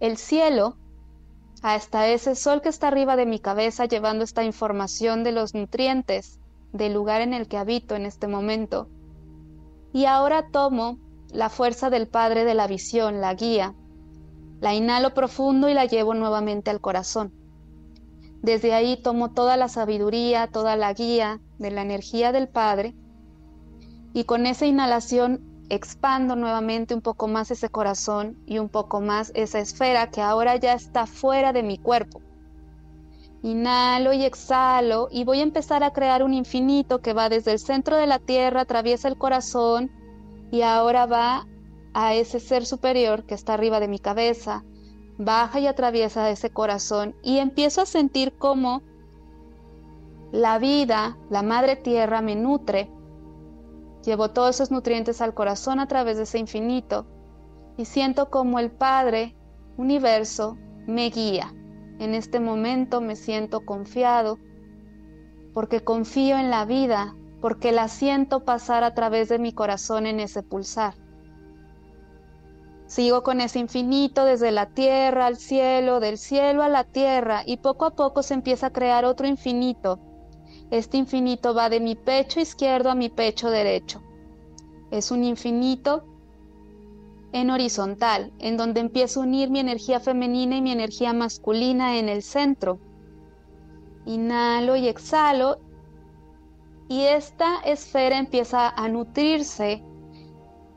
el 0.00 0.16
cielo, 0.16 0.76
hasta 1.62 2.08
ese 2.08 2.34
sol 2.34 2.60
que 2.60 2.68
está 2.68 2.88
arriba 2.88 3.16
de 3.16 3.26
mi 3.26 3.40
cabeza 3.40 3.86
llevando 3.86 4.24
esta 4.24 4.44
información 4.44 5.24
de 5.24 5.32
los 5.32 5.54
nutrientes 5.54 6.38
del 6.72 6.92
lugar 6.92 7.22
en 7.22 7.34
el 7.34 7.48
que 7.48 7.56
habito 7.56 7.94
en 7.94 8.06
este 8.06 8.28
momento. 8.28 8.88
Y 9.92 10.04
ahora 10.04 10.50
tomo 10.50 10.98
la 11.32 11.48
fuerza 11.48 11.90
del 11.90 12.06
Padre 12.06 12.44
de 12.44 12.54
la 12.54 12.66
visión, 12.66 13.20
la 13.20 13.34
guía, 13.34 13.74
la 14.60 14.74
inhalo 14.74 15.14
profundo 15.14 15.68
y 15.68 15.74
la 15.74 15.86
llevo 15.86 16.14
nuevamente 16.14 16.70
al 16.70 16.80
corazón. 16.80 17.32
Desde 18.46 18.74
ahí 18.74 18.96
tomo 18.96 19.32
toda 19.32 19.56
la 19.56 19.68
sabiduría, 19.68 20.46
toda 20.46 20.76
la 20.76 20.92
guía 20.92 21.40
de 21.58 21.72
la 21.72 21.82
energía 21.82 22.30
del 22.30 22.46
Padre 22.46 22.94
y 24.12 24.22
con 24.22 24.46
esa 24.46 24.66
inhalación 24.66 25.40
expando 25.68 26.36
nuevamente 26.36 26.94
un 26.94 27.00
poco 27.00 27.26
más 27.26 27.50
ese 27.50 27.70
corazón 27.70 28.38
y 28.46 28.60
un 28.60 28.68
poco 28.68 29.00
más 29.00 29.32
esa 29.34 29.58
esfera 29.58 30.12
que 30.12 30.20
ahora 30.22 30.54
ya 30.54 30.74
está 30.74 31.06
fuera 31.06 31.52
de 31.52 31.64
mi 31.64 31.76
cuerpo. 31.76 32.22
Inhalo 33.42 34.12
y 34.12 34.24
exhalo 34.24 35.08
y 35.10 35.24
voy 35.24 35.40
a 35.40 35.42
empezar 35.42 35.82
a 35.82 35.92
crear 35.92 36.22
un 36.22 36.32
infinito 36.32 37.00
que 37.00 37.14
va 37.14 37.28
desde 37.28 37.50
el 37.50 37.58
centro 37.58 37.96
de 37.96 38.06
la 38.06 38.20
tierra, 38.20 38.60
atraviesa 38.60 39.08
el 39.08 39.18
corazón 39.18 39.90
y 40.52 40.62
ahora 40.62 41.06
va 41.06 41.48
a 41.94 42.14
ese 42.14 42.38
ser 42.38 42.64
superior 42.64 43.24
que 43.26 43.34
está 43.34 43.54
arriba 43.54 43.80
de 43.80 43.88
mi 43.88 43.98
cabeza, 43.98 44.62
baja 45.18 45.60
y 45.60 45.66
atraviesa 45.66 46.30
ese 46.30 46.50
corazón 46.50 47.14
y 47.22 47.38
empiezo 47.38 47.82
a 47.82 47.86
sentir 47.86 48.36
cómo 48.36 48.82
la 50.32 50.58
vida, 50.58 51.16
la 51.30 51.42
madre 51.42 51.76
tierra 51.76 52.20
me 52.20 52.36
nutre. 52.36 52.90
Llevo 54.04 54.30
todos 54.30 54.56
esos 54.56 54.70
nutrientes 54.70 55.20
al 55.20 55.34
corazón 55.34 55.80
a 55.80 55.88
través 55.88 56.16
de 56.16 56.24
ese 56.24 56.38
infinito 56.38 57.06
y 57.76 57.84
siento 57.84 58.30
como 58.30 58.58
el 58.58 58.70
Padre, 58.70 59.36
universo, 59.76 60.56
me 60.86 61.10
guía. 61.10 61.52
En 61.98 62.14
este 62.14 62.40
momento 62.40 63.00
me 63.00 63.16
siento 63.16 63.64
confiado 63.64 64.38
porque 65.54 65.82
confío 65.82 66.36
en 66.36 66.50
la 66.50 66.66
vida, 66.66 67.16
porque 67.40 67.72
la 67.72 67.88
siento 67.88 68.44
pasar 68.44 68.84
a 68.84 68.94
través 68.94 69.28
de 69.28 69.38
mi 69.38 69.52
corazón 69.52 70.06
en 70.06 70.20
ese 70.20 70.42
pulsar. 70.42 70.94
Sigo 72.86 73.22
con 73.22 73.40
ese 73.40 73.58
infinito 73.58 74.24
desde 74.24 74.52
la 74.52 74.66
tierra 74.66 75.26
al 75.26 75.36
cielo, 75.36 75.98
del 75.98 76.18
cielo 76.18 76.62
a 76.62 76.68
la 76.68 76.84
tierra, 76.84 77.42
y 77.44 77.56
poco 77.56 77.84
a 77.84 77.94
poco 77.96 78.22
se 78.22 78.34
empieza 78.34 78.68
a 78.68 78.72
crear 78.72 79.04
otro 79.04 79.26
infinito. 79.26 79.98
Este 80.70 80.96
infinito 80.96 81.54
va 81.54 81.68
de 81.68 81.80
mi 81.80 81.96
pecho 81.96 82.40
izquierdo 82.40 82.90
a 82.90 82.94
mi 82.94 83.08
pecho 83.08 83.50
derecho. 83.50 84.02
Es 84.90 85.10
un 85.10 85.24
infinito 85.24 86.04
en 87.32 87.50
horizontal, 87.50 88.32
en 88.38 88.56
donde 88.56 88.80
empiezo 88.80 89.20
a 89.20 89.24
unir 89.24 89.50
mi 89.50 89.58
energía 89.58 89.98
femenina 89.98 90.56
y 90.56 90.62
mi 90.62 90.70
energía 90.70 91.12
masculina 91.12 91.98
en 91.98 92.08
el 92.08 92.22
centro. 92.22 92.78
Inhalo 94.06 94.76
y 94.76 94.86
exhalo 94.86 95.58
y 96.88 97.02
esta 97.02 97.58
esfera 97.64 98.18
empieza 98.18 98.68
a 98.68 98.88
nutrirse 98.88 99.82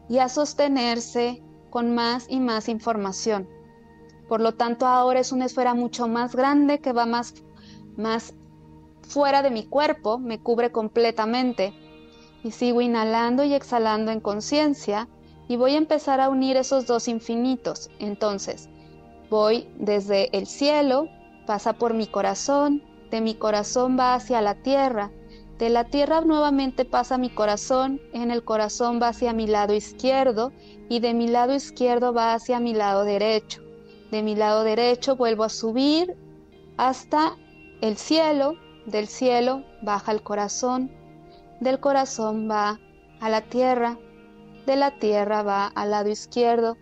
y 0.09 0.17
a 0.17 0.27
sostenerse 0.27 1.43
con 1.69 1.93
más 1.93 2.25
y 2.29 2.39
más 2.39 2.69
información. 2.69 3.47
Por 4.27 4.41
lo 4.41 4.53
tanto, 4.53 4.85
ahora 4.85 5.19
es 5.19 5.31
una 5.31 5.45
esfera 5.45 5.73
mucho 5.73 6.07
más 6.07 6.35
grande 6.35 6.79
que 6.79 6.93
va 6.93 7.05
más, 7.05 7.33
más 7.97 8.33
fuera 9.01 9.41
de 9.41 9.49
mi 9.49 9.65
cuerpo, 9.65 10.19
me 10.19 10.39
cubre 10.39 10.71
completamente. 10.71 11.73
Y 12.43 12.51
sigo 12.51 12.81
inhalando 12.81 13.43
y 13.43 13.53
exhalando 13.53 14.11
en 14.11 14.21
conciencia 14.21 15.09
y 15.47 15.57
voy 15.57 15.73
a 15.73 15.77
empezar 15.79 16.21
a 16.21 16.29
unir 16.29 16.55
esos 16.55 16.85
dos 16.85 17.07
infinitos. 17.07 17.89
Entonces, 17.99 18.69
voy 19.29 19.67
desde 19.77 20.35
el 20.37 20.45
cielo, 20.45 21.07
pasa 21.47 21.73
por 21.73 21.93
mi 21.95 22.07
corazón, 22.07 22.83
de 23.09 23.19
mi 23.19 23.33
corazón 23.33 23.97
va 23.99 24.13
hacia 24.13 24.41
la 24.41 24.55
tierra, 24.55 25.11
de 25.59 25.67
la 25.67 25.83
tierra 25.83 26.21
nuevamente 26.21 26.85
pasa 26.85 27.17
mi 27.17 27.29
corazón, 27.29 27.99
en 28.13 28.31
el 28.31 28.45
corazón 28.45 29.01
va 29.01 29.09
hacia 29.09 29.33
mi 29.33 29.45
lado 29.45 29.73
izquierdo 29.73 30.53
y 30.87 31.01
de 31.01 31.13
mi 31.13 31.27
lado 31.27 31.53
izquierdo 31.53 32.13
va 32.13 32.33
hacia 32.33 32.61
mi 32.61 32.73
lado 32.73 33.03
derecho. 33.03 33.61
De 34.09 34.23
mi 34.23 34.37
lado 34.37 34.63
derecho 34.63 35.17
vuelvo 35.17 35.43
a 35.43 35.49
subir 35.49 36.15
hasta 36.77 37.35
el 37.81 37.97
cielo, 37.97 38.55
del 38.85 39.07
cielo 39.07 39.65
baja 39.81 40.13
el 40.13 40.23
corazón, 40.23 40.91
del 41.59 41.81
corazón 41.81 42.49
va 42.49 42.79
a 43.19 43.29
la 43.29 43.41
tierra, 43.41 43.99
de 44.65 44.77
la 44.77 44.97
tierra 44.97 45.43
va 45.43 45.67
al 45.67 45.91
lado 45.91 46.09
izquierdo 46.09 46.77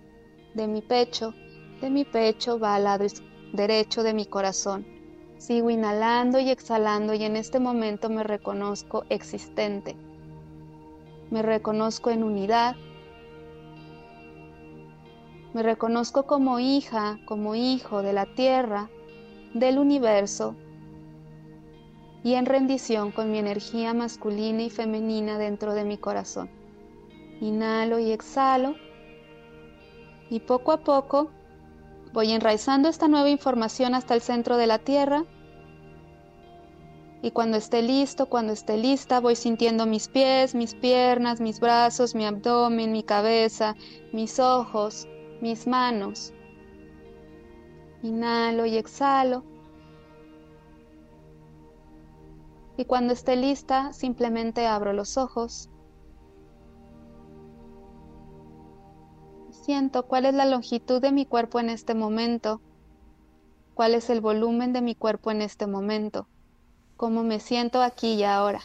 de 0.53 0.67
mi 0.67 0.83
pecho, 0.83 1.33
de 1.81 1.89
mi 1.89 2.05
pecho 2.05 2.59
va 2.59 2.75
al 2.75 2.83
lado 2.83 3.07
derecho 3.53 4.03
de 4.03 4.13
mi 4.13 4.27
corazón. 4.27 4.96
Sigo 5.37 5.69
inhalando 5.69 6.39
y 6.39 6.49
exhalando 6.49 7.13
y 7.13 7.23
en 7.23 7.35
este 7.35 7.59
momento 7.59 8.09
me 8.09 8.23
reconozco 8.23 9.05
existente. 9.09 9.95
Me 11.29 11.41
reconozco 11.41 12.09
en 12.09 12.23
unidad. 12.23 12.75
Me 15.53 15.63
reconozco 15.63 16.23
como 16.23 16.59
hija, 16.59 17.19
como 17.25 17.55
hijo 17.55 18.01
de 18.01 18.13
la 18.13 18.25
tierra, 18.25 18.89
del 19.53 19.79
universo 19.79 20.55
y 22.23 22.33
en 22.33 22.45
rendición 22.45 23.11
con 23.11 23.31
mi 23.31 23.37
energía 23.37 23.93
masculina 23.93 24.63
y 24.63 24.69
femenina 24.69 25.37
dentro 25.37 25.73
de 25.73 25.85
mi 25.85 25.97
corazón. 25.97 26.49
Inhalo 27.39 27.99
y 27.99 28.11
exhalo. 28.11 28.75
Y 30.29 30.41
poco 30.41 30.73
a 30.73 30.77
poco 30.77 31.31
voy 32.13 32.31
enraizando 32.31 32.89
esta 32.89 33.07
nueva 33.07 33.29
información 33.29 33.95
hasta 33.95 34.13
el 34.13 34.21
centro 34.21 34.57
de 34.57 34.67
la 34.67 34.79
tierra. 34.79 35.25
Y 37.21 37.31
cuando 37.31 37.57
esté 37.57 37.81
listo, 37.81 38.27
cuando 38.27 38.53
esté 38.53 38.77
lista, 38.77 39.19
voy 39.19 39.35
sintiendo 39.35 39.85
mis 39.85 40.07
pies, 40.07 40.55
mis 40.55 40.75
piernas, 40.75 41.41
mis 41.41 41.59
brazos, 41.59 42.15
mi 42.15 42.25
abdomen, 42.25 42.91
mi 42.91 43.03
cabeza, 43.03 43.75
mis 44.13 44.39
ojos, 44.39 45.07
mis 45.41 45.67
manos. 45.67 46.33
Inhalo 48.03 48.65
y 48.65 48.77
exhalo. 48.77 49.43
Y 52.77 52.85
cuando 52.85 53.13
esté 53.13 53.35
lista, 53.35 53.91
simplemente 53.93 54.67
abro 54.67 54.93
los 54.93 55.17
ojos 55.17 55.69
siento, 59.67 60.07
cuál 60.07 60.25
es 60.25 60.33
la 60.33 60.45
longitud 60.45 60.99
de 61.01 61.11
mi 61.11 61.27
cuerpo 61.27 61.59
en 61.59 61.69
este 61.69 61.93
momento. 61.93 62.61
cuál 63.75 63.93
es 63.93 64.09
el 64.09 64.21
volumen 64.21 64.73
de 64.73 64.81
mi 64.81 64.95
cuerpo 64.95 65.29
en 65.29 65.43
este 65.43 65.67
momento, 65.67 66.27
cómo 66.95 67.23
me 67.23 67.39
siento 67.39 67.83
aquí 67.83 68.13
y 68.13 68.23
ahora. 68.23 68.61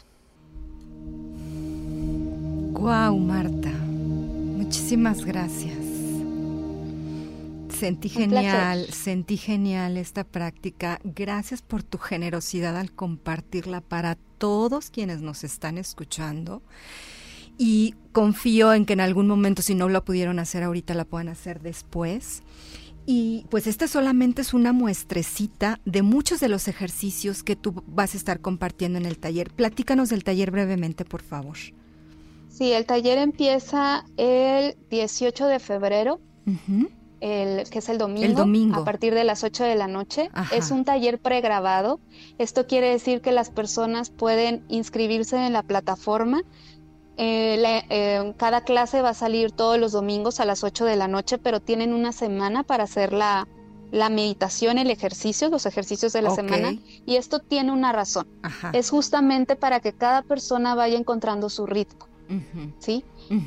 Wow, 2.71 3.15
Marta. 3.19 3.69
Muchísimas 3.69 5.23
gracias. 5.23 5.77
Sentí 7.69 8.09
genial, 8.09 8.87
sentí 8.91 9.37
genial 9.37 9.97
esta 9.97 10.23
práctica. 10.23 10.99
Gracias 11.03 11.61
por 11.61 11.83
tu 11.83 11.99
generosidad 11.99 12.75
al 12.75 12.91
compartirla 12.91 13.81
para 13.81 14.17
todos 14.39 14.89
quienes 14.89 15.21
nos 15.21 15.43
están 15.43 15.77
escuchando. 15.77 16.63
Y 17.57 17.95
confío 18.11 18.73
en 18.73 18.85
que 18.85 18.93
en 18.93 19.01
algún 19.01 19.27
momento, 19.27 19.61
si 19.61 19.75
no 19.75 19.89
lo 19.89 20.03
pudieron 20.03 20.39
hacer 20.39 20.63
ahorita, 20.63 20.93
la 20.93 21.05
puedan 21.05 21.29
hacer 21.29 21.61
después. 21.61 22.43
Y 23.05 23.45
pues 23.49 23.67
esta 23.67 23.87
solamente 23.87 24.41
es 24.41 24.53
una 24.53 24.71
muestrecita 24.71 25.79
de 25.85 26.03
muchos 26.03 26.39
de 26.39 26.47
los 26.47 26.67
ejercicios 26.67 27.43
que 27.43 27.55
tú 27.55 27.83
vas 27.85 28.13
a 28.13 28.17
estar 28.17 28.39
compartiendo 28.39 28.97
en 28.97 29.05
el 29.05 29.17
taller. 29.17 29.51
Platícanos 29.51 30.09
del 30.09 30.23
taller 30.23 30.51
brevemente, 30.51 31.03
por 31.03 31.21
favor. 31.21 31.57
Sí, 32.49 32.71
el 32.71 32.85
taller 32.85 33.17
empieza 33.17 34.05
el 34.15 34.77
18 34.89 35.47
de 35.47 35.59
febrero, 35.59 36.21
el, 37.19 37.67
que 37.69 37.79
es 37.79 37.89
el 37.89 37.97
domingo, 37.97 38.75
a 38.75 38.85
partir 38.85 39.13
de 39.13 39.23
las 39.23 39.43
8 39.43 39.63
de 39.63 39.75
la 39.75 39.87
noche. 39.87 40.29
Es 40.53 40.71
un 40.71 40.85
taller 40.85 41.19
pregrabado. 41.19 41.99
Esto 42.37 42.67
quiere 42.67 42.89
decir 42.89 43.21
que 43.21 43.31
las 43.31 43.49
personas 43.49 44.11
pueden 44.11 44.63
inscribirse 44.69 45.45
en 45.45 45.51
la 45.51 45.63
plataforma 45.63 46.43
eh, 47.17 47.83
eh, 47.89 48.33
cada 48.37 48.63
clase 48.63 49.01
va 49.01 49.09
a 49.09 49.13
salir 49.13 49.51
todos 49.51 49.77
los 49.77 49.91
domingos 49.91 50.39
a 50.39 50.45
las 50.45 50.63
8 50.63 50.85
de 50.85 50.95
la 50.95 51.07
noche, 51.07 51.37
pero 51.37 51.59
tienen 51.59 51.93
una 51.93 52.11
semana 52.11 52.63
para 52.63 52.85
hacer 52.85 53.13
la, 53.13 53.47
meditación, 53.91 54.79
el 54.79 54.89
ejercicio, 54.89 55.49
los 55.49 55.65
ejercicios 55.65 56.13
de 56.13 56.23
la 56.23 56.31
semana. 56.31 56.73
Y 57.05 57.15
esto 57.17 57.39
tiene 57.39 57.71
una 57.71 57.91
razón. 57.91 58.27
Es 58.73 58.89
justamente 58.89 59.55
para 59.55 59.79
que 59.79 59.93
cada 59.93 60.23
persona 60.23 60.73
vaya 60.73 60.97
encontrando 60.97 61.49
su 61.49 61.67
ritmo. 61.67 62.07
¿Sí? 62.79 63.03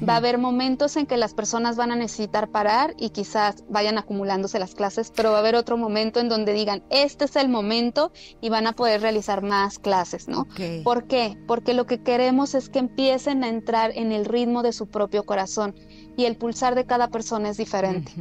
Va 0.06 0.14
a 0.14 0.16
haber 0.16 0.38
momentos 0.38 0.96
en 0.96 1.06
que 1.06 1.16
las 1.16 1.34
personas 1.34 1.76
van 1.76 1.92
a 1.92 1.96
necesitar 1.96 2.48
parar 2.48 2.94
y 2.98 3.10
quizás 3.10 3.64
vayan 3.68 3.98
acumulándose 3.98 4.58
las 4.58 4.74
clases, 4.74 5.12
pero 5.14 5.30
va 5.30 5.36
a 5.36 5.40
haber 5.40 5.54
otro 5.54 5.76
momento 5.76 6.20
en 6.20 6.28
donde 6.28 6.52
digan, 6.52 6.82
este 6.90 7.26
es 7.26 7.36
el 7.36 7.48
momento 7.48 8.12
y 8.40 8.48
van 8.48 8.66
a 8.66 8.72
poder 8.72 9.02
realizar 9.02 9.42
más 9.42 9.78
clases, 9.78 10.28
¿no? 10.28 10.46
¿Por 10.84 11.06
qué? 11.06 11.38
Porque 11.46 11.74
lo 11.74 11.86
que 11.86 12.02
queremos 12.02 12.54
es 12.54 12.68
que 12.68 12.78
empiecen 12.78 13.44
a 13.44 13.48
entrar 13.48 13.92
en 13.94 14.12
el 14.12 14.24
ritmo 14.24 14.62
de 14.62 14.72
su 14.72 14.86
propio 14.86 15.24
corazón 15.24 15.74
y 16.16 16.24
el 16.24 16.36
pulsar 16.36 16.74
de 16.74 16.86
cada 16.86 17.08
persona 17.08 17.50
es 17.50 17.56
diferente. 17.56 18.12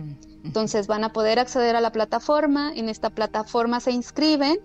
Entonces 0.44 0.88
van 0.88 1.04
a 1.04 1.14
poder 1.14 1.40
acceder 1.40 1.76
a 1.76 1.82
la 1.82 1.92
plataforma, 1.92 2.72
en 2.76 2.90
esta 2.90 3.10
plataforma 3.10 3.80
se 3.80 3.92
inscriben 3.92 4.60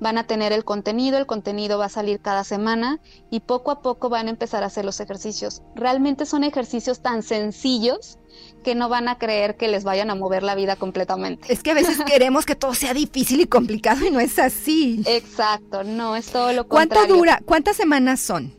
van 0.00 0.18
a 0.18 0.26
tener 0.26 0.52
el 0.52 0.64
contenido, 0.64 1.18
el 1.18 1.26
contenido 1.26 1.78
va 1.78 1.86
a 1.86 1.90
salir 1.90 2.20
cada 2.20 2.44
semana 2.44 3.00
y 3.30 3.40
poco 3.40 3.70
a 3.70 3.82
poco 3.82 4.08
van 4.08 4.26
a 4.26 4.30
empezar 4.30 4.62
a 4.62 4.66
hacer 4.66 4.84
los 4.84 5.00
ejercicios. 5.00 5.62
Realmente 5.74 6.26
son 6.26 6.44
ejercicios 6.44 7.00
tan 7.00 7.22
sencillos 7.22 8.18
que 8.62 8.74
no 8.74 8.88
van 8.88 9.08
a 9.08 9.18
creer 9.18 9.56
que 9.56 9.68
les 9.68 9.84
vayan 9.84 10.10
a 10.10 10.14
mover 10.14 10.42
la 10.42 10.54
vida 10.54 10.76
completamente. 10.76 11.52
Es 11.52 11.62
que 11.62 11.72
a 11.72 11.74
veces 11.74 11.98
queremos 12.06 12.46
que 12.46 12.54
todo 12.54 12.74
sea 12.74 12.94
difícil 12.94 13.40
y 13.40 13.46
complicado 13.46 14.06
y 14.06 14.10
no 14.10 14.20
es 14.20 14.38
así. 14.38 15.02
Exacto, 15.06 15.84
no, 15.84 16.16
es 16.16 16.26
todo 16.26 16.52
lo 16.52 16.68
contrario. 16.68 17.06
¿Cuánto 17.06 17.14
dura? 17.14 17.42
¿Cuántas 17.44 17.76
semanas 17.76 18.20
son? 18.20 18.56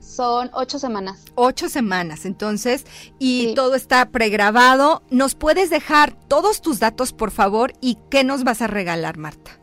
Son 0.00 0.50
ocho 0.52 0.78
semanas. 0.78 1.24
Ocho 1.36 1.68
semanas, 1.70 2.26
entonces, 2.26 2.84
y 3.18 3.54
todo 3.54 3.76
está 3.76 4.10
pregrabado. 4.10 5.02
¿Nos 5.10 5.34
puedes 5.34 5.70
dejar 5.70 6.12
todos 6.28 6.60
tus 6.60 6.80
datos, 6.80 7.12
por 7.12 7.30
favor? 7.30 7.72
¿Y 7.80 7.96
qué 8.10 8.22
nos 8.24 8.44
vas 8.44 8.60
a 8.60 8.66
regalar, 8.66 9.16
Marta? 9.16 9.61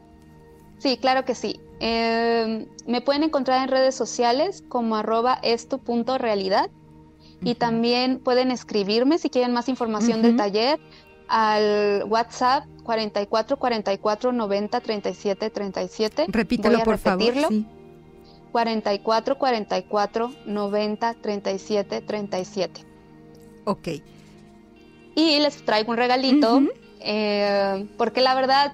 Sí, 0.80 0.97
claro 0.97 1.25
que 1.25 1.36
sí. 1.36 1.59
Em, 1.80 2.65
me 2.88 3.01
pueden 3.01 3.23
encontrar 3.23 3.61
en 3.63 3.69
redes 3.69 3.95
sociales 3.95 4.63
como 4.67 4.95
arroba 4.95 5.39
esto.realidad 5.43 6.69
y 7.41 7.55
también 7.55 8.19
pueden 8.19 8.51
escribirme 8.51 9.17
si 9.17 9.30
quieren 9.30 9.53
más 9.53 9.69
información 9.69 10.21
del 10.21 10.36
taller 10.36 10.80
al 11.30 12.03
WhatsApp 12.09 12.65
44 12.84 13.57
44 13.57 14.32
90 14.34 14.82
37 14.82 15.49
37. 15.49 16.25
Repítelo 16.27 16.80
por 16.80 16.99
repetirlo. 17.01 17.43
favor. 17.43 17.53
Sí. 17.53 17.65
44 18.51 19.38
44 19.38 20.32
90 20.45 21.13
37 21.13 22.01
37. 22.01 22.82
Ok. 23.65 23.88
Y 25.15 25.39
les 25.39 25.63
traigo 25.63 25.91
un 25.91 25.97
regalito, 25.97 26.61
eh, 26.99 27.88
porque 27.97 28.21
la 28.21 28.36
verdad 28.36 28.73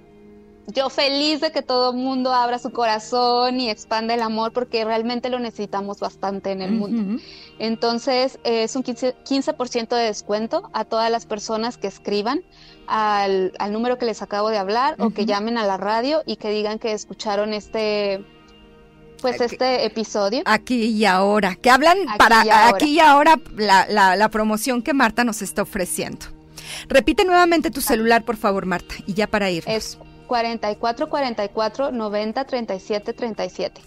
yo 0.67 0.89
feliz 0.89 1.41
de 1.41 1.51
que 1.51 1.61
todo 1.61 1.91
el 1.91 1.97
mundo 1.97 2.33
abra 2.33 2.59
su 2.59 2.71
corazón 2.71 3.59
y 3.59 3.69
expanda 3.69 4.13
el 4.13 4.21
amor 4.21 4.51
porque 4.51 4.83
realmente 4.83 5.29
lo 5.29 5.39
necesitamos 5.39 5.99
bastante 5.99 6.51
en 6.51 6.61
el 6.61 6.71
mundo. 6.71 7.21
Entonces 7.59 8.39
es 8.43 8.75
un 8.75 8.83
15%, 8.83 9.87
de 9.95 10.03
descuento 10.03 10.69
a 10.73 10.85
todas 10.85 11.11
las 11.11 11.25
personas 11.25 11.77
que 11.77 11.87
escriban 11.87 12.41
al, 12.87 13.53
número 13.71 13.97
que 13.97 14.05
les 14.05 14.21
acabo 14.21 14.49
de 14.49 14.57
hablar 14.57 14.95
o 14.99 15.11
que 15.11 15.25
llamen 15.25 15.57
a 15.57 15.65
la 15.65 15.77
radio 15.77 16.23
y 16.25 16.37
que 16.37 16.49
digan 16.49 16.79
que 16.79 16.93
escucharon 16.93 17.53
este 17.53 18.23
pues 19.21 19.41
este 19.41 19.85
episodio. 19.85 20.43
Aquí 20.45 20.85
y 20.85 21.05
ahora, 21.05 21.55
que 21.55 21.69
hablan 21.69 21.97
para 22.17 22.67
aquí 22.67 22.91
y 22.91 22.99
ahora 22.99 23.39
la, 23.55 23.87
la 23.87 24.29
promoción 24.29 24.81
que 24.83 24.93
Marta 24.93 25.23
nos 25.23 25.41
está 25.41 25.63
ofreciendo. 25.63 26.27
Repite 26.87 27.23
nuevamente 27.23 27.71
tu 27.71 27.81
celular, 27.81 28.23
por 28.23 28.37
favor, 28.37 28.65
Marta, 28.65 28.95
y 29.05 29.13
ya 29.13 29.27
para 29.27 29.49
ir. 29.49 29.63
Es 29.67 29.97
44 30.25 31.09
44 31.09 31.91
90 31.91 32.43
37 32.45 33.13
37. 33.13 33.81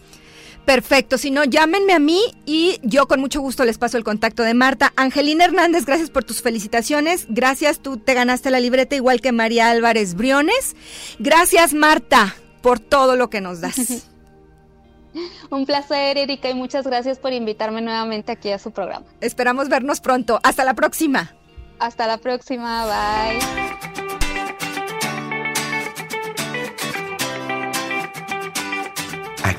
Perfecto, 0.69 1.17
si 1.17 1.31
no, 1.31 1.45
llámenme 1.45 1.95
a 1.95 1.99
mí 1.99 2.21
y 2.45 2.79
yo 2.83 3.09
con 3.09 3.21
mucho 3.21 3.41
gusto 3.41 3.65
les 3.65 3.79
paso 3.79 3.97
el 3.97 4.05
contacto 4.05 4.43
de 4.43 4.53
Marta. 4.53 4.93
Angelina 4.97 5.47
Hernández, 5.47 5.87
gracias 5.87 6.11
por 6.11 6.25
tus 6.25 6.43
felicitaciones. 6.43 7.25
Gracias, 7.31 7.81
tú 7.81 7.97
te 7.97 8.13
ganaste 8.13 8.51
la 8.51 8.61
libreta 8.61 8.95
igual 8.95 9.23
que 9.23 9.33
María 9.33 9.71
Álvarez 9.71 10.15
Briones. 10.15 10.77
Gracias, 11.19 11.73
Marta, 11.73 12.35
por 12.61 12.81
todo 12.81 13.17
lo 13.17 13.31
que 13.31 13.41
nos 13.41 13.63
das. 13.63 14.09
Un 15.51 15.65
placer, 15.65 16.19
Erika, 16.19 16.51
y 16.51 16.55
muchas 16.55 16.87
gracias 16.87 17.19
por 17.19 17.33
invitarme 17.33 17.81
nuevamente 17.81 18.33
aquí 18.33 18.51
a 18.51 18.59
su 18.59 18.71
programa. 18.71 19.07
Esperamos 19.23 19.71
vernos 19.71 20.01
pronto. 20.01 20.39
Hasta 20.43 20.65
la 20.65 20.75
próxima. 20.75 21.35
Hasta 21.79 22.07
la 22.07 22.19
próxima, 22.19 22.85
bye. 22.85 23.98